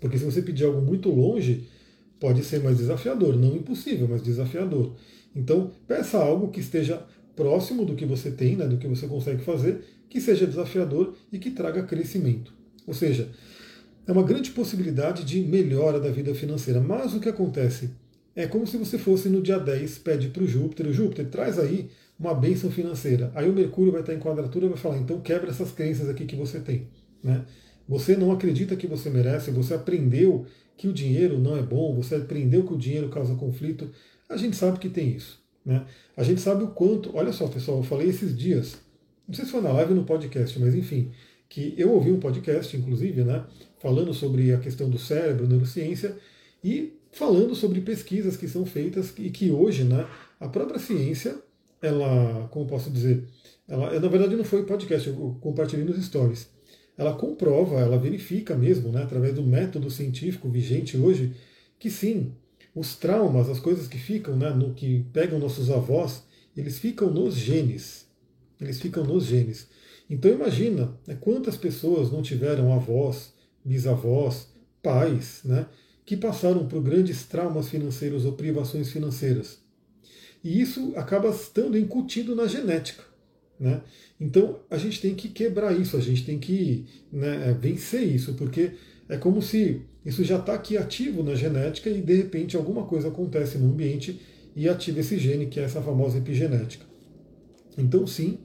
Porque 0.00 0.18
se 0.18 0.24
você 0.24 0.42
pedir 0.42 0.64
algo 0.64 0.80
muito 0.80 1.08
longe, 1.08 1.68
pode 2.18 2.42
ser 2.42 2.60
mais 2.64 2.78
desafiador, 2.78 3.36
não 3.36 3.54
impossível, 3.54 4.08
mas 4.10 4.22
desafiador. 4.22 4.96
Então, 5.34 5.72
peça 5.86 6.18
algo 6.18 6.48
que 6.48 6.60
esteja 6.60 7.04
próximo 7.34 7.84
do 7.84 7.94
que 7.94 8.04
você 8.04 8.30
tem, 8.30 8.56
né, 8.56 8.66
do 8.66 8.76
que 8.76 8.86
você 8.86 9.06
consegue 9.06 9.42
fazer, 9.42 9.82
que 10.08 10.20
seja 10.20 10.46
desafiador 10.46 11.14
e 11.32 11.38
que 11.38 11.50
traga 11.50 11.82
crescimento. 11.82 12.52
Ou 12.86 12.92
seja, 12.92 13.28
é 14.06 14.12
uma 14.12 14.22
grande 14.22 14.50
possibilidade 14.50 15.24
de 15.24 15.40
melhora 15.40 15.98
da 15.98 16.10
vida 16.10 16.34
financeira. 16.34 16.80
Mas 16.80 17.14
o 17.14 17.20
que 17.20 17.28
acontece? 17.28 17.90
É 18.34 18.46
como 18.46 18.66
se 18.66 18.76
você 18.76 18.98
fosse 18.98 19.28
no 19.28 19.42
dia 19.42 19.58
10, 19.58 19.98
pede 19.98 20.28
para 20.28 20.42
o 20.42 20.46
Júpiter, 20.46 20.86
o 20.86 20.92
Júpiter 20.92 21.28
traz 21.28 21.58
aí 21.58 21.90
uma 22.18 22.34
bênção 22.34 22.70
financeira. 22.70 23.30
Aí 23.34 23.48
o 23.48 23.52
Mercúrio 23.52 23.92
vai 23.92 24.00
estar 24.00 24.14
em 24.14 24.18
quadratura 24.18 24.66
e 24.66 24.68
vai 24.68 24.78
falar, 24.78 24.98
então 24.98 25.20
quebra 25.20 25.50
essas 25.50 25.70
crenças 25.72 26.08
aqui 26.08 26.24
que 26.24 26.36
você 26.36 26.60
tem. 26.60 26.88
Né? 27.22 27.44
Você 27.88 28.16
não 28.16 28.32
acredita 28.32 28.76
que 28.76 28.86
você 28.86 29.10
merece, 29.10 29.50
você 29.50 29.74
aprendeu 29.74 30.46
que 30.76 30.88
o 30.88 30.92
dinheiro 30.92 31.38
não 31.38 31.56
é 31.56 31.62
bom, 31.62 31.94
você 31.94 32.14
aprendeu 32.14 32.64
que 32.64 32.72
o 32.72 32.78
dinheiro 32.78 33.08
causa 33.08 33.34
conflito. 33.34 33.90
A 34.28 34.36
gente 34.36 34.56
sabe 34.56 34.78
que 34.78 34.88
tem 34.88 35.10
isso. 35.10 35.42
Né? 35.64 35.84
A 36.16 36.22
gente 36.22 36.40
sabe 36.40 36.64
o 36.64 36.68
quanto. 36.68 37.16
Olha 37.16 37.32
só, 37.32 37.46
pessoal, 37.48 37.78
eu 37.78 37.84
falei 37.84 38.08
esses 38.08 38.36
dias, 38.36 38.78
não 39.26 39.34
sei 39.34 39.44
se 39.44 39.50
foi 39.50 39.60
na 39.60 39.72
live 39.72 39.92
ou 39.92 39.98
no 39.98 40.04
podcast, 40.04 40.58
mas 40.58 40.74
enfim, 40.74 41.12
que 41.48 41.74
eu 41.76 41.90
ouvi 41.92 42.10
um 42.10 42.18
podcast, 42.18 42.74
inclusive, 42.76 43.22
né, 43.24 43.44
falando 43.78 44.12
sobre 44.14 44.52
a 44.52 44.58
questão 44.58 44.88
do 44.88 44.98
cérebro, 44.98 45.46
neurociência, 45.46 46.16
e 46.64 46.94
falando 47.12 47.54
sobre 47.54 47.80
pesquisas 47.80 48.36
que 48.36 48.48
são 48.48 48.64
feitas 48.64 49.12
e 49.18 49.30
que 49.30 49.50
hoje, 49.50 49.84
né, 49.84 50.06
a 50.40 50.48
própria 50.48 50.78
ciência, 50.78 51.36
ela, 51.80 52.48
como 52.50 52.66
posso 52.66 52.90
dizer, 52.90 53.24
ela, 53.68 53.98
na 54.00 54.08
verdade 54.08 54.34
não 54.34 54.44
foi 54.44 54.64
podcast, 54.64 55.08
eu 55.08 55.36
compartilhei 55.40 55.84
nos 55.84 56.02
stories. 56.02 56.48
Ela 56.96 57.14
comprova, 57.14 57.80
ela 57.80 57.98
verifica 57.98 58.54
mesmo, 58.54 58.90
né, 58.90 59.02
através 59.02 59.34
do 59.34 59.42
método 59.42 59.90
científico 59.90 60.48
vigente 60.48 60.96
hoje, 60.96 61.34
que 61.78 61.90
sim, 61.90 62.32
os 62.74 62.96
traumas, 62.96 63.48
as 63.48 63.60
coisas 63.60 63.86
que 63.86 63.98
ficam, 63.98 64.36
né, 64.36 64.50
no 64.50 64.72
que 64.72 65.04
pegam 65.12 65.38
nossos 65.38 65.70
avós, 65.70 66.22
eles 66.56 66.78
ficam 66.78 67.10
nos 67.10 67.34
genes. 67.34 68.06
Eles 68.60 68.80
ficam 68.80 69.04
nos 69.04 69.24
genes. 69.24 69.68
Então 70.08 70.30
imagina 70.30 70.96
né, 71.06 71.16
quantas 71.20 71.56
pessoas 71.56 72.10
não 72.10 72.22
tiveram 72.22 72.72
avós, 72.72 73.32
bisavós, 73.64 74.48
pais, 74.82 75.40
né, 75.44 75.66
que 76.04 76.16
passaram 76.16 76.66
por 76.66 76.82
grandes 76.82 77.24
traumas 77.24 77.68
financeiros 77.68 78.24
ou 78.24 78.32
privações 78.32 78.90
financeiras. 78.90 79.58
E 80.42 80.60
isso 80.60 80.92
acaba 80.96 81.28
estando 81.28 81.78
incutido 81.78 82.34
na 82.34 82.46
genética. 82.46 83.04
Né? 83.58 83.80
Então 84.20 84.60
a 84.68 84.76
gente 84.76 85.00
tem 85.00 85.14
que 85.14 85.28
quebrar 85.28 85.72
isso, 85.78 85.96
a 85.96 86.00
gente 86.00 86.24
tem 86.24 86.38
que 86.38 86.86
né, 87.12 87.56
vencer 87.60 88.02
isso, 88.02 88.34
porque 88.34 88.72
é 89.08 89.16
como 89.16 89.40
se 89.40 89.82
isso 90.04 90.24
já 90.24 90.38
está 90.38 90.54
aqui 90.54 90.76
ativo 90.76 91.22
na 91.22 91.34
genética 91.34 91.88
e 91.88 92.00
de 92.00 92.14
repente 92.14 92.56
alguma 92.56 92.84
coisa 92.84 93.08
acontece 93.08 93.56
no 93.58 93.70
ambiente 93.70 94.20
e 94.54 94.68
ativa 94.68 95.00
esse 95.00 95.18
gene, 95.18 95.46
que 95.46 95.60
é 95.60 95.62
essa 95.62 95.80
famosa 95.80 96.18
epigenética. 96.18 96.84
Então, 97.78 98.06
sim, 98.06 98.38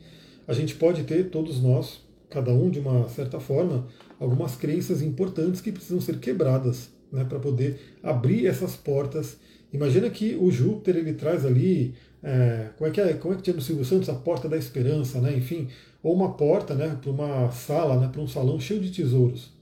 a 0.47 0.53
gente 0.53 0.75
pode 0.75 1.03
ter, 1.03 1.29
todos 1.29 1.61
nós, 1.61 2.01
cada 2.29 2.53
um 2.53 2.69
de 2.69 2.79
uma 2.79 3.09
certa 3.09 3.39
forma, 3.39 3.87
algumas 4.19 4.55
crenças 4.55 5.01
importantes 5.01 5.59
que 5.59 5.71
precisam 5.71 5.99
ser 5.99 6.19
quebradas 6.19 6.89
né, 7.11 7.25
para 7.25 7.39
poder 7.39 7.97
abrir 8.01 8.45
essas 8.45 8.75
portas. 8.75 9.37
Imagina 9.73 10.09
que 10.09 10.35
o 10.39 10.49
Júpiter 10.49 10.95
ele 10.95 11.13
traz 11.13 11.45
ali, 11.45 11.93
é, 12.23 12.69
como, 12.77 12.89
é 12.89 12.93
que 12.93 13.01
é, 13.01 13.13
como 13.13 13.33
é 13.33 13.37
que 13.37 13.43
tinha 13.43 13.55
no 13.55 13.61
Silvio 13.61 13.83
Santos, 13.83 14.07
a 14.07 14.13
porta 14.13 14.47
da 14.47 14.57
esperança, 14.57 15.19
né, 15.19 15.35
enfim, 15.35 15.67
ou 16.01 16.13
uma 16.13 16.33
porta 16.33 16.73
né, 16.73 16.97
para 17.01 17.11
uma 17.11 17.51
sala, 17.51 17.99
né, 17.99 18.09
para 18.09 18.21
um 18.21 18.27
salão 18.27 18.59
cheio 18.59 18.79
de 18.79 18.91
tesouros. 18.91 19.56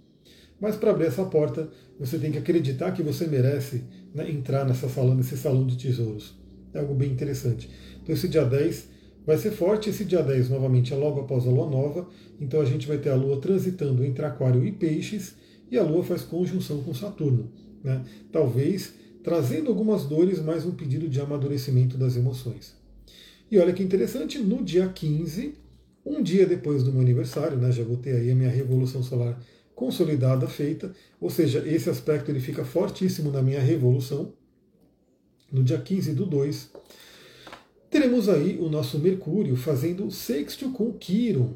Mas 0.59 0.75
para 0.75 0.91
abrir 0.91 1.07
essa 1.07 1.25
porta, 1.25 1.69
você 1.99 2.17
tem 2.17 2.31
que 2.31 2.37
acreditar 2.37 2.91
que 2.91 3.03
você 3.03 3.27
merece 3.27 3.83
né, 4.13 4.29
entrar 4.29 4.65
nessa 4.65 4.87
sala, 4.87 5.13
nesse 5.13 5.37
salão 5.37 5.65
de 5.65 5.77
tesouros. 5.77 6.35
É 6.73 6.79
algo 6.79 6.93
bem 6.93 7.11
interessante. 7.11 7.69
Então 8.01 8.13
esse 8.15 8.27
dia 8.27 8.45
10 8.45 8.89
vai 9.25 9.37
ser 9.37 9.51
forte. 9.51 9.89
Esse 9.89 10.05
dia 10.05 10.21
10, 10.21 10.49
novamente, 10.49 10.93
é 10.93 10.95
logo 10.95 11.21
após 11.21 11.45
a 11.45 11.49
lua 11.49 11.69
nova. 11.69 12.07
Então 12.39 12.61
a 12.61 12.65
gente 12.65 12.87
vai 12.87 12.97
ter 12.97 13.09
a 13.09 13.15
lua 13.15 13.39
transitando 13.39 14.03
entre 14.03 14.25
Aquário 14.25 14.65
e 14.65 14.71
Peixes 14.71 15.35
e 15.69 15.77
a 15.77 15.83
Lua 15.83 16.03
faz 16.03 16.21
conjunção 16.21 16.81
com 16.83 16.93
Saturno. 16.93 17.51
Né? 17.83 18.03
Talvez 18.31 18.93
trazendo 19.23 19.69
algumas 19.69 20.05
dores, 20.05 20.39
mas 20.39 20.65
um 20.65 20.71
pedido 20.71 21.09
de 21.09 21.19
amadurecimento 21.19 21.97
das 21.97 22.15
emoções. 22.15 22.75
E 23.49 23.57
olha 23.57 23.73
que 23.73 23.81
interessante, 23.81 24.37
no 24.37 24.63
dia 24.63 24.87
15, 24.87 25.55
um 26.05 26.21
dia 26.21 26.45
depois 26.45 26.83
do 26.83 26.91
meu 26.91 27.01
aniversário, 27.01 27.57
né, 27.57 27.71
já 27.71 27.83
vou 27.83 27.97
ter 27.97 28.15
aí 28.15 28.29
a 28.29 28.35
minha 28.35 28.49
revolução 28.49 29.01
solar 29.01 29.39
consolidada, 29.75 30.47
feita, 30.47 30.93
ou 31.19 31.29
seja, 31.29 31.63
esse 31.67 31.89
aspecto 31.89 32.31
ele 32.31 32.39
fica 32.39 32.63
fortíssimo 32.63 33.31
na 33.31 33.41
minha 33.41 33.59
revolução. 33.59 34.33
No 35.51 35.63
dia 35.63 35.77
15 35.77 36.13
do 36.13 36.25
2, 36.25 36.71
teremos 37.89 38.27
aí 38.29 38.57
o 38.59 38.69
nosso 38.69 38.97
Mercúrio 38.97 39.55
fazendo 39.55 40.09
sexto 40.09 40.71
com 40.71 40.93
Quiron. 40.93 41.53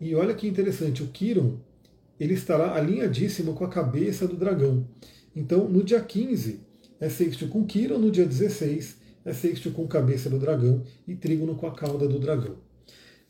E 0.00 0.14
olha 0.14 0.34
que 0.34 0.48
interessante, 0.48 1.02
o 1.02 1.08
Quiron 1.08 1.58
ele 2.18 2.34
estará 2.34 2.74
alinhadíssimo 2.74 3.54
com 3.54 3.64
a 3.64 3.68
cabeça 3.68 4.26
do 4.26 4.36
dragão. 4.36 4.86
Então, 5.34 5.68
no 5.68 5.84
dia 5.84 6.00
15 6.00 6.60
é 7.00 7.08
sexto 7.08 7.46
com 7.48 7.64
Quirón, 7.64 7.98
no 7.98 8.10
dia 8.10 8.26
16 8.26 8.96
é 9.24 9.32
sexto 9.32 9.70
com 9.70 9.86
cabeça 9.86 10.28
do 10.28 10.38
dragão 10.38 10.82
e 11.06 11.14
trígono 11.14 11.54
com 11.54 11.66
a 11.66 11.74
cauda 11.74 12.08
do 12.08 12.18
dragão. 12.18 12.67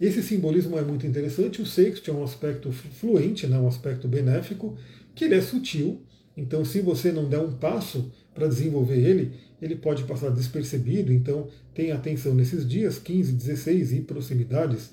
Esse 0.00 0.22
simbolismo 0.22 0.78
é 0.78 0.82
muito 0.82 1.06
interessante. 1.06 1.60
O 1.60 1.66
sexto 1.66 2.10
é 2.10 2.14
um 2.14 2.22
aspecto 2.22 2.70
fluente, 2.70 3.46
né, 3.46 3.58
um 3.58 3.66
aspecto 3.66 4.06
benéfico, 4.06 4.76
que 5.14 5.24
ele 5.24 5.34
é 5.34 5.40
sutil. 5.40 6.02
Então, 6.36 6.64
se 6.64 6.80
você 6.80 7.10
não 7.10 7.28
der 7.28 7.40
um 7.40 7.52
passo 7.52 8.12
para 8.32 8.46
desenvolver 8.46 8.98
ele, 8.98 9.32
ele 9.60 9.74
pode 9.74 10.04
passar 10.04 10.30
despercebido. 10.30 11.12
Então, 11.12 11.48
tenha 11.74 11.96
atenção 11.96 12.34
nesses 12.34 12.68
dias, 12.68 12.98
15, 12.98 13.32
16 13.32 13.92
e 13.92 14.00
proximidades, 14.02 14.92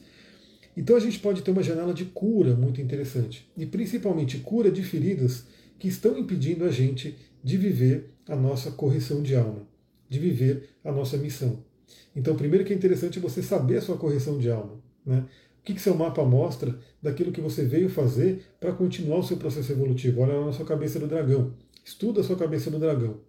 então 0.77 0.95
a 0.95 0.99
gente 0.99 1.19
pode 1.19 1.41
ter 1.41 1.51
uma 1.51 1.63
janela 1.63 1.93
de 1.93 2.05
cura 2.05 2.53
muito 2.53 2.81
interessante, 2.81 3.49
e 3.55 3.65
principalmente 3.65 4.39
cura 4.39 4.69
de 4.69 4.83
feridas 4.83 5.45
que 5.79 5.87
estão 5.87 6.17
impedindo 6.17 6.65
a 6.65 6.71
gente 6.71 7.15
de 7.43 7.57
viver 7.57 8.11
a 8.27 8.35
nossa 8.35 8.71
correção 8.71 9.21
de 9.21 9.35
alma, 9.35 9.67
de 10.09 10.19
viver 10.19 10.69
a 10.83 10.91
nossa 10.91 11.17
missão. 11.17 11.63
Então, 12.15 12.35
primeiro 12.35 12.65
que 12.65 12.73
é 12.73 12.75
interessante 12.75 13.19
você 13.19 13.41
saber 13.41 13.77
a 13.77 13.81
sua 13.81 13.97
correção 13.97 14.37
de 14.37 14.49
alma. 14.49 14.84
Né? 15.05 15.25
O 15.59 15.63
que, 15.65 15.73
que 15.73 15.81
seu 15.81 15.95
mapa 15.95 16.23
mostra 16.23 16.77
daquilo 17.01 17.31
que 17.31 17.41
você 17.41 17.63
veio 17.65 17.89
fazer 17.89 18.45
para 18.59 18.71
continuar 18.71 19.19
o 19.19 19.23
seu 19.23 19.37
processo 19.37 19.71
evolutivo? 19.71 20.21
Olha 20.21 20.45
na 20.45 20.53
sua 20.53 20.65
cabeça 20.65 20.99
do 20.99 21.07
dragão. 21.07 21.53
Estuda 21.83 22.21
a 22.21 22.23
sua 22.23 22.35
cabeça 22.35 22.69
do 22.69 22.79
dragão. 22.79 23.19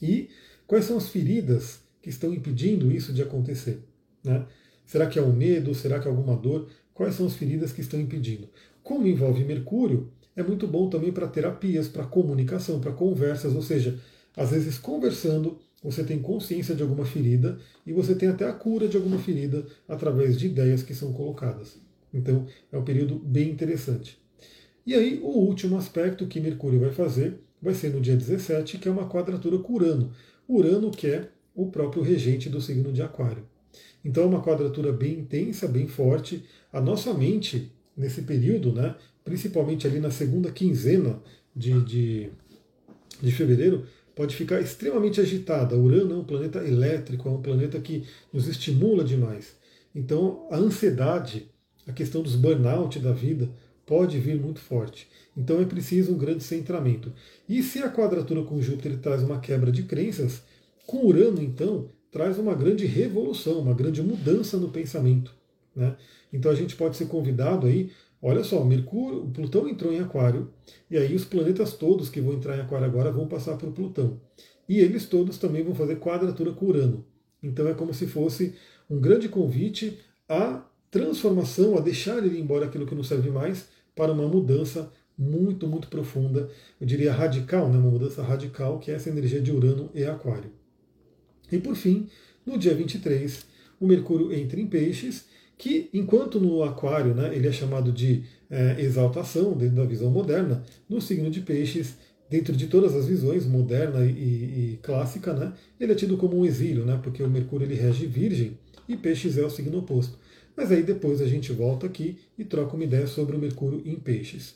E 0.00 0.28
quais 0.66 0.84
são 0.84 0.96
as 0.96 1.08
feridas 1.08 1.80
que 2.02 2.10
estão 2.10 2.32
impedindo 2.32 2.92
isso 2.92 3.12
de 3.12 3.22
acontecer? 3.22 3.80
Né? 4.22 4.46
Será 4.84 5.06
que 5.06 5.18
é 5.18 5.22
o 5.22 5.32
medo? 5.32 5.74
Será 5.74 5.98
que 5.98 6.06
é 6.06 6.10
alguma 6.10 6.36
dor? 6.36 6.68
Quais 6.92 7.14
são 7.14 7.26
as 7.26 7.34
feridas 7.34 7.72
que 7.72 7.80
estão 7.80 8.00
impedindo? 8.00 8.48
Como 8.82 9.06
envolve 9.06 9.44
Mercúrio, 9.44 10.10
é 10.34 10.42
muito 10.42 10.66
bom 10.66 10.88
também 10.88 11.10
para 11.10 11.26
terapias, 11.26 11.88
para 11.88 12.04
comunicação, 12.04 12.80
para 12.80 12.92
conversas, 12.92 13.54
ou 13.54 13.62
seja, 13.62 13.98
às 14.36 14.50
vezes 14.50 14.78
conversando, 14.78 15.58
você 15.82 16.04
tem 16.04 16.18
consciência 16.18 16.74
de 16.74 16.82
alguma 16.82 17.04
ferida 17.04 17.58
e 17.86 17.92
você 17.92 18.14
tem 18.14 18.28
até 18.28 18.46
a 18.46 18.52
cura 18.52 18.86
de 18.86 18.96
alguma 18.96 19.18
ferida 19.18 19.66
através 19.88 20.38
de 20.38 20.46
ideias 20.46 20.82
que 20.82 20.94
são 20.94 21.12
colocadas. 21.12 21.78
Então, 22.12 22.46
é 22.70 22.78
um 22.78 22.84
período 22.84 23.16
bem 23.16 23.50
interessante. 23.50 24.18
E 24.86 24.94
aí, 24.94 25.20
o 25.22 25.28
último 25.28 25.76
aspecto 25.76 26.26
que 26.26 26.40
Mercúrio 26.40 26.80
vai 26.80 26.92
fazer 26.92 27.40
vai 27.60 27.74
ser 27.74 27.92
no 27.92 28.00
dia 28.00 28.16
17, 28.16 28.78
que 28.78 28.88
é 28.88 28.90
uma 28.90 29.08
quadratura 29.08 29.58
com 29.58 29.74
Urano. 29.74 30.12
Urano 30.48 30.90
que 30.90 31.08
é 31.08 31.28
o 31.54 31.66
próprio 31.70 32.02
regente 32.02 32.48
do 32.48 32.60
signo 32.60 32.92
de 32.92 33.02
Aquário. 33.02 33.44
Então 34.04 34.22
é 34.22 34.26
uma 34.26 34.42
quadratura 34.42 34.92
bem 34.92 35.20
intensa, 35.20 35.66
bem 35.66 35.88
forte. 35.88 36.44
A 36.72 36.80
nossa 36.80 37.12
mente, 37.12 37.72
nesse 37.96 38.22
período, 38.22 38.72
né, 38.72 38.94
principalmente 39.24 39.86
ali 39.86 39.98
na 39.98 40.10
segunda 40.10 40.52
quinzena 40.52 41.20
de, 41.54 41.80
de, 41.84 42.30
de 43.20 43.32
fevereiro, 43.32 43.86
pode 44.16 44.34
ficar 44.34 44.60
extremamente 44.60 45.20
agitada. 45.20 45.76
Urano 45.76 46.14
é 46.14 46.16
um 46.16 46.24
planeta 46.24 46.66
elétrico, 46.66 47.28
é 47.28 47.32
um 47.32 47.42
planeta 47.42 47.78
que 47.78 48.04
nos 48.32 48.48
estimula 48.48 49.04
demais. 49.04 49.54
Então, 49.94 50.48
a 50.50 50.56
ansiedade, 50.56 51.50
a 51.86 51.92
questão 51.92 52.22
dos 52.22 52.34
burnout 52.34 52.98
da 52.98 53.12
vida, 53.12 53.50
pode 53.84 54.18
vir 54.18 54.40
muito 54.40 54.58
forte. 54.58 55.06
Então, 55.36 55.60
é 55.60 55.66
preciso 55.66 56.14
um 56.14 56.18
grande 56.18 56.42
centramento. 56.42 57.12
E 57.46 57.62
se 57.62 57.80
a 57.80 57.90
quadratura 57.90 58.42
com 58.42 58.60
Júpiter 58.60 58.98
traz 58.98 59.22
uma 59.22 59.38
quebra 59.38 59.70
de 59.70 59.82
crenças, 59.82 60.42
com 60.86 61.04
Urano, 61.06 61.42
então, 61.42 61.90
traz 62.10 62.38
uma 62.38 62.54
grande 62.54 62.86
revolução, 62.86 63.60
uma 63.60 63.74
grande 63.74 64.02
mudança 64.02 64.56
no 64.56 64.70
pensamento. 64.70 65.34
Né? 65.74 65.94
Então, 66.32 66.50
a 66.50 66.54
gente 66.54 66.74
pode 66.74 66.96
ser 66.96 67.06
convidado 67.06 67.66
aí 67.66 67.90
Olha 68.20 68.42
só, 68.42 68.64
Mercúrio, 68.64 69.26
Plutão 69.32 69.68
entrou 69.68 69.92
em 69.92 70.00
Aquário, 70.00 70.50
e 70.90 70.96
aí 70.96 71.14
os 71.14 71.24
planetas 71.24 71.74
todos 71.74 72.08
que 72.08 72.20
vão 72.20 72.34
entrar 72.34 72.56
em 72.56 72.60
Aquário 72.60 72.86
agora 72.86 73.12
vão 73.12 73.28
passar 73.28 73.56
por 73.56 73.70
Plutão. 73.72 74.20
E 74.68 74.80
eles 74.80 75.06
todos 75.06 75.38
também 75.38 75.62
vão 75.62 75.74
fazer 75.74 75.96
quadratura 75.96 76.52
com 76.52 76.66
Urano. 76.66 77.04
Então 77.42 77.68
é 77.68 77.74
como 77.74 77.94
se 77.94 78.06
fosse 78.06 78.54
um 78.90 78.98
grande 78.98 79.28
convite 79.28 79.98
à 80.28 80.64
transformação, 80.90 81.76
a 81.76 81.80
deixar 81.80 82.24
ir 82.24 82.38
embora 82.38 82.66
aquilo 82.66 82.86
que 82.86 82.94
não 82.94 83.04
serve 83.04 83.30
mais, 83.30 83.68
para 83.94 84.12
uma 84.12 84.26
mudança 84.26 84.90
muito, 85.18 85.66
muito 85.66 85.88
profunda, 85.88 86.50
eu 86.80 86.86
diria 86.86 87.12
radical, 87.12 87.70
né? 87.70 87.78
uma 87.78 87.90
mudança 87.90 88.22
radical, 88.22 88.78
que 88.78 88.90
é 88.90 88.94
essa 88.94 89.08
energia 89.08 89.40
de 89.40 89.50
Urano 89.50 89.90
e 89.94 90.04
Aquário. 90.04 90.50
E 91.50 91.58
por 91.58 91.74
fim, 91.74 92.08
no 92.44 92.58
dia 92.58 92.74
23, 92.74 93.46
o 93.80 93.86
Mercúrio 93.86 94.32
entra 94.32 94.60
em 94.60 94.66
Peixes 94.66 95.26
que 95.58 95.88
enquanto 95.92 96.40
no 96.40 96.62
aquário 96.62 97.14
né, 97.14 97.34
ele 97.34 97.48
é 97.48 97.52
chamado 97.52 97.90
de 97.90 98.24
é, 98.50 98.80
exaltação 98.80 99.52
dentro 99.56 99.76
da 99.76 99.84
visão 99.84 100.10
moderna, 100.10 100.62
no 100.88 101.00
signo 101.00 101.30
de 101.30 101.40
peixes, 101.40 101.96
dentro 102.28 102.54
de 102.56 102.66
todas 102.66 102.94
as 102.94 103.06
visões, 103.06 103.46
moderna 103.46 104.04
e, 104.04 104.10
e, 104.74 104.78
clássica, 104.82 105.32
né, 105.32 105.52
ele 105.80 105.92
é 105.92 105.94
tido 105.94 106.16
como 106.16 106.38
um 106.38 106.44
exílio, 106.44 106.84
né, 106.84 106.98
porque 107.02 107.22
o 107.22 107.30
Mercúrio 107.30 107.66
ele 107.66 107.74
rege 107.74 108.06
virgem 108.06 108.58
e 108.88 108.96
peixes 108.96 109.38
é 109.38 109.44
o 109.44 109.50
signo 109.50 109.78
oposto. 109.78 110.18
Mas 110.56 110.72
aí 110.72 110.82
depois 110.82 111.20
a 111.20 111.26
gente 111.26 111.52
volta 111.52 111.86
aqui 111.86 112.18
e 112.38 112.44
troca 112.44 112.74
uma 112.74 112.84
ideia 112.84 113.06
sobre 113.06 113.36
o 113.36 113.38
Mercúrio 113.38 113.82
em 113.84 113.96
peixes. 113.96 114.54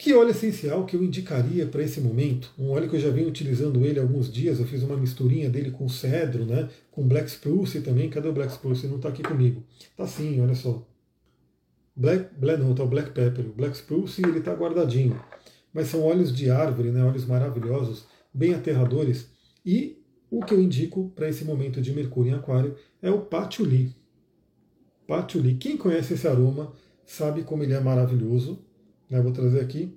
Que 0.00 0.14
óleo 0.14 0.30
essencial 0.30 0.86
que 0.86 0.96
eu 0.96 1.04
indicaria 1.04 1.66
para 1.66 1.82
esse 1.82 2.00
momento? 2.00 2.50
Um 2.58 2.70
óleo 2.70 2.88
que 2.88 2.96
eu 2.96 3.00
já 3.00 3.10
venho 3.10 3.28
utilizando 3.28 3.84
ele 3.84 3.98
há 3.98 4.02
alguns 4.02 4.32
dias, 4.32 4.58
eu 4.58 4.64
fiz 4.64 4.82
uma 4.82 4.96
misturinha 4.96 5.50
dele 5.50 5.70
com 5.70 5.86
cedro, 5.90 6.46
né, 6.46 6.70
com 6.90 7.06
Black 7.06 7.28
Spruce 7.28 7.82
também. 7.82 8.08
Cadê 8.08 8.26
o 8.26 8.32
Black 8.32 8.50
Spruce? 8.50 8.86
Não 8.86 8.96
está 8.96 9.10
aqui 9.10 9.22
comigo. 9.22 9.62
Tá 9.94 10.06
sim, 10.06 10.40
olha 10.40 10.54
só. 10.54 10.88
Black, 11.94 12.34
Black 12.34 12.62
não, 12.62 12.74
tá 12.74 12.82
o 12.82 12.86
Black 12.88 13.10
Pepper. 13.10 13.44
O 13.44 13.52
Black 13.52 13.76
Spruce 13.76 14.22
ele 14.22 14.38
está 14.38 14.54
guardadinho. 14.54 15.22
Mas 15.70 15.88
são 15.88 16.02
óleos 16.02 16.34
de 16.34 16.50
árvore, 16.50 16.90
né, 16.90 17.04
óleos 17.04 17.26
maravilhosos, 17.26 18.06
bem 18.32 18.54
aterradores. 18.54 19.28
E 19.66 20.02
o 20.30 20.42
que 20.42 20.54
eu 20.54 20.62
indico 20.62 21.12
para 21.14 21.28
esse 21.28 21.44
momento 21.44 21.78
de 21.82 21.92
Mercúrio 21.92 22.32
em 22.32 22.36
Aquário 22.36 22.74
é 23.02 23.10
o 23.10 23.20
Patchouli. 23.20 23.94
Patchouli. 25.06 25.56
Quem 25.56 25.76
conhece 25.76 26.14
esse 26.14 26.26
aroma 26.26 26.72
sabe 27.04 27.42
como 27.42 27.62
ele 27.62 27.74
é 27.74 27.80
maravilhoso 27.80 28.64
né, 29.10 29.20
vou 29.20 29.32
trazer 29.32 29.60
aqui 29.60 29.92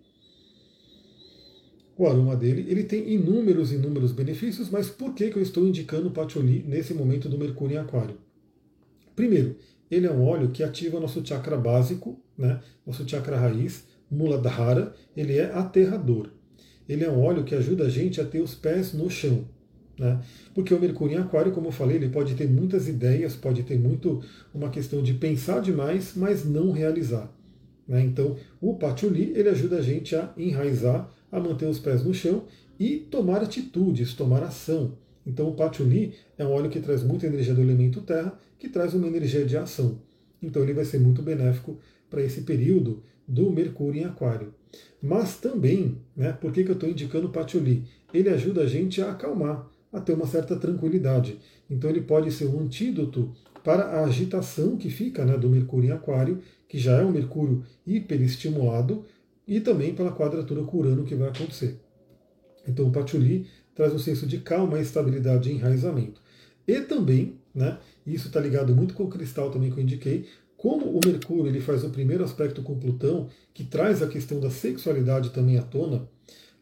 o 1.97 2.07
aroma 2.07 2.35
dele. 2.35 2.65
Ele 2.67 2.83
tem 2.83 3.13
inúmeros, 3.13 3.71
inúmeros 3.71 4.11
benefícios, 4.11 4.69
mas 4.69 4.89
por 4.89 5.13
que, 5.13 5.29
que 5.29 5.37
eu 5.37 5.43
estou 5.43 5.67
indicando 5.67 6.07
o 6.07 6.11
patchouli 6.11 6.63
nesse 6.67 6.93
momento 6.93 7.29
do 7.29 7.37
Mercúrio 7.37 7.75
em 7.75 7.79
Aquário? 7.79 8.17
Primeiro, 9.15 9.55
ele 9.91 10.07
é 10.07 10.11
um 10.11 10.23
óleo 10.23 10.49
que 10.49 10.63
ativa 10.63 10.99
nosso 10.99 11.23
chakra 11.25 11.55
básico, 11.55 12.19
né, 12.37 12.59
nosso 12.85 13.07
chakra 13.07 13.37
raiz, 13.37 13.85
Muladhara, 14.09 14.93
ele 15.15 15.37
é 15.37 15.45
aterrador. 15.45 16.29
Ele 16.87 17.03
é 17.03 17.09
um 17.09 17.21
óleo 17.21 17.43
que 17.43 17.55
ajuda 17.55 17.85
a 17.85 17.89
gente 17.89 18.19
a 18.19 18.25
ter 18.25 18.41
os 18.41 18.53
pés 18.53 18.93
no 18.93 19.09
chão. 19.09 19.45
Né? 19.97 20.19
Porque 20.53 20.73
o 20.73 20.79
Mercúrio 20.79 21.17
em 21.17 21.21
Aquário, 21.21 21.51
como 21.51 21.67
eu 21.67 21.71
falei, 21.71 21.97
ele 21.97 22.09
pode 22.09 22.35
ter 22.35 22.47
muitas 22.47 22.87
ideias, 22.87 23.35
pode 23.35 23.63
ter 23.63 23.79
muito 23.79 24.21
uma 24.53 24.69
questão 24.69 25.01
de 25.01 25.13
pensar 25.13 25.61
demais, 25.61 26.13
mas 26.15 26.43
não 26.45 26.71
realizar. 26.71 27.31
Né? 27.87 28.03
Então, 28.03 28.37
o 28.61 28.75
patchouli 28.75 29.33
ele 29.35 29.49
ajuda 29.49 29.77
a 29.77 29.81
gente 29.81 30.15
a 30.15 30.33
enraizar, 30.37 31.09
a 31.31 31.39
manter 31.39 31.65
os 31.65 31.79
pés 31.79 32.03
no 32.03 32.13
chão 32.13 32.43
e 32.79 32.97
tomar 32.97 33.41
atitudes, 33.41 34.13
tomar 34.13 34.43
ação. 34.43 34.93
Então, 35.25 35.49
o 35.49 35.55
patchouli 35.55 36.13
é 36.37 36.45
um 36.45 36.51
óleo 36.51 36.69
que 36.69 36.79
traz 36.79 37.03
muita 37.03 37.27
energia 37.27 37.53
do 37.53 37.61
elemento 37.61 38.01
terra, 38.01 38.37
que 38.59 38.67
traz 38.67 38.93
uma 38.93 39.07
energia 39.07 39.45
de 39.45 39.55
ação. 39.57 39.99
Então, 40.41 40.61
ele 40.61 40.73
vai 40.73 40.85
ser 40.85 40.99
muito 40.99 41.21
benéfico 41.21 41.77
para 42.09 42.21
esse 42.21 42.41
período 42.41 43.01
do 43.27 43.49
Mercúrio 43.49 44.01
em 44.01 44.05
Aquário. 44.05 44.53
Mas 45.01 45.37
também, 45.37 45.97
né, 46.15 46.33
por 46.33 46.51
que, 46.51 46.63
que 46.63 46.71
eu 46.71 46.75
estou 46.75 46.89
indicando 46.89 47.27
o 47.27 47.31
patchouli? 47.31 47.85
Ele 48.13 48.29
ajuda 48.29 48.61
a 48.61 48.67
gente 48.67 49.01
a 49.01 49.11
acalmar, 49.11 49.69
a 49.91 50.01
ter 50.01 50.13
uma 50.13 50.27
certa 50.27 50.55
tranquilidade. 50.55 51.37
Então, 51.69 51.89
ele 51.89 52.01
pode 52.01 52.31
ser 52.31 52.45
um 52.45 52.59
antídoto 52.59 53.33
para 53.63 53.83
a 53.83 54.03
agitação 54.03 54.75
que 54.75 54.89
fica 54.89 55.23
né, 55.23 55.37
do 55.37 55.49
Mercúrio 55.49 55.89
em 55.89 55.93
Aquário 55.93 56.39
que 56.73 56.79
já 56.79 56.97
é 56.97 57.05
um 57.05 57.11
Mercúrio 57.11 57.63
hiperestimulado, 57.85 59.05
e 59.47 59.59
também 59.59 59.93
pela 59.93 60.11
quadratura 60.11 60.63
com 60.63 60.77
Urano 60.77 61.03
que 61.03 61.13
vai 61.13 61.29
acontecer. 61.29 61.79
Então 62.67 62.87
o 62.87 62.91
Patchouli 62.91 63.45
traz 63.75 63.93
um 63.93 63.99
senso 63.99 64.25
de 64.25 64.39
calma, 64.39 64.79
estabilidade 64.79 65.51
e 65.51 65.53
enraizamento. 65.53 66.19
E 66.67 66.81
também, 66.81 67.37
né, 67.53 67.77
isso 68.07 68.25
está 68.25 68.39
ligado 68.39 68.75
muito 68.75 68.95
com 68.95 69.03
o 69.03 69.07
cristal 69.07 69.51
também 69.51 69.69
que 69.69 69.77
eu 69.77 69.83
indiquei, 69.83 70.25
como 70.57 70.87
o 70.87 70.99
Mercúrio 71.05 71.45
ele 71.45 71.61
faz 71.61 71.83
o 71.83 71.91
primeiro 71.91 72.23
aspecto 72.23 72.63
com 72.63 72.79
Plutão, 72.79 73.29
que 73.53 73.63
traz 73.63 74.01
a 74.01 74.07
questão 74.07 74.39
da 74.39 74.49
sexualidade 74.49 75.29
também 75.29 75.59
à 75.59 75.61
tona, 75.61 76.09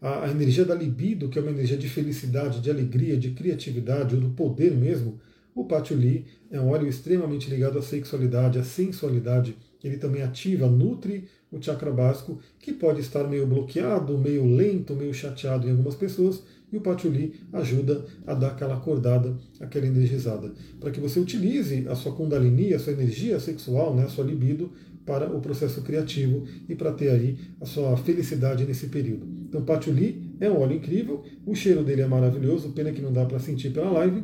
a, 0.02 0.26
a 0.26 0.30
energia 0.30 0.66
da 0.66 0.76
libido, 0.76 1.30
que 1.30 1.40
é 1.40 1.42
uma 1.42 1.52
energia 1.52 1.78
de 1.78 1.88
felicidade, 1.88 2.60
de 2.60 2.70
alegria, 2.70 3.16
de 3.16 3.32
criatividade, 3.32 4.14
ou 4.14 4.20
do 4.20 4.32
poder 4.32 4.76
mesmo, 4.76 5.22
o 5.56 5.64
patchouli 5.64 6.26
é 6.50 6.60
um 6.60 6.68
óleo 6.68 6.88
extremamente 6.88 7.50
ligado 7.50 7.80
à 7.80 7.82
sexualidade, 7.82 8.60
à 8.60 8.64
sensualidade, 8.64 9.56
ele 9.88 9.98
também 9.98 10.22
ativa, 10.22 10.68
nutre 10.68 11.26
o 11.52 11.62
chakra 11.62 11.92
básico, 11.92 12.40
que 12.60 12.72
pode 12.72 13.02
estar 13.02 13.28
meio 13.28 13.46
bloqueado, 13.46 14.18
meio 14.18 14.46
lento, 14.46 14.96
meio 14.96 15.14
chateado 15.14 15.68
em 15.68 15.72
algumas 15.72 15.96
pessoas, 15.96 16.44
e 16.72 16.78
o 16.78 16.82
patchouli 16.82 17.34
ajuda 17.52 18.06
a 18.26 18.34
dar 18.34 18.52
aquela 18.52 18.76
acordada, 18.76 19.36
aquela 19.60 19.86
energizada, 19.86 20.54
para 20.80 20.90
que 20.90 21.02
você 21.02 21.20
utilize 21.20 21.86
a 21.90 21.96
sua 21.96 22.14
kundalini, 22.14 22.74
a 22.74 22.80
sua 22.80 22.94
energia 22.94 23.40
sexual, 23.40 23.94
né, 23.94 24.06
a 24.06 24.08
sua 24.08 24.24
libido, 24.24 24.72
para 25.06 25.36
o 25.36 25.42
processo 25.42 25.82
criativo 25.82 26.46
e 26.70 26.76
para 26.76 26.92
ter 26.92 27.10
aí 27.10 27.38
a 27.60 27.66
sua 27.66 27.98
felicidade 27.98 28.66
nesse 28.66 28.88
período. 28.88 29.28
Então, 29.50 29.64
patchouli 29.64 30.36
é 30.40 30.50
um 30.50 30.60
óleo 30.60 30.78
incrível, 30.78 31.24
o 31.46 31.54
cheiro 31.56 31.84
dele 31.84 32.02
é 32.02 32.08
maravilhoso, 32.08 32.70
pena 32.70 32.92
que 32.92 33.02
não 33.02 33.12
dá 33.12 33.26
para 33.26 33.40
sentir 33.40 33.72
pela 33.72 33.92
live, 33.92 34.24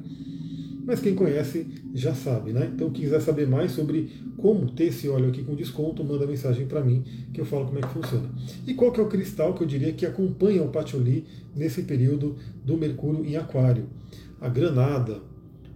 mas 0.88 1.02
quem 1.02 1.14
conhece 1.14 1.68
já 1.94 2.16
sabe, 2.16 2.54
né? 2.54 2.72
Então, 2.74 2.90
quiser 2.90 3.20
saber 3.20 3.46
mais 3.46 3.74
sobre 3.74 4.10
como 4.38 4.72
ter 4.72 4.86
esse 4.86 5.10
óleo 5.10 5.28
aqui 5.28 5.44
com 5.44 5.54
desconto, 5.54 6.02
manda 6.02 6.26
mensagem 6.26 6.66
para 6.66 6.82
mim 6.82 7.04
que 7.34 7.42
eu 7.42 7.46
falo 7.46 7.66
como 7.66 7.78
é 7.78 7.82
que 7.82 7.90
funciona. 7.90 8.30
E 8.66 8.74
qual 8.74 8.94
que 8.94 9.02
é 9.02 9.04
o 9.04 9.10
cristal 9.10 9.54
que 9.54 9.62
eu 9.62 9.68
diria 9.68 9.92
que 9.92 10.06
acompanha 10.06 10.64
o 10.64 10.70
patchouli 10.70 11.26
nesse 11.54 11.82
período 11.82 12.38
do 12.64 12.78
Mercúrio 12.78 13.26
em 13.26 13.36
Aquário? 13.36 13.88
A 14.40 14.48
granada. 14.48 15.20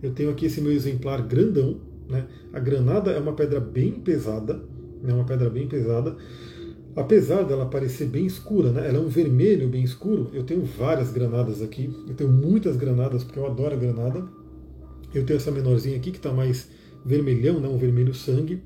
Eu 0.02 0.14
tenho 0.14 0.30
aqui 0.30 0.46
esse 0.46 0.62
meu 0.62 0.72
exemplar 0.72 1.22
grandão, 1.24 1.82
né? 2.08 2.26
A 2.54 2.60
granada 2.62 3.12
é 3.12 3.20
uma 3.20 3.34
pedra 3.34 3.60
bem 3.60 3.92
pesada, 3.92 4.64
é 5.04 5.08
né? 5.08 5.14
uma 5.14 5.26
pedra 5.26 5.50
bem 5.50 5.68
pesada. 5.68 6.16
Apesar 6.96 7.44
dela 7.44 7.66
parecer 7.66 8.06
bem 8.06 8.26
escura, 8.26 8.72
né? 8.72 8.88
ela 8.88 8.98
é 8.98 9.02
um 9.02 9.10
vermelho 9.10 9.68
bem 9.68 9.84
escuro. 9.84 10.30
Eu 10.34 10.44
tenho 10.44 10.64
várias 10.64 11.12
granadas 11.12 11.62
aqui, 11.62 11.94
eu 12.08 12.14
tenho 12.14 12.32
muitas 12.32 12.78
granadas 12.78 13.26
porque 13.26 13.40
eu 13.40 13.46
adoro 13.46 13.76
a 13.76 13.78
granada. 13.78 14.41
Eu 15.14 15.26
tenho 15.26 15.38
essa 15.38 15.52
menorzinha 15.52 15.98
aqui 15.98 16.12
que 16.12 16.18
está 16.18 16.32
mais 16.32 16.70
vermelhão, 17.06 17.60
né, 17.60 17.68
um 17.68 17.78
vermelho 17.78 18.14
sangue. 18.14 18.62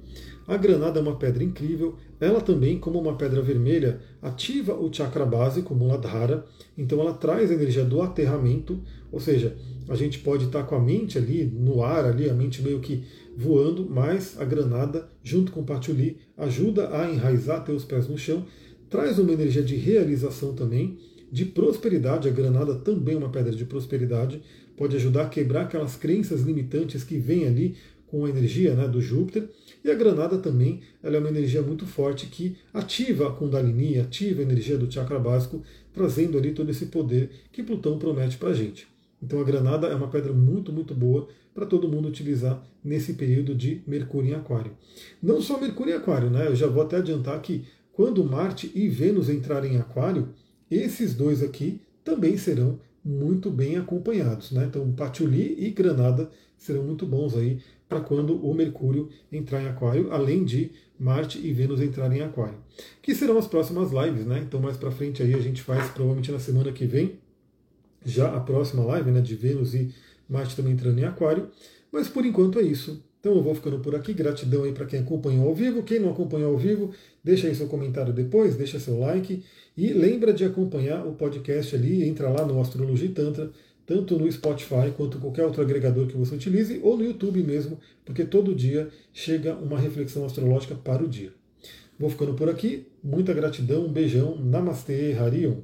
A 0.47 0.57
granada 0.57 0.99
é 0.99 1.01
uma 1.01 1.15
pedra 1.15 1.43
incrível. 1.43 1.95
Ela 2.19 2.39
também, 2.39 2.77
como 2.77 2.99
uma 2.99 3.15
pedra 3.15 3.41
vermelha, 3.41 3.99
ativa 4.21 4.73
o 4.73 4.93
chakra 4.93 5.25
básico, 5.25 5.73
o 5.73 5.77
Muladhara. 5.77 6.45
Então 6.77 6.99
ela 7.01 7.13
traz 7.13 7.49
a 7.49 7.55
energia 7.55 7.83
do 7.83 8.01
aterramento, 8.01 8.79
ou 9.11 9.19
seja, 9.19 9.57
a 9.89 9.95
gente 9.95 10.19
pode 10.19 10.45
estar 10.45 10.63
com 10.63 10.75
a 10.75 10.79
mente 10.79 11.17
ali 11.17 11.45
no 11.45 11.83
ar, 11.83 12.05
ali 12.05 12.29
a 12.29 12.33
mente 12.33 12.61
meio 12.61 12.79
que 12.79 13.03
voando, 13.35 13.87
mas 13.89 14.39
a 14.39 14.45
granada, 14.45 15.09
junto 15.23 15.51
com 15.51 15.61
o 15.61 15.65
patchouli, 15.65 16.17
ajuda 16.37 16.95
a 16.95 17.09
enraizar, 17.09 17.63
ter 17.63 17.71
os 17.71 17.83
pés 17.83 18.07
no 18.07 18.17
chão, 18.17 18.45
traz 18.89 19.19
uma 19.19 19.33
energia 19.33 19.63
de 19.63 19.75
realização 19.75 20.53
também, 20.53 20.97
de 21.31 21.45
prosperidade. 21.45 22.27
A 22.27 22.31
granada 22.31 22.75
também 22.75 23.15
é 23.15 23.17
uma 23.17 23.29
pedra 23.29 23.55
de 23.55 23.65
prosperidade, 23.65 24.41
pode 24.77 24.95
ajudar 24.95 25.23
a 25.23 25.29
quebrar 25.29 25.61
aquelas 25.61 25.95
crenças 25.95 26.41
limitantes 26.41 27.03
que 27.03 27.17
vêm 27.17 27.47
ali 27.47 27.75
com 28.07 28.25
a 28.25 28.29
energia 28.29 28.75
né, 28.75 28.87
do 28.87 29.01
Júpiter. 29.01 29.49
E 29.83 29.91
a 29.91 29.95
granada 29.95 30.37
também 30.37 30.81
ela 31.03 31.17
é 31.17 31.19
uma 31.19 31.29
energia 31.29 31.61
muito 31.61 31.85
forte 31.85 32.27
que 32.27 32.57
ativa 32.73 33.27
a 33.27 33.31
Kundalini, 33.31 33.99
ativa 33.99 34.41
a 34.41 34.43
energia 34.43 34.77
do 34.77 34.91
chakra 34.91 35.19
básico, 35.19 35.61
trazendo 35.93 36.37
ali 36.37 36.51
todo 36.51 36.69
esse 36.69 36.87
poder 36.87 37.29
que 37.51 37.63
Plutão 37.63 37.99
promete 37.99 38.37
para 38.37 38.49
a 38.49 38.53
gente. 38.53 38.87
Então 39.21 39.39
a 39.39 39.43
granada 39.43 39.87
é 39.87 39.95
uma 39.95 40.07
pedra 40.07 40.33
muito, 40.33 40.71
muito 40.71 40.93
boa 40.93 41.27
para 41.53 41.65
todo 41.65 41.87
mundo 41.87 42.07
utilizar 42.07 42.61
nesse 42.83 43.13
período 43.13 43.55
de 43.55 43.81
Mercúrio 43.87 44.31
em 44.31 44.33
Aquário. 44.33 44.73
Não 45.23 45.41
só 45.41 45.59
Mercúrio 45.59 45.93
em 45.93 45.97
Aquário, 45.97 46.29
né? 46.29 46.47
Eu 46.47 46.55
já 46.55 46.67
vou 46.67 46.83
até 46.83 46.97
adiantar 46.97 47.41
que 47.41 47.65
quando 47.93 48.23
Marte 48.25 48.69
e 48.75 48.89
Vênus 48.89 49.29
entrarem 49.29 49.75
em 49.75 49.77
Aquário, 49.77 50.29
esses 50.69 51.13
dois 51.13 51.43
aqui 51.43 51.81
também 52.03 52.37
serão 52.37 52.79
muito 53.03 53.51
bem 53.51 53.77
acompanhados. 53.77 54.51
Né? 54.51 54.65
Então, 54.65 54.91
Patchouli 54.91 55.55
e 55.59 55.69
Granada 55.69 56.29
serão 56.57 56.83
muito 56.83 57.05
bons 57.05 57.35
aí 57.35 57.59
para 57.87 58.01
quando 58.01 58.35
o 58.43 58.53
Mercúrio 58.53 59.09
entrar 59.31 59.61
em 59.61 59.67
Aquário, 59.67 60.11
além 60.11 60.43
de 60.43 60.71
Marte 60.99 61.37
e 61.37 61.53
Vênus 61.53 61.81
entrarem 61.81 62.19
em 62.19 62.23
Aquário. 62.23 62.57
Que 63.01 63.13
serão 63.13 63.37
as 63.37 63.47
próximas 63.47 63.91
lives, 63.91 64.25
né? 64.25 64.43
Então, 64.45 64.59
mais 64.59 64.75
para 64.75 64.91
frente 64.91 65.21
aí 65.21 65.33
a 65.35 65.39
gente 65.39 65.61
faz, 65.61 65.89
provavelmente 65.89 66.31
na 66.31 66.39
semana 66.39 66.71
que 66.71 66.87
vem, 66.87 67.19
já 68.03 68.35
a 68.35 68.39
próxima 68.39 68.83
live, 68.83 69.11
né? 69.11 69.21
De 69.21 69.35
Vênus 69.35 69.75
e 69.75 69.93
Marte 70.27 70.55
também 70.55 70.73
entrando 70.73 70.99
em 70.99 71.03
Aquário. 71.03 71.49
Mas 71.91 72.07
por 72.07 72.25
enquanto 72.25 72.59
é 72.59 72.63
isso. 72.63 73.03
Então 73.25 73.37
eu 73.37 73.41
vou 73.41 73.55
ficando 73.55 73.79
por 73.79 73.95
aqui. 73.95 74.13
Gratidão 74.13 74.65
aí 74.65 74.71
para 74.71 74.85
quem 74.85 74.99
acompanhou 74.99 75.47
ao 75.47 75.55
vivo. 75.55 75.81
Quem 75.81 75.97
não 75.97 76.11
acompanhou 76.11 76.51
ao 76.51 76.59
vivo, 76.59 76.91
deixa 77.23 77.47
aí 77.47 77.55
seu 77.55 77.65
comentário 77.65 78.13
depois, 78.13 78.55
deixa 78.55 78.79
seu 78.79 78.99
like. 78.99 79.43
E 79.75 79.87
lembra 79.93 80.31
de 80.31 80.45
acompanhar 80.45 81.03
o 81.07 81.13
podcast 81.13 81.75
ali, 81.75 82.07
entra 82.07 82.29
lá 82.29 82.45
no 82.45 82.61
Astrologia 82.61 83.09
Tantra, 83.09 83.49
tanto 83.83 84.19
no 84.19 84.31
Spotify 84.31 84.91
quanto 84.95 85.17
qualquer 85.17 85.43
outro 85.43 85.63
agregador 85.63 86.05
que 86.05 86.15
você 86.15 86.35
utilize, 86.35 86.79
ou 86.83 86.95
no 86.95 87.03
YouTube 87.03 87.41
mesmo, 87.41 87.79
porque 88.05 88.23
todo 88.23 88.53
dia 88.53 88.89
chega 89.11 89.55
uma 89.55 89.79
reflexão 89.79 90.23
astrológica 90.23 90.75
para 90.75 91.03
o 91.03 91.07
dia. 91.07 91.33
Vou 91.97 92.11
ficando 92.11 92.35
por 92.35 92.47
aqui, 92.47 92.85
muita 93.03 93.33
gratidão, 93.33 93.87
um 93.87 93.91
beijão, 93.91 94.37
Namastê, 94.37 95.13
Harion. 95.13 95.61